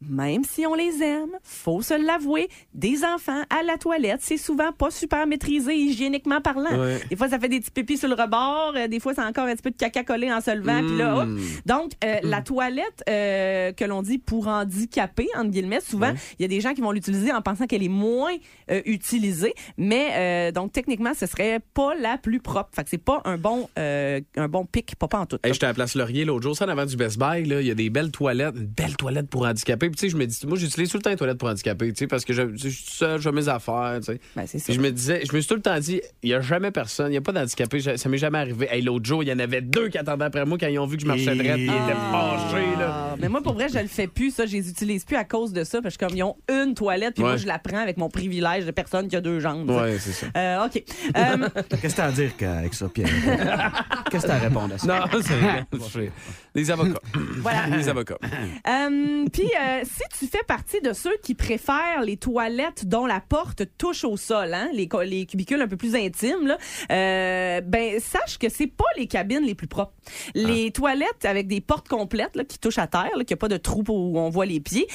même 0.00 0.44
si 0.44 0.66
on 0.66 0.74
les 0.74 1.02
aime, 1.02 1.30
faut 1.42 1.80
se 1.80 1.94
l'avouer, 1.94 2.48
des 2.74 3.04
enfants 3.04 3.42
à 3.50 3.62
la 3.62 3.78
toilette, 3.78 4.20
c'est 4.20 4.36
souvent 4.36 4.72
pas 4.72 4.90
super 4.90 5.26
maîtrisé 5.26 5.74
hygiéniquement 5.74 6.40
parlant. 6.40 6.78
Ouais. 6.78 7.00
Des 7.08 7.16
fois, 7.16 7.28
ça 7.28 7.38
fait 7.38 7.48
des 7.48 7.60
petits 7.60 7.70
pépis 7.70 7.96
sur 7.96 8.08
le 8.08 8.14
rebord. 8.14 8.74
euh, 8.76 8.88
des 8.88 9.00
fois, 9.00 9.14
c'est 9.14 9.22
encore 9.22 9.46
un 9.46 9.54
petit 9.54 9.62
peu 9.62 9.70
de 9.70 9.76
caca 9.76 10.04
collé 10.04 10.30
en 10.30 10.40
se 10.40 10.54
levant. 10.54 10.86
puis 10.86 10.98
là, 10.98 11.16
hop. 11.18 11.28
Mm. 11.28 11.40
Donc, 11.64 11.92
euh, 12.04 12.16
la 12.22 12.42
toilette 12.42 13.02
euh, 13.08 13.72
que 13.72 13.84
l'on 13.84 14.02
dit 14.02 14.18
pour 14.18 14.48
handicapés, 14.48 15.28
entre 15.36 15.50
guillemets, 15.50 15.80
souvent, 15.80 16.12
il 16.38 16.42
y 16.42 16.44
a 16.44 16.48
des 16.48 16.60
gens 16.60 16.74
qui 16.74 16.82
vont 16.82 16.92
l'utiliser 16.92 17.32
en 17.32 17.40
pensant 17.40 17.66
qu'elle 17.66 17.82
est 17.82 17.88
moins 17.88 18.34
utilisée. 18.84 19.54
Mais, 19.78 20.52
donc, 20.52 20.72
techniquement, 20.72 21.12
ce 21.14 21.26
serait 21.26 21.60
pas 21.74 21.94
la 21.94 22.18
plus 22.18 22.40
propre. 22.40 22.70
Fait 22.74 22.84
que 22.84 22.90
c'est 22.90 22.98
pas 22.98 23.22
un 23.24 23.38
bon, 23.38 23.68
un 23.76 24.48
bon 24.48 24.66
pic, 24.66 24.94
pas, 24.96 25.08
pas 25.08 25.20
en 25.20 25.26
tout. 25.26 25.38
Hey, 25.42 25.52
j'étais 25.52 25.64
à 25.64 25.68
la 25.68 25.74
place 25.74 25.94
Laurier 25.94 26.24
l'autre 26.24 26.42
jour, 26.42 26.56
ça 26.56 26.66
en 26.66 26.68
avant 26.68 26.84
du 26.84 26.96
Best 26.96 27.18
Buy, 27.18 27.42
il 27.42 27.66
y 27.66 27.70
a 27.70 27.74
des 27.74 27.90
belles 27.90 28.10
toilettes, 28.10 28.54
une 28.56 28.66
belle 28.66 28.96
toilette 28.96 29.28
pour 29.28 29.46
handicapés. 29.46 29.85
Puis 29.88 29.96
tu 29.96 30.06
sais, 30.06 30.08
je 30.08 30.16
me 30.16 30.26
dis, 30.26 30.38
moi 30.46 30.56
j'utilise 30.58 30.90
tout 30.90 30.96
le 30.96 31.02
temps 31.02 31.10
les 31.10 31.16
toilettes 31.16 31.38
pour 31.38 31.48
handicapés, 31.48 31.92
tu 31.92 32.00
sais, 32.00 32.06
parce 32.06 32.24
que 32.24 32.32
je, 32.32 32.42
je 32.54 32.68
suis 32.68 32.84
tout 32.84 32.90
seul, 32.92 33.18
je 33.20 33.28
fais 33.28 33.34
mes 33.34 33.48
affaires, 33.48 33.96
tu 33.98 34.12
sais. 34.12 34.20
Ben, 34.34 34.44
c'est 34.46 34.58
ça. 34.58 34.64
Puis 34.66 34.74
je 34.74 34.80
me 34.80 34.90
disais, 34.90 35.22
je 35.28 35.34
me 35.34 35.40
suis 35.40 35.48
tout 35.48 35.54
le 35.54 35.62
temps 35.62 35.78
dit, 35.78 36.00
il 36.22 36.30
y 36.30 36.34
a 36.34 36.40
jamais 36.40 36.70
personne, 36.70 37.12
il 37.12 37.14
y 37.14 37.18
a 37.18 37.22
pas 37.22 37.32
d'handicapés, 37.32 37.80
ça 37.96 38.08
m'est 38.08 38.18
jamais 38.18 38.38
arrivé. 38.38 38.68
Hey, 38.70 38.82
l'autre 38.82 39.04
jour, 39.04 39.22
il 39.22 39.28
y 39.28 39.32
en 39.32 39.38
avait 39.38 39.60
deux 39.60 39.88
qui 39.88 39.98
attendaient 39.98 40.24
après 40.24 40.44
moi 40.44 40.58
quand 40.58 40.68
ils 40.68 40.78
ont 40.78 40.86
vu 40.86 40.96
que 40.96 41.02
je 41.02 41.06
marchais 41.06 41.34
droite, 41.34 41.58
ils 41.58 41.64
étaient 41.64 41.72
fâchés, 41.72 42.76
là. 42.78 43.06
Ah, 43.16 43.16
mais 43.18 43.28
moi, 43.28 43.42
pour 43.42 43.54
vrai, 43.54 43.68
je 43.68 43.78
le 43.78 43.86
fais 43.88 44.06
plus, 44.06 44.34
ça. 44.34 44.46
Je 44.46 44.52
les 44.52 44.68
utilise 44.68 45.04
plus 45.04 45.16
à 45.16 45.24
cause 45.24 45.52
de 45.52 45.64
ça. 45.64 45.80
Parce 45.82 45.96
que 45.96 46.06
comme 46.06 46.16
ils 46.16 46.22
ont 46.22 46.36
une 46.48 46.74
toilette, 46.74 47.14
puis 47.14 47.22
moi, 47.22 47.36
je 47.36 47.46
la 47.46 47.58
prends 47.58 47.78
avec 47.78 47.96
mon 47.96 48.08
privilège 48.08 48.66
de 48.66 48.70
personne 48.70 49.08
qui 49.08 49.16
a 49.16 49.20
deux 49.20 49.40
jambes. 49.40 49.70
Ouais, 49.70 49.98
c'est 49.98 50.12
ça. 50.12 50.26
Euh, 50.36 50.66
OK. 50.66 50.82
Euh, 51.16 51.48
Qu'est-ce 51.80 51.94
que 51.94 51.96
t'as 51.96 52.06
à 52.06 52.12
dire 52.12 52.30
avec 52.42 52.74
ça, 52.74 52.88
Pierre? 52.88 53.08
Qu'est-ce 54.10 54.24
que 54.24 54.28
t'as 54.28 54.34
à 54.34 54.38
répondre 54.38 54.74
à 54.74 54.78
ça? 54.78 54.86
Non, 54.86 55.20
c'est 55.22 56.12
Les 56.56 56.70
avocats. 56.72 57.00
Voilà. 57.38 57.66
Les 57.76 57.88
avocats. 57.88 58.18
Euh, 58.66 59.24
Puis, 59.32 59.44
euh, 59.60 59.82
si 59.84 60.02
tu 60.18 60.26
fais 60.26 60.42
partie 60.48 60.80
de 60.80 60.92
ceux 60.92 61.16
qui 61.22 61.34
préfèrent 61.36 62.00
les 62.02 62.16
toilettes 62.16 62.86
dont 62.86 63.06
la 63.06 63.20
porte 63.20 63.62
touche 63.78 64.02
au 64.04 64.16
sol, 64.16 64.52
hein, 64.54 64.68
les, 64.72 64.88
co- 64.88 65.02
les 65.02 65.26
cubicules 65.26 65.60
un 65.62 65.68
peu 65.68 65.76
plus 65.76 65.94
intimes, 65.94 66.46
là, 66.46 66.58
euh, 66.90 67.60
ben 67.60 68.00
sache 68.00 68.38
que 68.38 68.48
c'est 68.48 68.66
pas 68.66 68.84
les 68.96 69.06
cabines 69.06 69.44
les 69.44 69.54
plus 69.54 69.68
propres. 69.68 69.92
Les 70.34 70.72
toilettes 70.72 71.24
avec 71.24 71.46
des 71.46 71.60
portes 71.60 71.88
complètes 71.88 72.34
là, 72.34 72.44
qui 72.44 72.58
touchent 72.58 72.78
à 72.78 72.86
terre, 72.88 73.10
là, 73.16 73.22
qu'il 73.24 73.34
n'y 73.34 73.38
a 73.38 73.42
pas 73.42 73.48
de 73.48 73.58
trou 73.58 73.84
où 73.88 74.18
on 74.18 74.30
voit 74.30 74.46
les 74.46 74.58
pieds, 74.60 74.88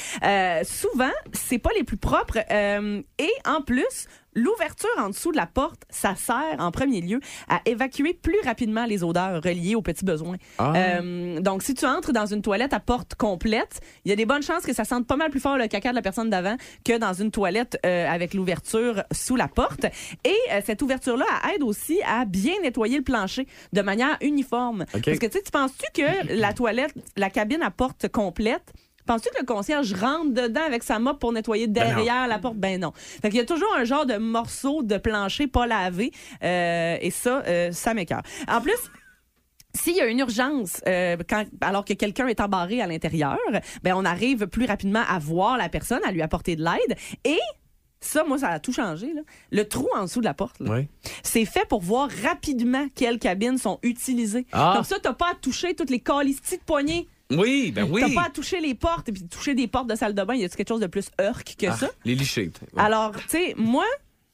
souvent 0.63 1.11
c'est 1.31 1.59
pas 1.59 1.69
les 1.77 1.83
plus 1.83 1.97
propres. 1.97 2.39
et 2.49 3.31
en 3.45 3.61
plus, 3.61 4.07
L'ouverture 4.33 4.89
en 4.97 5.09
dessous 5.09 5.31
de 5.31 5.37
la 5.37 5.45
porte, 5.45 5.83
ça 5.89 6.15
sert 6.15 6.55
en 6.59 6.71
premier 6.71 7.01
lieu 7.01 7.19
à 7.49 7.61
évacuer 7.65 8.13
plus 8.13 8.39
rapidement 8.45 8.85
les 8.85 9.03
odeurs 9.03 9.41
reliées 9.43 9.75
aux 9.75 9.81
petits 9.81 10.05
besoins. 10.05 10.37
Ah. 10.57 10.73
Euh, 10.75 11.39
donc, 11.41 11.63
si 11.63 11.73
tu 11.73 11.85
entres 11.85 12.13
dans 12.13 12.25
une 12.25 12.41
toilette 12.41 12.73
à 12.73 12.79
porte 12.79 13.15
complète, 13.15 13.81
il 14.05 14.09
y 14.09 14.11
a 14.13 14.15
des 14.15 14.25
bonnes 14.25 14.43
chances 14.43 14.65
que 14.65 14.73
ça 14.73 14.85
sente 14.85 15.05
pas 15.05 15.17
mal 15.17 15.31
plus 15.31 15.41
fort 15.41 15.57
le 15.57 15.67
caca 15.67 15.89
de 15.89 15.95
la 15.95 16.01
personne 16.01 16.29
d'avant 16.29 16.55
que 16.85 16.97
dans 16.97 17.13
une 17.13 17.31
toilette 17.31 17.77
euh, 17.85 18.07
avec 18.07 18.33
l'ouverture 18.33 19.03
sous 19.11 19.35
la 19.35 19.49
porte. 19.49 19.85
Et 20.23 20.37
euh, 20.51 20.61
cette 20.65 20.81
ouverture-là 20.81 21.25
aide 21.53 21.63
aussi 21.63 21.99
à 22.05 22.23
bien 22.23 22.53
nettoyer 22.61 22.97
le 22.97 23.03
plancher 23.03 23.47
de 23.73 23.81
manière 23.81 24.17
uniforme. 24.21 24.85
Parce 24.91 25.19
que 25.19 25.25
tu 25.25 25.51
penses-tu 25.51 26.01
que 26.01 26.39
la 26.39 26.53
toilette, 26.53 26.93
la 27.17 27.29
cabine 27.29 27.63
à 27.63 27.71
porte 27.71 28.07
complète, 28.07 28.73
Penses-tu 29.05 29.29
que 29.29 29.39
le 29.39 29.45
concierge 29.45 29.93
rentre 29.93 30.31
dedans 30.33 30.61
avec 30.65 30.83
sa 30.83 30.99
mop 30.99 31.19
pour 31.19 31.33
nettoyer 31.33 31.67
derrière 31.67 32.27
la 32.27 32.39
porte? 32.39 32.55
Ben 32.57 32.79
non. 32.79 32.91
Fait 32.95 33.29
qu'il 33.29 33.37
y 33.39 33.41
a 33.41 33.45
toujours 33.45 33.73
un 33.77 33.83
genre 33.83 34.05
de 34.05 34.17
morceau 34.17 34.83
de 34.83 34.97
plancher 34.97 35.47
pas 35.47 35.67
lavé. 35.67 36.11
euh, 36.43 36.97
et 37.01 37.11
ça, 37.11 37.43
euh, 37.47 37.71
ça 37.71 37.93
m'écœure. 37.93 38.21
En 38.47 38.61
plus, 38.61 38.73
s'il 39.73 39.95
y 39.95 40.01
a 40.01 40.05
une 40.07 40.19
urgence, 40.19 40.81
euh, 40.87 41.17
quand, 41.29 41.45
alors 41.61 41.85
que 41.85 41.93
quelqu'un 41.93 42.27
est 42.27 42.41
embarré 42.41 42.81
à 42.81 42.87
l'intérieur, 42.87 43.37
ben 43.83 43.93
on 43.95 44.03
arrive 44.05 44.47
plus 44.47 44.65
rapidement 44.65 45.03
à 45.07 45.17
voir 45.19 45.57
la 45.57 45.69
personne, 45.69 46.01
à 46.05 46.11
lui 46.11 46.21
apporter 46.21 46.55
de 46.57 46.63
l'aide. 46.63 46.97
Et 47.23 47.39
ça, 48.01 48.23
moi, 48.25 48.37
ça 48.39 48.49
a 48.49 48.59
tout 48.59 48.73
changé. 48.73 49.13
là. 49.13 49.21
Le 49.51 49.63
trou 49.67 49.87
en 49.95 50.03
dessous 50.03 50.19
de 50.19 50.25
la 50.25 50.33
porte, 50.33 50.55
Oui. 50.59 50.87
c'est 51.23 51.45
fait 51.45 51.65
pour 51.69 51.81
voir 51.81 52.09
rapidement 52.23 52.87
quelles 52.95 53.19
cabines 53.19 53.57
sont 53.57 53.79
utilisées. 53.83 54.45
Ah. 54.51 54.73
Comme 54.75 54.83
ça, 54.83 54.97
t'as 55.01 55.13
pas 55.13 55.31
à 55.31 55.35
toucher 55.35 55.73
toutes 55.75 55.89
les 55.91 55.99
calistis 55.99 56.57
de 56.57 56.63
poignées. 56.63 57.07
Oui, 57.37 57.71
ben 57.71 57.87
oui. 57.89 58.01
T'as 58.01 58.13
pas 58.21 58.27
à 58.27 58.29
toucher 58.29 58.59
les 58.59 58.75
portes 58.75 59.09
et 59.09 59.11
puis 59.11 59.27
toucher 59.27 59.55
des 59.55 59.67
portes 59.67 59.87
de 59.87 59.95
salle 59.95 60.13
de 60.13 60.23
bain. 60.23 60.35
Y 60.35 60.45
a 60.45 60.49
quelque 60.49 60.67
chose 60.67 60.81
de 60.81 60.87
plus 60.87 61.09
urk 61.19 61.55
que 61.57 61.67
Ah, 61.67 61.75
ça? 61.77 61.89
Les 62.05 62.15
lichés. 62.15 62.51
Ouais. 62.73 62.81
Alors, 62.83 63.11
tu 63.15 63.23
sais, 63.29 63.53
moi, 63.57 63.85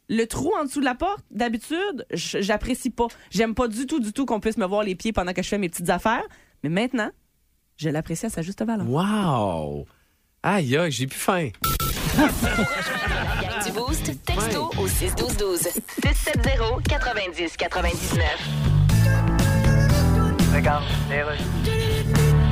le 0.09 0.25
trou 0.25 0.51
en 0.59 0.63
dessous 0.65 0.79
de 0.79 0.85
la 0.85 0.95
porte, 0.95 1.23
d'habitude, 1.31 2.05
j'apprécie 2.11 2.89
pas. 2.89 3.07
J'aime 3.31 3.53
pas 3.55 3.67
du 3.67 3.85
tout, 3.85 3.99
du 3.99 4.13
tout 4.13 4.25
qu'on 4.25 4.39
puisse 4.39 4.57
me 4.57 4.65
voir 4.65 4.83
les 4.83 4.95
pieds 4.95 5.13
pendant 5.13 5.33
que 5.33 5.43
je 5.43 5.47
fais 5.49 5.57
mes 5.57 5.69
petites 5.69 5.89
affaires. 5.89 6.23
Mais 6.63 6.69
maintenant, 6.69 7.09
je 7.77 7.89
l'apprécie 7.89 8.25
à 8.25 8.29
sa 8.29 8.41
juste 8.41 8.63
valeur. 8.63 8.87
Wow! 8.89 9.85
Aïe, 10.43 10.77
aïe, 10.77 10.91
j'ai 10.91 11.07
plus 11.07 11.19
faim. 11.19 11.49
Du 13.65 13.71
Boost, 13.73 14.23
texto 14.25 14.71
au 14.79 14.87
61212. 14.87 15.67
670 16.01 16.83
90 16.87 17.57
99. 17.57 18.23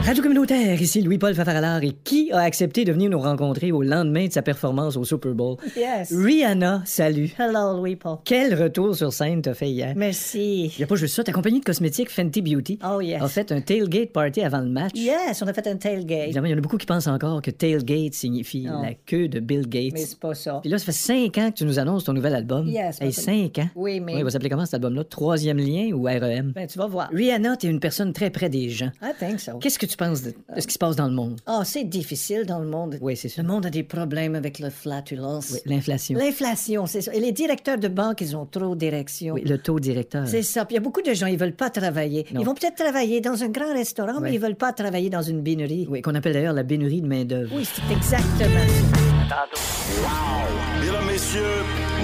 Radio 0.06 0.22
communautaire, 0.22 0.80
ici 0.80 1.02
Louis-Paul 1.02 1.34
Fafaralard. 1.34 1.84
Et 1.84 1.92
qui 2.04 2.32
a 2.32 2.42
accepté 2.42 2.86
de 2.86 2.92
venir 2.92 3.10
nous 3.10 3.20
rencontrer 3.20 3.72
au 3.72 3.82
lendemain 3.82 4.28
de 4.28 4.32
sa 4.32 4.44
performance 4.44 4.98
au 4.98 5.04
Super 5.04 5.34
Bowl? 5.34 5.58
Yes. 5.76 6.14
Rihanna, 6.16 6.84
salut. 6.86 7.32
Hello, 7.40 7.78
Louis-Paul. 7.78 8.18
Quel 8.24 8.54
retour 8.62 8.96
sur 8.96 9.12
scène 9.12 9.42
t'as 9.42 9.56
fait 9.56 9.70
hier? 9.72 9.94
Merci. 9.96 10.72
Il 10.78 10.84
a 10.84 10.88
pas 10.88 10.96
juste 10.96 11.16
ça, 11.16 11.24
ta 11.24 11.32
compagnie 11.32 11.60
de 11.60 11.66
cosmétiques 11.66 12.12
Fenty 12.12 12.44
Beauty 12.44 12.78
Oh, 12.88 13.02
yes. 13.02 13.20
a 13.20 13.28
fait 13.28 13.52
un 13.52 13.62
tailgate 13.62 14.12
party 14.12 14.42
avant 14.42 14.60
le 14.60 14.70
match. 14.70 14.92
Yes, 14.94 15.42
on 15.42 15.48
a 15.48 15.54
fait 15.54 15.66
un 15.68 15.76
tailgate. 15.76 16.26
Évidemment, 16.26 16.48
il 16.48 16.52
y 16.52 16.54
en 16.54 16.58
a 16.60 16.62
beaucoup 16.62 16.78
qui 16.78 16.86
pensent 16.86 17.08
encore 17.08 17.42
que 17.42 17.50
tailgate 17.50 18.14
signifie 18.14 18.64
la 18.64 18.94
queue 19.08 19.28
de 19.28 19.40
Bill 19.40 19.68
Gates. 19.68 19.94
Mais 19.94 20.02
c'est 20.06 20.20
pas 20.20 20.36
ça. 20.36 20.60
Puis 20.62 20.70
là, 20.70 20.78
ça 20.78 20.86
fait 20.86 20.92
cinq 20.92 21.38
ans 21.40 21.50
que 21.50 21.56
tu 21.58 21.66
nous 21.66 21.80
annonces 21.80 22.04
ton 22.04 22.14
nouvel 22.14 22.36
album. 22.36 22.68
Yes, 22.68 23.02
Hey, 23.02 23.12
cinq 23.12 23.58
ans? 23.58 23.70
Oui, 23.76 24.00
mais- 24.00 24.14
Oui, 24.14 24.20
il 24.20 24.24
va 24.24 24.30
s'appeler 24.30 24.50
comment 24.52 24.66
cet 24.66 24.76
album-là? 24.76 25.04
Troisième 25.06 25.58
lien 25.58 25.90
ou 25.94 26.04
REM? 26.04 26.52
Ben, 26.54 26.68
tu 26.68 26.78
vas 26.78 26.86
voir. 26.88 27.10
Rihanna, 27.12 27.58
t'es 27.58 27.68
une 27.68 27.80
personne 27.80 28.14
très 28.14 28.30
près 28.30 28.50
des 28.50 28.70
gens. 28.70 28.92
I 29.02 29.12
think 29.20 29.40
so. 29.40 29.58
Qu'est-ce 29.58 29.80
que 29.80 29.86
tu 29.88 29.95
penses 29.98 30.22
de, 30.22 30.32
de 30.32 30.62
ce 30.62 30.68
qui 30.68 30.74
se 30.74 30.80
passe 30.80 30.96
dans 30.96 31.08
le 31.08 31.14
monde? 31.14 31.40
Oh, 31.48 31.62
c'est 31.64 31.84
difficile 31.84 32.46
dans 32.46 32.60
le 32.60 32.68
monde. 32.68 32.98
Oui, 33.02 33.16
c'est 33.16 33.30
ça. 33.30 33.42
Le 33.42 33.48
monde 33.48 33.66
a 33.66 33.70
des 33.70 33.84
problèmes 33.84 34.36
avec 34.36 34.60
la 34.60 34.70
flatulence. 34.70 35.52
Oui, 35.52 35.60
l'inflation. 35.66 36.18
L'inflation, 36.18 36.86
c'est 36.86 37.02
ça. 37.02 37.14
Et 37.14 37.20
les 37.20 37.32
directeurs 37.32 37.78
de 37.78 37.88
banque, 37.88 38.22
ils 38.22 38.36
ont 38.36 38.46
trop 38.46 38.76
d'érections. 38.76 39.36
Oui, 39.36 39.44
le 39.44 39.58
taux 39.58 39.80
directeur. 39.80 40.28
C'est 40.28 40.44
ça. 40.44 40.66
Puis 40.66 40.74
il 40.74 40.78
y 40.78 40.80
a 40.80 40.84
beaucoup 40.84 41.02
de 41.02 41.14
gens, 41.14 41.28
ils 41.28 41.38
veulent 41.38 41.56
pas 41.56 41.70
travailler. 41.70 42.26
Non. 42.34 42.42
Ils 42.42 42.46
vont 42.46 42.54
peut-être 42.54 42.76
travailler 42.76 43.22
dans 43.22 43.44
un 43.44 43.50
grand 43.50 43.74
restaurant, 43.74 44.20
mais 44.22 44.34
ils 44.34 44.40
veulent 44.40 44.56
pas 44.56 44.74
travailler 44.74 45.10
dans 45.10 45.22
une 45.22 45.42
binerie. 45.42 45.88
Oui, 45.90 46.02
qu'on 46.02 46.16
appelle 46.16 46.34
d'ailleurs 46.34 46.54
la 46.54 46.64
bénurie 46.64 47.02
de 47.02 47.08
main-d'œuvre. 47.08 47.54
Oui, 47.56 47.66
c'est 47.66 47.94
exactement 47.94 48.60
ça. 49.30 49.46
Mesdames, 50.82 51.06
messieurs, 51.06 51.42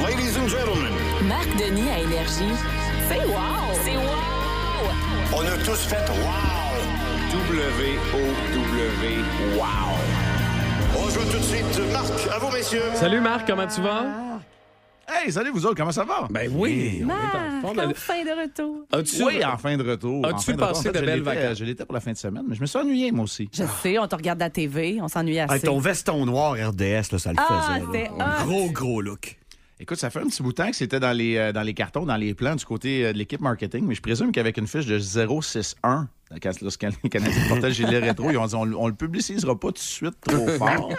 ladies 0.01 0.37
and 0.39 0.47
gentlemen, 0.47 0.93
Marc 1.27 1.47
Denis 1.57 1.89
à 1.89 1.99
Énergie. 1.99 2.55
C'est 3.07 3.25
wow! 3.27 3.75
C'est 3.83 3.97
wow! 3.97 4.31
on 5.35 5.45
a 5.45 5.57
tous 5.63 5.79
fait 5.85 6.09
wow! 6.09 6.60
W-O-W, 7.31 9.07
wow! 9.55 9.63
On 10.97 11.09
joue 11.09 11.21
tout 11.31 11.37
de 11.37 11.43
suite. 11.43 11.63
Marc, 11.93 12.11
à 12.29 12.39
vous, 12.39 12.51
messieurs. 12.51 12.81
Salut 12.93 13.21
Marc, 13.21 13.47
comment 13.47 13.67
tu 13.67 13.79
vas? 13.79 14.41
Hey, 15.07 15.31
salut 15.31 15.51
vous 15.51 15.65
autres, 15.65 15.77
comment 15.77 15.93
ça 15.93 16.03
va? 16.03 16.27
Ben 16.29 16.51
oui, 16.53 16.97
on 16.97 16.99
est 16.99 17.03
en 17.03 17.07
Marc, 17.07 17.61
forme. 17.61 17.79
enfin 17.89 18.23
de 18.25 18.41
retour. 18.41 18.75
As-tu 18.91 19.23
Oui, 19.23 19.45
en 19.45 19.57
fin 19.57 19.77
de 19.77 19.89
retour. 19.89 20.25
As-tu 20.25 20.35
En 20.35 20.39
fin 20.39 20.51
de 20.51 20.57
passé 20.57 20.89
retour. 20.89 20.89
En 20.89 20.91
de 20.91 20.97
fait, 20.99 21.05
belles 21.05 21.19
je 21.19 21.23
l'étais- 21.23 21.41
vacances? 21.41 21.57
Je 21.59 21.63
l'étais 21.65 21.85
pour 21.85 21.93
la 21.93 21.99
fin 22.01 22.11
de 22.11 22.17
semaine, 22.17 22.43
mais 22.49 22.55
je 22.55 22.59
me 22.61 22.65
suis 22.65 22.79
ennuyé, 22.79 23.11
moi 23.13 23.23
aussi. 23.23 23.49
Je 23.53 23.63
sais, 23.81 23.97
on 23.97 24.07
te 24.09 24.15
regarde 24.15 24.41
à 24.41 24.45
la 24.45 24.49
TV, 24.49 24.99
on 25.01 25.07
s'ennuie 25.07 25.39
assez. 25.39 25.51
Avec 25.51 25.63
ton 25.63 25.79
veston 25.79 26.25
noir 26.25 26.55
RDS, 26.55 27.13
là, 27.13 27.17
ça 27.17 27.31
le 27.31 27.37
Ah, 27.39 27.79
faisait. 27.87 28.09
Un 28.19 28.43
gros, 28.45 28.69
gros 28.71 29.01
look. 29.01 29.37
Écoute, 29.79 29.97
ça 29.97 30.09
fait 30.09 30.19
un 30.19 30.25
petit 30.27 30.43
bout 30.43 30.49
de 30.51 30.55
temps 30.57 30.69
que 30.69 30.75
c'était 30.75 30.99
dans 30.99 31.15
les, 31.15 31.37
euh, 31.37 31.53
dans 31.53 31.63
les 31.63 31.73
cartons, 31.73 32.05
dans 32.05 32.17
les 32.17 32.33
plans 32.33 32.55
du 32.55 32.65
côté 32.65 33.05
euh, 33.05 33.13
de 33.13 33.17
l'équipe 33.17 33.39
marketing, 33.39 33.85
mais 33.87 33.95
je 33.95 34.01
présume 34.01 34.33
qu'avec 34.33 34.57
une 34.57 34.67
fiche 34.67 34.85
de 34.85 34.99
061 34.99 36.09
Quand, 36.41 36.51
lorsque 36.61 36.85
les 37.03 37.09
Canadiens 37.09 37.47
portaient 37.49 37.67
le 37.67 37.73
gilet 37.73 37.99
rétro, 37.99 38.29
ils 38.31 38.37
ont 38.37 38.45
dit 38.45 38.55
on, 38.55 38.61
on 38.83 38.87
le 38.87 38.93
publicisera 38.93 39.59
pas 39.59 39.67
tout 39.69 39.73
de 39.73 39.79
suite 39.79 40.13
trop 40.21 40.47
fort. 40.57 40.89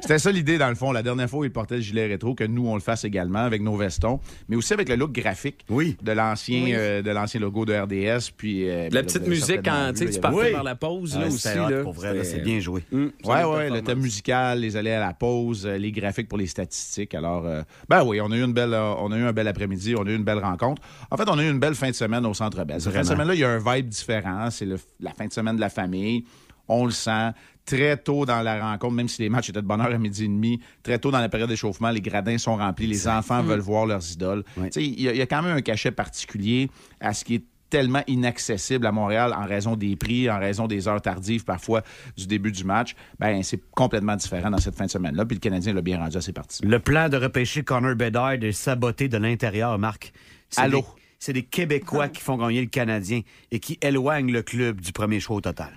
C'était 0.00 0.18
ça 0.18 0.30
l'idée, 0.32 0.58
dans 0.58 0.68
le 0.68 0.74
fond. 0.74 0.92
La 0.92 1.02
dernière 1.02 1.28
fois 1.28 1.40
où 1.40 1.44
ils 1.44 1.52
portaient 1.52 1.76
le 1.76 1.80
gilet 1.80 2.06
rétro, 2.06 2.34
que 2.34 2.44
nous, 2.44 2.66
on 2.66 2.74
le 2.74 2.80
fasse 2.80 3.04
également 3.04 3.40
avec 3.40 3.62
nos 3.62 3.76
vestons, 3.76 4.20
mais 4.48 4.56
aussi 4.56 4.72
avec 4.72 4.88
le 4.88 4.96
look 4.96 5.12
graphique 5.12 5.64
de 5.68 6.12
l'ancien 6.12 6.64
Oui. 6.64 6.72
euh, 6.74 7.02
de 7.02 7.10
l'ancien 7.10 7.40
logo 7.40 7.64
de 7.64 7.74
RDS. 7.74 8.30
Puis, 8.36 8.68
euh, 8.68 8.88
La 8.90 9.00
ben, 9.02 9.06
petite 9.06 9.26
musique 9.26 9.62
quand 9.64 9.92
vu, 9.98 10.10
tu 10.10 10.20
partais 10.20 10.38
avait- 10.40 10.50
vers 10.50 10.62
la 10.64 10.74
pause 10.74 11.14
là, 11.16 11.22
Ah, 11.26 11.28
aussi. 11.28 11.48
là. 11.54 11.82
pour 11.82 11.92
vrai, 11.92 12.14
là, 12.14 12.24
c'est 12.24 12.40
bien 12.40 12.58
joué. 12.60 12.82
Hum, 12.92 13.12
Ouais, 13.24 13.42
solide 13.42 13.46
ouais, 13.56 13.70
le 13.70 13.82
thème 13.82 14.00
musical, 14.00 14.60
les 14.60 14.76
allées 14.76 14.90
à 14.92 15.00
la 15.00 15.14
pause, 15.14 15.66
euh, 15.66 15.76
les 15.78 15.92
graphiques 15.92 16.28
pour 16.28 16.38
les 16.38 16.46
statistiques. 16.46 17.14
Alors, 17.14 17.46
euh, 17.46 17.62
ben 17.88 18.04
oui, 18.04 18.20
on 18.20 18.30
a 18.30 18.36
eu 18.36 18.42
une 18.44 18.52
belle, 18.52 18.74
on 18.74 19.10
a 19.12 19.16
eu 19.18 19.22
un 19.24 19.32
bel 19.32 19.48
après-midi, 19.48 19.94
on 19.96 20.06
a 20.06 20.10
eu 20.10 20.16
une 20.16 20.24
belle 20.24 20.38
rencontre. 20.38 20.82
En 21.10 21.16
fait, 21.16 21.28
on 21.28 21.38
a 21.38 21.44
eu 21.44 21.50
une 21.50 21.58
belle 21.60 21.74
fin 21.74 21.88
de 21.90 21.94
semaine 21.94 22.26
au 22.26 22.34
Centre 22.34 22.64
Bell. 22.64 22.80
Cette 22.80 22.92
fin 22.92 23.00
de 23.02 23.06
semaine-là, 23.06 23.34
il 23.34 23.40
y 23.40 23.44
a 23.44 23.50
un 23.50 23.58
vibe 23.58 23.88
différent. 23.88 24.48
C'est 24.50 24.63
le- 24.64 24.78
la 25.00 25.12
fin 25.12 25.26
de 25.26 25.32
semaine 25.32 25.56
de 25.56 25.60
la 25.60 25.68
famille. 25.70 26.24
On 26.68 26.84
le 26.86 26.90
sent. 26.92 27.30
Très 27.66 27.96
tôt 27.96 28.26
dans 28.26 28.42
la 28.42 28.60
rencontre, 28.72 28.92
même 28.94 29.08
si 29.08 29.22
les 29.22 29.30
matchs 29.30 29.48
étaient 29.48 29.62
de 29.62 29.66
bonne 29.66 29.80
heure 29.80 29.92
à 29.92 29.96
midi 29.98 30.24
et 30.24 30.28
demi, 30.28 30.60
très 30.82 30.98
tôt 30.98 31.10
dans 31.10 31.18
la 31.20 31.30
période 31.30 31.48
d'échauffement, 31.48 31.88
les 31.90 32.02
gradins 32.02 32.36
sont 32.36 32.56
remplis, 32.56 32.86
les 32.86 33.08
enfants 33.08 33.42
Mm. 33.42 33.46
veulent 33.46 33.60
voir 33.60 33.86
leurs 33.86 34.12
idoles. 34.12 34.44
Sais, 34.70 34.84
Il 34.84 35.00
y, 35.00 35.08
a- 35.08 35.12
il 35.12 35.16
y 35.18 35.22
a 35.22 35.26
quand 35.26 35.40
même 35.42 35.56
un 35.56 35.62
cachet 35.62 35.90
particulier 35.90 36.68
à 37.00 37.14
ce 37.14 37.24
qui 37.24 37.36
est 37.36 37.44
tellement 37.70 38.02
inaccessible 38.06 38.86
à 38.86 38.92
Montréal 38.92 39.34
en 39.36 39.46
raison 39.46 39.76
des 39.76 39.96
prix, 39.96 40.30
en 40.30 40.38
raison 40.38 40.66
des 40.66 40.86
heures 40.88 41.00
tardives 41.00 41.44
parfois 41.44 41.82
du 42.16 42.26
début 42.26 42.52
du 42.52 42.64
match, 42.64 42.94
ben 43.18 43.42
c'est 43.42 43.60
complètement 43.72 44.14
différent 44.16 44.50
dans 44.50 44.58
cette 44.58 44.74
fin 44.76 44.84
de 44.84 44.90
semaine-là. 44.90 45.24
Puis 45.24 45.36
le 45.36 45.40
Canadien 45.40 45.72
l'a 45.72 45.80
bien 45.82 45.98
rendu 45.98 46.16
à 46.16 46.20
ses 46.20 46.32
parties. 46.34 46.64
Le 46.64 46.78
plan 46.78 47.08
de 47.08 47.16
repêcher 47.16 47.64
Connor 47.64 47.94
Bedard 47.96 48.32
est 48.34 48.52
saboté 48.52 49.08
de 49.08 49.16
l'intérieur, 49.16 49.78
Marc. 49.78 50.12
C'est 50.50 50.60
Allô? 50.60 50.84
C'est 51.24 51.32
des 51.32 51.42
Québécois 51.44 52.08
qui 52.10 52.20
font 52.20 52.36
gagner 52.36 52.60
le 52.60 52.66
Canadien 52.66 53.22
et 53.50 53.58
qui 53.58 53.78
éloignent 53.80 54.30
le 54.30 54.42
club 54.42 54.82
du 54.82 54.92
premier 54.92 55.20
choix 55.20 55.36
au 55.36 55.40
total. 55.40 55.72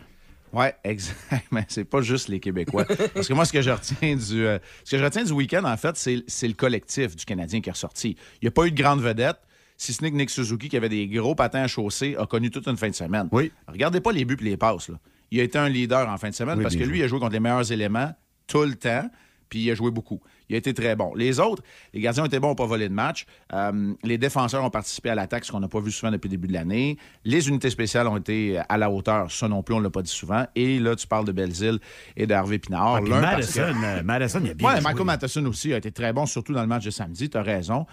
Ouais, 0.51 0.75
exact. 0.83 1.45
Mais 1.51 1.63
c'est 1.69 1.85
pas 1.85 2.01
juste 2.01 2.27
les 2.27 2.41
Québécois. 2.41 2.83
Parce 3.13 3.29
que 3.29 3.33
moi, 3.33 3.45
ce 3.45 3.53
que 3.53 3.61
je 3.61 3.69
retiens 3.69 4.17
du, 4.17 4.45
euh, 4.45 4.59
ce 4.83 4.91
que 4.91 4.97
je 4.97 5.03
retiens 5.05 5.23
du 5.23 5.31
week-end, 5.31 5.63
en 5.63 5.77
fait, 5.77 5.95
c'est 5.95 6.21
c'est 6.27 6.49
le 6.49 6.53
collectif 6.53 7.15
du 7.15 7.23
Canadien 7.23 7.61
qui 7.61 7.69
est 7.69 7.71
ressorti. 7.71 8.17
Il 8.41 8.45
n'y 8.45 8.47
a 8.49 8.51
pas 8.51 8.65
eu 8.65 8.71
de 8.71 8.75
grande 8.75 8.99
vedette. 8.99 9.37
Si 9.77 9.93
ce 9.93 10.03
n'est 10.03 10.11
que 10.11 10.17
Nick 10.17 10.31
Suzuki, 10.31 10.67
qui 10.67 10.75
avait 10.75 10.89
des 10.89 11.07
gros 11.07 11.33
patins 11.33 11.61
à 11.63 11.67
chaussée, 11.69 12.17
a 12.19 12.25
connu 12.25 12.51
toute 12.51 12.67
une 12.67 12.75
fin 12.75 12.89
de 12.89 12.95
semaine. 12.95 13.29
Oui. 13.31 13.53
Regardez 13.69 14.01
pas 14.01 14.11
les 14.11 14.25
buts 14.25 14.35
et 14.41 14.43
les 14.43 14.57
passes. 14.57 14.89
là. 14.89 14.99
Il 15.31 15.39
a 15.39 15.43
été 15.43 15.57
un 15.57 15.69
leader 15.69 16.09
en 16.09 16.17
fin 16.17 16.29
de 16.29 16.35
semaine 16.35 16.57
Oui, 16.57 16.63
parce 16.63 16.75
que 16.75 16.83
lui, 16.83 16.87
joué. 16.87 16.97
il 16.97 17.03
a 17.03 17.07
joué 17.07 17.19
contre 17.21 17.31
les 17.31 17.39
meilleurs 17.39 17.71
éléments 17.71 18.13
tout 18.47 18.63
le 18.63 18.75
temps. 18.75 19.09
Puis 19.49 19.59
il 19.63 19.71
a 19.71 19.75
joué 19.75 19.91
beaucoup. 19.91 20.19
Il 20.49 20.55
a 20.55 20.57
été 20.57 20.73
très 20.73 20.95
bon. 20.95 21.13
Les 21.15 21.39
autres, 21.39 21.63
les 21.93 21.99
gardiens 22.01 22.23
ont 22.23 22.27
été 22.27 22.39
bons, 22.39 22.49
n'ont 22.49 22.55
pas 22.55 22.65
volé 22.65 22.87
de 22.89 22.93
match. 22.93 23.25
Euh, 23.53 23.93
les 24.03 24.17
défenseurs 24.17 24.63
ont 24.63 24.69
participé 24.69 25.09
à 25.09 25.15
l'attaque, 25.15 25.45
ce 25.45 25.51
qu'on 25.51 25.59
n'a 25.59 25.67
pas 25.67 25.79
vu 25.79 25.91
souvent 25.91 26.11
depuis 26.11 26.27
le 26.27 26.31
début 26.31 26.47
de 26.47 26.53
l'année. 26.53 26.97
Les 27.25 27.49
unités 27.49 27.69
spéciales 27.69 28.07
ont 28.07 28.17
été 28.17 28.59
à 28.69 28.77
la 28.77 28.89
hauteur. 28.89 29.31
Ça 29.31 29.47
non 29.47 29.63
plus, 29.63 29.75
on 29.75 29.79
ne 29.79 29.83
l'a 29.83 29.89
pas 29.89 30.01
dit 30.01 30.11
souvent. 30.11 30.45
Et 30.55 30.79
là, 30.79 30.95
tu 30.95 31.07
parles 31.07 31.25
de 31.25 31.31
Belzile 31.31 31.79
et 32.15 32.27
de 32.27 32.33
Harvey 32.33 32.59
Pinard. 32.59 32.95
Ah, 32.95 32.99
puis 33.01 33.11
que- 33.11 33.19
Madison, 33.19 33.61
euh, 33.83 34.03
Madison, 34.03 34.41
il 34.43 34.51
a 34.51 34.53
bien 34.53 34.67
Ouais, 34.69 34.75
joué. 34.75 34.83
Michael 34.83 35.05
Matheson 35.05 35.45
aussi 35.45 35.73
a 35.73 35.77
été 35.77 35.91
très 35.91 36.13
bon, 36.13 36.25
surtout 36.25 36.53
dans 36.53 36.61
le 36.61 36.67
match 36.67 36.85
de 36.85 36.91
samedi. 36.91 37.29
Tu 37.29 37.37
as 37.37 37.41
raison. 37.43 37.85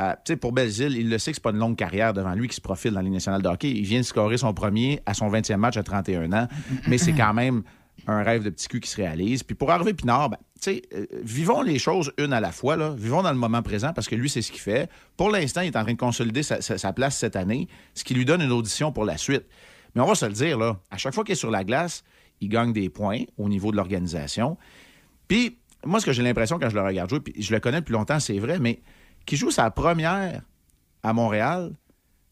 Euh, 0.00 0.12
tu 0.24 0.32
sais, 0.32 0.36
pour 0.36 0.52
Belzile, 0.52 0.96
il 0.96 1.10
le 1.10 1.18
sait 1.18 1.32
que 1.32 1.36
c'est 1.36 1.42
pas 1.42 1.50
une 1.50 1.58
longue 1.58 1.76
carrière 1.76 2.14
devant 2.14 2.32
lui 2.32 2.48
qui 2.48 2.56
se 2.56 2.62
profile 2.62 2.92
dans 2.92 3.00
la 3.00 3.02
Ligue 3.04 3.12
nationale 3.12 3.42
de 3.42 3.48
hockey. 3.48 3.70
Il 3.70 3.84
vient 3.84 3.98
de 4.00 4.04
scorer 4.06 4.38
son 4.38 4.54
premier 4.54 5.00
à 5.04 5.12
son 5.12 5.28
20e 5.28 5.56
match 5.58 5.76
à 5.76 5.82
31 5.82 6.32
ans, 6.32 6.48
mais 6.88 6.96
c'est 6.96 7.12
quand 7.16 7.34
même 7.34 7.62
un 8.06 8.22
rêve 8.22 8.42
de 8.42 8.50
petit 8.50 8.68
cul 8.68 8.80
qui 8.80 8.90
se 8.90 8.96
réalise. 8.96 9.42
Puis 9.42 9.54
pour 9.54 9.70
Harvey 9.70 9.94
Pinard, 9.94 10.30
ben, 10.30 10.38
tu 10.60 10.74
sais, 10.74 10.82
euh, 10.94 11.06
vivons 11.22 11.62
les 11.62 11.78
choses 11.78 12.12
une 12.18 12.32
à 12.32 12.40
la 12.40 12.52
fois. 12.52 12.76
Vivons 12.94 13.22
dans 13.22 13.32
le 13.32 13.38
moment 13.38 13.62
présent 13.62 13.92
parce 13.92 14.08
que 14.08 14.14
lui, 14.14 14.28
c'est 14.28 14.42
ce 14.42 14.50
qu'il 14.50 14.60
fait. 14.60 14.90
Pour 15.16 15.30
l'instant, 15.30 15.60
il 15.60 15.68
est 15.68 15.76
en 15.76 15.82
train 15.82 15.92
de 15.92 15.98
consolider 15.98 16.42
sa 16.42 16.92
place 16.92 17.16
cette 17.16 17.36
année, 17.36 17.68
ce 17.94 18.04
qui 18.04 18.14
lui 18.14 18.24
donne 18.24 18.42
une 18.42 18.52
audition 18.52 18.92
pour 18.92 19.04
la 19.04 19.16
suite. 19.16 19.44
Mais 19.94 20.00
on 20.00 20.06
va 20.06 20.14
se 20.14 20.26
le 20.26 20.32
dire, 20.32 20.58
là, 20.58 20.80
à 20.90 20.96
chaque 20.96 21.14
fois 21.14 21.24
qu'il 21.24 21.32
est 21.32 21.36
sur 21.36 21.50
la 21.50 21.64
glace, 21.64 22.02
il 22.40 22.48
gagne 22.48 22.72
des 22.72 22.88
points 22.88 23.20
au 23.38 23.48
niveau 23.48 23.70
de 23.70 23.76
l'organisation. 23.76 24.56
Puis, 25.28 25.58
moi, 25.84 26.00
ce 26.00 26.06
que 26.06 26.12
j'ai 26.12 26.22
l'impression 26.22 26.58
quand 26.58 26.70
je 26.70 26.74
le 26.74 26.82
regarde 26.82 27.10
jouer, 27.10 27.20
puis 27.20 27.40
je 27.40 27.52
le 27.52 27.60
connais 27.60 27.80
depuis 27.80 27.92
longtemps, 27.92 28.20
c'est 28.20 28.38
vrai, 28.38 28.58
mais 28.58 28.82
qui 29.26 29.36
joue 29.36 29.50
sa 29.50 29.70
première 29.70 30.42
à 31.02 31.12
Montréal, 31.12 31.72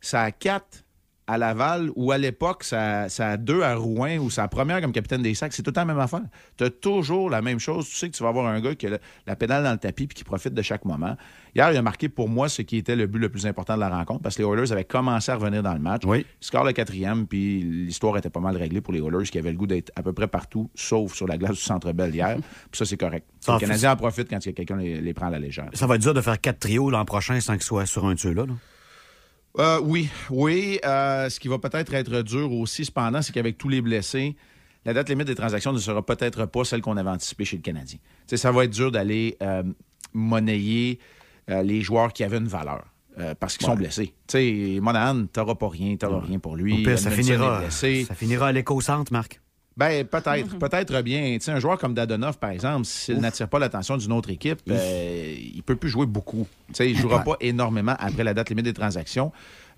ça 0.01 0.23
a 0.23 0.31
quatre 0.31 0.85
à 1.32 1.38
Laval, 1.38 1.90
ou 1.96 2.12
à 2.12 2.18
l'époque, 2.18 2.64
ça, 2.64 3.08
ça 3.08 3.30
a 3.30 3.36
deux 3.36 3.62
à 3.62 3.74
Rouen, 3.74 4.16
ou 4.18 4.30
sa 4.30 4.48
première 4.48 4.80
comme 4.80 4.92
capitaine 4.92 5.22
des 5.22 5.34
sacs, 5.34 5.52
c'est 5.52 5.62
tout 5.62 5.70
le 5.70 5.74
temps 5.74 5.82
la 5.82 5.86
même 5.86 5.98
affaire. 5.98 6.22
Tu 6.56 6.64
as 6.64 6.70
toujours 6.70 7.30
la 7.30 7.42
même 7.42 7.58
chose. 7.58 7.88
Tu 7.88 7.96
sais 7.96 8.08
que 8.10 8.16
tu 8.16 8.22
vas 8.22 8.28
avoir 8.30 8.46
un 8.46 8.60
gars 8.60 8.74
qui 8.74 8.86
a 8.86 8.90
le- 8.90 8.98
la 9.26 9.36
pédale 9.36 9.62
dans 9.64 9.72
le 9.72 9.78
tapis 9.78 10.06
puis 10.06 10.14
qui 10.14 10.24
profite 10.24 10.54
de 10.54 10.62
chaque 10.62 10.84
moment. 10.84 11.16
Hier, 11.54 11.70
il 11.72 11.76
a 11.76 11.82
marqué 11.82 12.08
pour 12.08 12.28
moi 12.28 12.48
ce 12.48 12.62
qui 12.62 12.76
était 12.76 12.96
le 12.96 13.06
but 13.06 13.18
le 13.18 13.28
plus 13.28 13.46
important 13.46 13.74
de 13.74 13.80
la 13.80 13.88
rencontre 13.88 14.22
parce 14.22 14.36
que 14.36 14.42
les 14.42 14.48
Oilers 14.48 14.72
avaient 14.72 14.84
commencé 14.84 15.30
à 15.32 15.36
revenir 15.36 15.62
dans 15.62 15.74
le 15.74 15.80
match. 15.80 16.02
Oui. 16.06 16.24
Score 16.40 16.64
le 16.64 16.72
quatrième, 16.72 17.26
puis 17.26 17.60
l'histoire 17.62 18.16
était 18.18 18.30
pas 18.30 18.40
mal 18.40 18.56
réglée 18.56 18.80
pour 18.80 18.92
les 18.92 19.00
Oilers 19.00 19.24
qui 19.30 19.38
avaient 19.38 19.52
le 19.52 19.56
goût 19.58 19.66
d'être 19.66 19.90
à 19.96 20.02
peu 20.02 20.12
près 20.12 20.26
partout, 20.28 20.70
sauf 20.74 21.14
sur 21.14 21.26
la 21.26 21.38
glace 21.38 21.52
du 21.56 21.62
Centre 21.62 21.92
Bell 21.92 22.14
hier. 22.14 22.36
Puis 22.70 22.78
ça, 22.78 22.84
c'est 22.84 22.96
correct. 22.96 23.26
Ça 23.40 23.54
les 23.54 23.60
Canadiens 23.60 23.92
en 23.92 23.96
profitent 23.96 24.28
quand 24.30 24.38
quelqu'un 24.40 24.76
les, 24.76 25.00
les 25.00 25.14
prend 25.14 25.26
à 25.26 25.30
la 25.30 25.38
légère. 25.38 25.68
Ça 25.74 25.86
va 25.86 25.94
être 25.96 26.02
dur 26.02 26.14
de 26.14 26.20
faire 26.20 26.40
quatre 26.40 26.58
trios 26.60 26.90
l'an 26.90 27.04
prochain 27.04 27.40
sans 27.40 27.54
qu'ils 27.54 27.62
soient 27.62 27.86
sur 27.86 28.04
un 28.06 28.14
tuyau 28.14 28.34
là. 28.34 28.46
là. 28.46 28.52
Euh, 29.58 29.80
oui, 29.82 30.08
oui. 30.30 30.78
Euh, 30.84 31.28
ce 31.28 31.40
qui 31.40 31.48
va 31.48 31.58
peut-être 31.58 31.92
être 31.94 32.22
dur 32.22 32.52
aussi, 32.52 32.84
cependant, 32.84 33.22
c'est 33.22 33.32
qu'avec 33.32 33.58
tous 33.58 33.68
les 33.68 33.80
blessés, 33.80 34.36
la 34.84 34.94
date 34.94 35.08
limite 35.08 35.26
des 35.26 35.34
transactions 35.34 35.72
ne 35.72 35.78
sera 35.78 36.04
peut-être 36.04 36.46
pas 36.46 36.64
celle 36.64 36.80
qu'on 36.80 36.96
avait 36.96 37.10
anticipée 37.10 37.44
chez 37.44 37.56
le 37.56 37.62
Canadien. 37.62 37.98
Ça 38.32 38.52
va 38.52 38.64
être 38.64 38.70
dur 38.70 38.90
d'aller 38.92 39.36
euh, 39.42 39.62
monnayer 40.12 40.98
les 41.48 41.80
joueurs 41.80 42.12
qui 42.12 42.22
avaient 42.22 42.38
une 42.38 42.46
valeur. 42.46 42.84
parce 43.40 43.56
qu'ils 43.56 43.66
sont 43.66 43.74
blessés. 43.74 44.14
Tu 44.28 44.38
sais, 44.74 44.78
Monahan, 44.80 45.26
t'auras 45.26 45.56
pas 45.56 45.68
rien, 45.68 45.96
t'auras 45.96 46.20
rien 46.20 46.38
pour 46.38 46.54
lui. 46.54 46.84
Pire, 46.84 46.96
ça 46.96 47.10
finira, 47.10 47.68
ça 47.70 48.14
finira 48.14 48.48
à 48.48 48.52
l'éco-centre, 48.52 49.12
Marc. 49.12 49.40
Ben, 49.80 50.04
peut-être. 50.06 50.58
Peut-être 50.58 51.00
bien. 51.02 51.36
Tu 51.38 51.40
sais, 51.46 51.52
un 51.52 51.58
joueur 51.58 51.78
comme 51.78 51.94
Dadonov, 51.94 52.36
par 52.38 52.50
exemple, 52.50 52.84
s'il 52.84 53.16
n'attire 53.18 53.48
pas 53.48 53.58
l'attention 53.58 53.96
d'une 53.96 54.12
autre 54.12 54.28
équipe, 54.30 54.60
euh, 54.68 55.34
il 55.54 55.62
peut 55.62 55.74
plus 55.76 55.88
jouer 55.88 56.04
beaucoup. 56.06 56.46
Tu 56.68 56.74
sais, 56.74 56.90
il 56.90 56.96
jouera 56.96 57.18
Ouais. 57.18 57.24
pas 57.24 57.36
énormément 57.40 57.94
après 57.98 58.22
la 58.22 58.34
date 58.34 58.50
limite 58.50 58.66
des 58.66 58.74
transactions. 58.74 59.32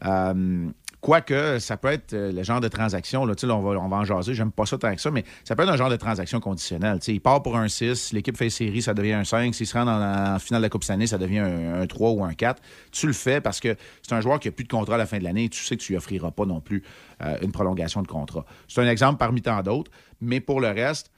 Euh, 0.04 0.66
Quoique, 1.02 1.58
ça 1.58 1.76
peut 1.76 1.88
être 1.88 2.12
euh, 2.12 2.30
le 2.30 2.44
genre 2.44 2.60
de 2.60 2.68
transaction, 2.68 3.26
là, 3.26 3.34
là, 3.42 3.56
on, 3.56 3.60
va, 3.60 3.70
on 3.70 3.88
va 3.88 3.96
en 3.96 4.04
jaser, 4.04 4.34
j'aime 4.34 4.52
pas 4.52 4.66
ça 4.66 4.78
tant 4.78 4.94
que 4.94 5.00
ça, 5.00 5.10
mais 5.10 5.24
ça 5.42 5.56
peut 5.56 5.64
être 5.64 5.68
un 5.68 5.76
genre 5.76 5.90
de 5.90 5.96
transaction 5.96 6.38
conditionnelle. 6.38 7.00
Tu 7.00 7.06
sais, 7.06 7.12
il 7.14 7.20
part 7.20 7.42
pour 7.42 7.56
un 7.56 7.66
6, 7.66 8.12
l'équipe 8.12 8.36
fait 8.36 8.50
série, 8.50 8.82
ça 8.82 8.94
devient 8.94 9.14
un 9.14 9.24
5. 9.24 9.52
S'il 9.52 9.66
se 9.66 9.76
rend 9.76 9.84
la 9.84 10.38
finale 10.38 10.62
de 10.62 10.66
la 10.66 10.70
Coupe 10.70 10.88
année, 10.90 11.08
ça 11.08 11.18
devient 11.18 11.40
un, 11.40 11.82
un 11.82 11.86
3 11.88 12.10
ou 12.12 12.24
un 12.24 12.34
4. 12.34 12.62
Tu 12.92 13.08
le 13.08 13.12
fais 13.14 13.40
parce 13.40 13.58
que 13.58 13.74
c'est 14.00 14.14
un 14.14 14.20
joueur 14.20 14.38
qui 14.38 14.46
n'a 14.46 14.52
plus 14.52 14.62
de 14.62 14.68
contrat 14.68 14.94
à 14.94 14.98
la 14.98 15.06
fin 15.06 15.18
de 15.18 15.24
l'année. 15.24 15.48
Tu 15.48 15.64
sais 15.64 15.76
que 15.76 15.82
tu 15.82 15.90
lui 15.90 15.96
offriras 15.96 16.30
pas 16.30 16.46
non 16.46 16.60
plus 16.60 16.84
euh, 17.20 17.36
une 17.42 17.50
prolongation 17.50 18.02
de 18.02 18.06
contrat. 18.06 18.44
C'est 18.68 18.80
un 18.80 18.88
exemple 18.88 19.18
parmi 19.18 19.42
tant 19.42 19.60
d'autres, 19.60 19.90
mais 20.20 20.38
pour 20.38 20.60
le 20.60 20.68
reste, 20.68 21.10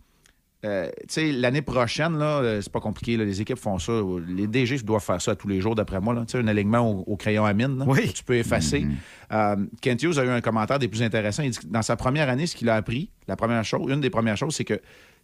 euh, 0.64 0.90
l'année 1.16 1.62
prochaine, 1.62 2.16
là, 2.18 2.38
euh, 2.40 2.60
c'est 2.62 2.72
pas 2.72 2.80
compliqué. 2.80 3.16
là, 3.16 3.24
les 3.24 3.40
équipes 3.40 3.58
font 3.58 3.78
ça. 3.78 3.92
Les 4.28 4.46
DG 4.46 4.78
doivent 4.78 5.04
faire 5.04 5.20
ça 5.20 5.36
tous 5.36 5.48
les 5.48 5.60
jours, 5.60 5.74
d'après 5.74 6.00
moi. 6.00 6.14
là. 6.14 6.24
Un 6.34 6.48
alignement 6.48 6.80
au, 6.90 7.04
au 7.06 7.16
crayon 7.16 7.44
à 7.44 7.52
mine. 7.52 7.78
là, 7.78 7.84
que 7.84 8.08
Tu 8.12 8.24
peux 8.24 8.36
effacer. 8.36 8.86
Euh, 9.32 9.56
Kent 9.80 10.02
Hughes 10.02 10.18
a 10.18 10.24
eu 10.24 10.28
un 10.30 10.40
commentaire 10.40 10.78
des 10.78 10.88
plus 10.88 11.02
intéressants. 11.02 11.42
Il 11.42 11.50
dit 11.50 11.58
que 11.58 11.66
dans 11.66 11.82
sa 11.82 11.96
première 11.96 12.28
année, 12.28 12.46
ce 12.46 12.56
qu'il 12.56 12.68
a 12.68 12.74
appris, 12.76 13.10
la 13.28 13.36
première 13.36 13.64
chose, 13.64 13.90
une 13.92 14.00
des 14.00 14.10
premières 14.10 14.36
choses, 14.36 14.54
c'est 14.54 14.64
que 14.64 14.80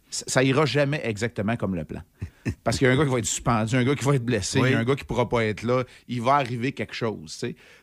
ça 0.09 0.43
ira 0.43 0.65
jamais 0.65 1.01
exactement 1.05 1.55
comme 1.55 1.73
le 1.75 1.85
plan. 1.85 2.01
Parce 2.63 2.77
qu'il 2.77 2.87
y 2.87 2.89
a 2.89 2.93
un 2.93 2.97
gars 2.97 3.05
qui 3.05 3.11
va 3.11 3.19
être 3.19 3.25
suspendu, 3.25 3.75
un 3.77 3.83
gars 3.83 3.95
qui 3.95 4.03
va 4.05 4.15
être 4.15 4.25
blessé, 4.25 4.59
Oui. 4.59 4.69
il 4.69 4.71
y 4.73 4.75
a 4.75 4.79
un 4.79 4.83
gars 4.83 4.95
qui 4.95 5.05
pourra 5.05 5.27
pas 5.29 5.45
être 5.45 5.63
là. 5.63 5.83
Il 6.07 6.21
va 6.21 6.33
arriver 6.35 6.71
quelque 6.73 6.93
chose. 6.93 7.33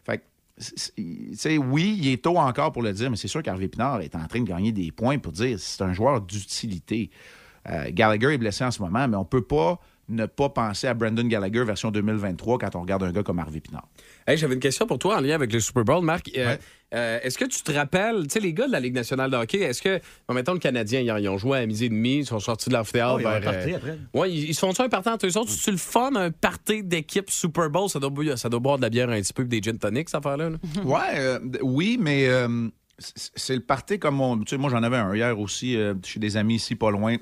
Fait 0.05 0.19
que, 0.19 1.59
oui, 1.59 1.97
il 2.01 2.09
est 2.09 2.23
tôt 2.23 2.37
encore 2.37 2.73
pour 2.73 2.83
le 2.83 2.93
dire, 2.93 3.11
mais 3.11 3.17
c'est 3.17 3.29
sûr 3.29 3.43
qu'Harvey 3.43 3.69
Pinard 3.69 4.01
est 4.03 4.15
en 4.17 4.27
train 4.27 4.41
de 4.41 4.49
gagner 4.49 4.73
des 4.73 4.91
points 4.93 5.19
pour 5.19 5.33
dire 5.33 5.59
c'est 5.59 5.83
un 5.83 5.93
joueur 5.93 6.21
d'utilité. 6.21 7.11
Euh, 7.69 7.85
Gallagher 7.91 8.35
est 8.35 8.39
blessé 8.39 8.65
en 8.65 8.71
ce 8.71 8.81
moment, 8.83 9.07
mais 9.09 9.17
on 9.17 9.25
peut 9.25 9.43
pas 9.45 9.81
ne 10.11 10.25
pas 10.25 10.49
penser 10.49 10.87
à 10.87 10.95
Brandon 10.95 11.23
Gallagher 11.27 11.65
version 11.65 11.91
2023 11.91 12.57
quand 12.59 12.75
on 12.77 12.81
regarde 12.81 13.03
un 13.03 13.13
gars 13.13 13.23
comme 13.23 13.39
Harvey 13.41 13.61
Pinard. 13.61 13.87
Hey, 14.27 14.39
J'avais 14.39 14.55
une 14.55 14.61
question 14.61 14.87
pour 14.87 14.99
toi 14.99 15.19
en 15.19 15.21
lien 15.21 15.35
avec 15.35 15.53
le 15.53 15.61
Super 15.61 15.85
Bowl, 15.85 16.03
Marc. 16.03 16.31
Euh, 16.35 16.57
euh, 16.95 17.19
est-ce 17.23 17.37
que 17.37 17.45
tu 17.45 17.61
te 17.63 17.71
rappelles, 17.73 18.23
tu 18.23 18.31
sais, 18.31 18.41
les 18.41 18.55
gars 18.55 18.67
de 18.67 18.73
la 18.73 18.81
Ligue 18.81 18.95
nationale 18.95 19.31
de 19.31 19.37
hockey, 19.37 19.59
est-ce 19.59 19.83
que, 19.83 20.01
bon, 20.27 20.33
mettons, 20.33 20.55
le 20.55 20.61
Canadien, 20.61 21.01
ils, 21.01 21.23
ils 21.23 21.29
ont 21.29 21.37
joué 21.37 21.59
à 21.59 21.67
midi 21.67 21.85
et 21.85 21.89
demi, 21.91 22.21
ils 22.21 22.27
sont 22.27 22.39
sortis 22.41 22.71
de 22.71 22.75
l'amphithéâtre 22.75 23.17
Oh, 23.17 23.21
ils 23.21 23.23
vers. 23.29 23.41
party 23.43 23.75
après. 23.75 23.99
ouais, 24.15 24.33
ils, 24.33 24.49
ils 24.49 24.55
font-tu 24.57 24.81
un 24.81 24.89
party 24.89 25.11
entre 25.11 25.27
eux 25.27 25.37
autres? 25.37 25.51
C'est-tu 25.51 25.73
le 25.73 25.77
fun, 25.77 26.15
un 26.15 26.31
party 26.31 26.83
d'équipe 26.85 27.29
Super 27.31 27.69
Bowl? 27.69 27.91
Ça 27.91 27.99
doit, 27.99 28.09
bou- 28.09 28.35
ça 28.37 28.49
doit 28.49 28.61
boire 28.61 28.79
de 28.79 28.83
la 28.85 28.89
bière 28.89 29.11
un 29.11 29.21
petit 29.21 29.35
peu, 29.35 29.45
des 29.45 29.61
gin 29.61 29.77
tonic, 29.77 30.09
cette 30.09 30.25
affaire-là. 30.25 30.49
là? 30.49 30.57
Ouais, 30.87 31.17
euh, 31.17 31.39
oui, 31.61 31.99
mais 32.01 32.27
euh, 32.29 32.69
c'est 32.99 33.55
le 33.57 33.61
party 33.61 33.99
comme 33.99 34.23
on. 34.23 34.39
Tu 34.39 34.47
sais, 34.49 34.57
moi, 34.57 34.71
j'en 34.71 34.83
avais 34.83 34.97
un 34.97 35.15
hier 35.15 35.39
aussi 35.39 35.77
euh, 35.77 35.93
chez 36.03 36.19
des 36.19 36.39
amis 36.39 36.55
ici, 36.55 36.77
pas 36.77 36.91
loin, 36.91 37.17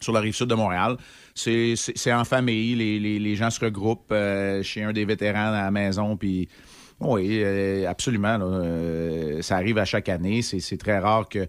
sur 0.00 0.12
la 0.12 0.20
rive 0.20 0.34
sud 0.34 0.48
de 0.48 0.54
Montréal. 0.54 0.96
C'est 1.34 2.12
en 2.12 2.24
famille, 2.24 2.74
les, 2.74 3.36
gens 3.36 3.50
se 3.50 3.60
regroupent 3.60 4.12
euh, 4.12 4.62
chez 4.62 4.82
un 4.82 4.92
des 4.92 5.04
vétérans 5.04 5.52
à 5.52 5.62
la 5.62 5.70
maison, 5.70 6.16
puis 6.16 6.48
Oui, 7.00 7.40
euh, 7.42 7.88
absolument. 7.88 8.38
Euh, 8.40 9.40
ça 9.40 9.56
arrive 9.56 9.78
à 9.78 9.84
chaque 9.84 10.08
année. 10.08 10.42
C'est 10.42 10.76
très 10.76 10.98
rare 10.98 11.28
que 11.28 11.46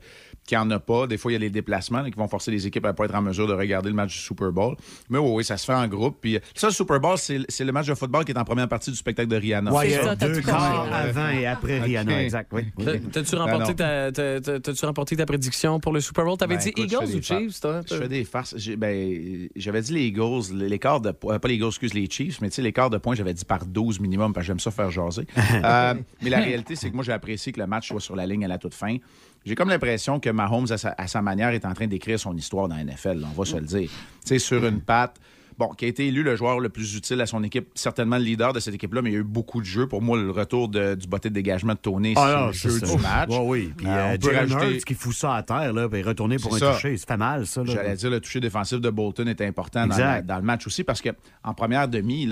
qu'il 0.52 0.60
n'y 0.60 0.66
en 0.66 0.72
a 0.72 0.80
pas. 0.80 1.08
Des 1.08 1.18
fois, 1.18 1.32
il 1.32 1.34
y 1.34 1.38
a 1.38 1.40
les 1.40 1.50
déplacements 1.50 2.02
là, 2.02 2.12
qui 2.12 2.18
vont 2.18 2.28
forcer 2.28 2.52
les 2.52 2.68
équipes 2.68 2.86
à 2.86 2.90
ne 2.90 2.94
pas 2.94 3.06
être 3.06 3.16
en 3.16 3.22
mesure 3.22 3.48
de 3.48 3.54
regarder 3.54 3.88
le 3.90 3.96
match 3.96 4.14
du 4.14 4.20
Super 4.20 4.52
Bowl. 4.52 4.76
Mais 5.10 5.18
oui, 5.18 5.32
oui, 5.34 5.44
ça 5.46 5.56
se 5.56 5.66
fait 5.66 5.74
en 5.74 5.88
groupe. 5.88 6.18
Puis 6.20 6.40
ça, 6.54 6.68
le 6.68 6.74
Super 6.74 7.00
Bowl, 7.00 7.18
c'est 7.18 7.40
c'est 7.48 7.64
le 7.64 7.72
match 7.72 7.88
de 7.88 7.94
football 7.94 8.26
qui 8.26 8.34
est 8.34 8.38
en 8.38 8.44
première 8.44 8.68
partie 8.68 8.92
du 8.92 8.98
spectacle 8.98 9.30
de 9.30 9.38
Rihanna. 9.38 9.72
T'as 9.72 10.16
deux 10.16 10.42
quarts 10.42 10.94
avant 10.94 11.30
et 11.30 11.46
après. 11.46 11.80
Rihanna, 11.80 12.24
exact. 12.24 12.50
Oui. 12.52 12.64
oui, 12.78 12.86
oui. 12.86 13.02
T'as-tu 13.12 13.36
Ben 13.36 13.44
remporté, 13.44 13.76
t'as-tu 13.76 14.86
remporté 14.86 15.16
ta 15.16 15.26
prédiction 15.26 15.80
pour 15.80 15.94
le 15.94 16.02
Super 16.02 16.26
Bowl? 16.26 16.38
T'avais 16.38 16.56
Ben, 16.56 16.62
dit 16.62 16.70
écoute, 16.70 16.92
Eagles 16.92 17.16
ou. 17.16 17.22
Chiefs, 17.22 17.62
toi? 17.62 17.82
Je 17.90 17.96
fais 17.96 18.08
des 18.10 18.26
farces. 18.26 18.56
Ben, 18.78 19.48
j'avais 19.56 19.82
dit 19.82 19.94
les 19.94 20.06
Eagles, 20.08 20.54
l'écart 20.54 21.00
de 21.00 21.12
points, 21.12 21.40
pas 21.40 21.48
les 21.48 21.56
Eagles, 21.56 21.68
excuse, 21.68 21.94
les 21.94 22.10
Chiefs, 22.10 22.42
mais 22.42 22.50
tu 22.50 22.56
sais, 22.56 22.62
l'écart 22.62 22.90
de 22.90 22.98
points, 22.98 23.16
j'avais 23.16 23.34
dit 23.34 23.46
par 23.46 23.66
12 23.66 24.00
minimum, 24.00 24.34
parce 24.34 24.44
que 24.44 24.48
j'aime 24.48 24.60
ça 24.60 24.72
faire 24.72 24.92
jaser. 24.92 25.26
Euh, 25.64 25.94
mais 26.22 26.30
la 26.30 26.40
réalité, 26.40 26.76
c'est 26.76 26.90
que 26.90 26.96
moi, 26.96 27.04
j'ai 27.04 27.12
apprécié 27.12 27.52
que 27.52 27.60
le 27.60 27.68
match 27.68 27.90
soit 27.90 28.00
sur 28.00 28.16
la 28.16 28.26
ligne 28.26 28.44
à 28.46 28.48
la 28.48 28.58
toute 28.58 28.74
fin. 28.74 28.98
J'ai 29.46 29.56
comme 29.56 29.70
l'impression 29.70 30.20
que 30.20 30.30
Mahomes, 30.30 30.68
à 30.72 31.08
sa, 31.08 31.22
manière, 31.22 31.50
est 31.50 31.66
en 31.66 31.74
train 31.74 31.88
d'écrire 31.88 32.20
son 32.20 32.36
histoire 32.38 32.68
dans 32.68 32.76
la 32.76 32.84
NFL, 32.84 33.26
on 33.26 33.40
va 33.40 33.46
se 33.46 33.58
le 33.58 33.66
dire. 33.66 33.90
Tu 33.90 34.28
sais, 34.28 34.40
sur 34.40 34.66
une 34.66 34.82
patte. 34.82 35.18
Bon, 35.62 35.70
qui 35.76 35.86
a 35.86 35.88
été 35.90 36.08
élu 36.08 36.24
le 36.24 36.36
joueur 36.36 36.60
le 36.60 36.70
plus 36.70 36.96
utile 36.96 37.22
à 37.22 37.28
son 37.28 37.44
équipe, 37.44 37.68
certainement 37.76 38.18
le 38.18 38.24
leader 38.24 38.52
de 38.52 38.60
cette 38.60 38.74
équipe-là, 38.74 39.04
mais 39.04 39.12
il 39.12 39.14
y 39.14 39.16
a 39.16 39.20
eu 39.20 39.24
beaucoup 39.24 39.60
de 39.62 39.66
jeux. 39.66 39.86
Pour 39.88 40.02
moi, 40.02 40.18
le 40.20 40.32
retour 40.32 40.68
de- 40.70 40.96
du 40.96 41.08
botté 41.08 41.30
de 41.30 41.36
dégagement 41.36 41.74
de 41.74 41.78
Tony, 41.78 42.16
c'est 42.16 42.20
Ah 42.20 42.40
non, 42.40 42.48
le 42.48 42.52
jeu 42.54 42.70
c'est 42.72 42.86
ça. 42.88 42.96
du 42.96 43.00
match. 43.04 43.30
Ouais, 43.30 43.38
oui. 43.44 43.74
Puis 43.78 43.86
Euh, 43.86 43.90
euh, 43.92 44.16
on 44.16 44.18
peut 44.18 44.36
rajouter- 44.36 44.80
qui 44.82 44.94
fout 44.96 45.14
ça 45.14 45.36
à 45.36 45.44
terre, 45.44 45.72
là, 45.72 45.88
puis 45.88 46.02
retourner 46.02 46.38
pour 46.38 46.56
un 46.56 46.58
C'est 46.58 46.66
ça. 46.66 46.74
toucher. 46.74 46.98
Ça 46.98 47.06
fait 47.06 47.18
mal, 47.18 47.46
ça. 47.46 47.62
J'allais 47.64 47.96
dire 47.96 48.10
le 48.10 48.20
toucher 48.20 48.40
défensif 48.40 48.82
de 48.82 48.90
Bolton 48.90 49.28
est 49.28 49.42
important 49.42 49.86
dans, 49.86 49.96
le- 49.96 50.24
dans 50.24 50.38
le 50.38 50.42
match 50.42 50.66
aussi 50.66 50.84
parce 50.84 51.00
que 51.00 51.10
en 51.44 51.54
première 51.54 51.88
demi, 51.88 52.26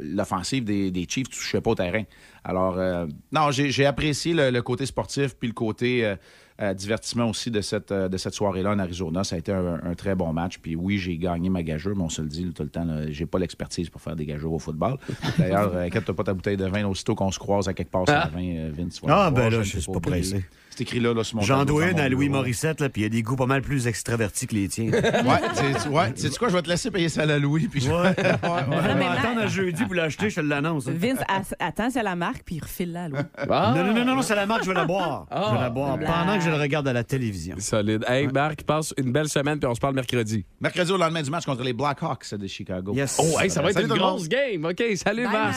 l'offensive 0.00 0.64
des, 0.64 0.90
des 0.90 1.06
Chiefs 1.08 1.28
ne 1.28 1.32
touchait 1.34 1.60
pas 1.60 1.70
au 1.70 1.74
terrain. 1.74 2.02
Alors, 2.44 2.78
euh, 2.78 3.06
non, 3.32 3.50
j'ai 3.50 3.70
j'ai 3.70 3.86
apprécié 3.86 4.34
le, 4.34 4.50
le 4.50 4.62
côté 4.62 4.86
sportif 4.86 5.34
puis 5.34 5.48
le 5.48 5.54
côté 5.54 6.04
euh, 6.04 6.16
euh, 6.62 6.72
divertissement 6.74 7.28
aussi 7.28 7.50
de 7.50 7.60
cette, 7.60 7.90
euh, 7.90 8.08
de 8.08 8.16
cette 8.16 8.34
soirée-là 8.34 8.70
en 8.70 8.78
Arizona. 8.78 9.24
Ça 9.24 9.36
a 9.36 9.38
été 9.40 9.50
un, 9.52 9.80
un 9.82 9.94
très 9.94 10.14
bon 10.14 10.32
match. 10.32 10.58
Puis 10.58 10.76
oui, 10.76 10.98
j'ai 10.98 11.16
gagné 11.18 11.48
ma 11.50 11.62
gageure, 11.62 11.96
mais 11.96 12.02
on 12.04 12.08
se 12.08 12.22
le 12.22 12.28
dit 12.28 12.52
tout 12.54 12.62
le 12.62 12.68
temps, 12.68 12.86
j'ai 13.08 13.26
pas 13.26 13.38
l'expertise 13.38 13.90
pour 13.90 14.00
faire 14.00 14.14
des 14.16 14.24
gageurs 14.26 14.52
au 14.52 14.58
football. 14.58 14.96
D'ailleurs, 15.38 15.74
euh, 15.74 15.86
inquiète-toi 15.86 16.14
pas 16.14 16.24
ta 16.24 16.34
bouteille 16.34 16.56
de 16.56 16.66
vin, 16.66 16.84
aussitôt 16.86 17.14
qu'on 17.14 17.30
se 17.32 17.38
croise 17.38 17.66
à 17.68 17.74
quelque 17.74 17.90
part 17.90 18.06
sur 18.06 18.16
Ah. 18.16 18.30
vin, 18.32 18.70
Vince. 18.70 19.00
Ah, 19.08 19.30
ben 19.30 19.50
là, 19.50 19.62
je 19.62 19.78
suis 19.80 19.92
pas 19.92 20.00
pressé. 20.00 20.44
C'est 20.76 20.82
écrit 20.82 20.98
là, 20.98 21.14
là 21.14 21.22
sur 21.22 21.36
mon 21.36 21.42
J'en 21.42 21.64
dois 21.64 21.86
une 21.90 22.00
à 22.00 22.08
Louis 22.08 22.26
bureau. 22.28 22.38
Morissette, 22.40 22.80
là, 22.80 22.88
puis 22.88 23.02
il 23.02 23.04
y 23.04 23.06
a 23.06 23.08
des 23.10 23.22
goûts 23.22 23.36
pas 23.36 23.46
mal 23.46 23.62
plus 23.62 23.86
extravertis 23.86 24.48
que 24.48 24.54
les 24.56 24.66
tiens. 24.68 24.90
Ouais, 24.90 25.00
c'est 25.78 25.88
ouais, 25.88 26.12
sais-tu 26.16 26.36
quoi, 26.38 26.48
je 26.48 26.54
vais 26.54 26.62
te 26.62 26.68
laisser 26.68 26.90
payer 26.90 27.08
ça 27.08 27.22
à 27.22 27.26
la 27.26 27.38
Louis. 27.38 27.68
Puis 27.68 27.80
je- 27.80 27.90
Ouais. 27.90 28.00
Ouais, 28.00 28.10
ouais. 28.12 28.94
Mais 28.96 29.06
attendre 29.06 29.40
à 29.42 29.46
jeudi 29.46 29.84
pour 29.84 29.94
l'acheter, 29.94 30.30
je 30.30 30.36
te 30.36 30.40
l'annonce. 30.40 30.88
hein. 30.88 30.94
Vince, 30.96 31.18
attends, 31.60 31.90
c'est 31.90 32.02
la 32.02 32.16
marque, 32.16 32.42
puis 32.44 32.56
il 32.56 32.60
refile 32.62 32.92
là, 32.92 33.08
Louis. 33.08 33.18
Ah! 33.48 33.72
Non, 33.76 33.84
non, 33.84 33.94
non, 33.94 34.04
non, 34.04 34.14
non, 34.16 34.22
c'est 34.22 34.34
la 34.34 34.46
marque, 34.46 34.64
je 34.64 34.68
vais 34.68 34.74
la 34.74 34.84
boire. 34.84 35.26
Ah. 35.30 35.44
je 35.50 35.54
vais 35.54 35.60
la 35.62 35.70
boire 35.70 35.96
pendant 35.98 36.38
que 36.38 36.44
je 36.44 36.50
le 36.50 36.56
regarde 36.56 36.88
à 36.88 36.92
la 36.92 37.04
télévision. 37.04 37.54
Solide. 37.60 38.04
Hey, 38.08 38.26
Marc, 38.26 38.64
passe 38.64 38.92
une 38.98 39.12
belle 39.12 39.28
semaine, 39.28 39.58
puis 39.60 39.68
on 39.68 39.74
se 39.76 39.80
parle 39.80 39.94
mercredi. 39.94 40.44
Mercredi 40.60 40.90
au 40.90 40.96
lendemain 40.96 41.22
du 41.22 41.30
match 41.30 41.44
contre 41.44 41.62
les 41.62 41.72
Blackhawks 41.72 42.34
de 42.34 42.46
Chicago. 42.48 42.92
Yes. 42.94 43.16
Oh, 43.20 43.38
hey, 43.40 43.48
ça 43.48 43.62
va 43.62 43.68
être 43.70 43.74
Salut 43.76 43.88
une 43.88 43.94
grosse 43.96 44.28
game. 44.28 44.64
OK, 44.64 44.82
salut, 44.96 45.24
Bye, 45.24 45.32
Marc. 45.32 45.56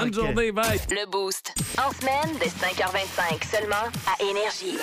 Bonne 0.00 0.14
journée, 0.14 0.52
bye. 0.52 0.78
Le 0.90 1.10
Boost. 1.10 1.52
En 1.78 1.90
semaine, 1.92 2.36
dès 2.38 2.46
5h25, 2.46 3.50
seulement 3.50 3.74
à 4.06 4.22
Énergie. 4.22 4.43
así. 4.46 4.78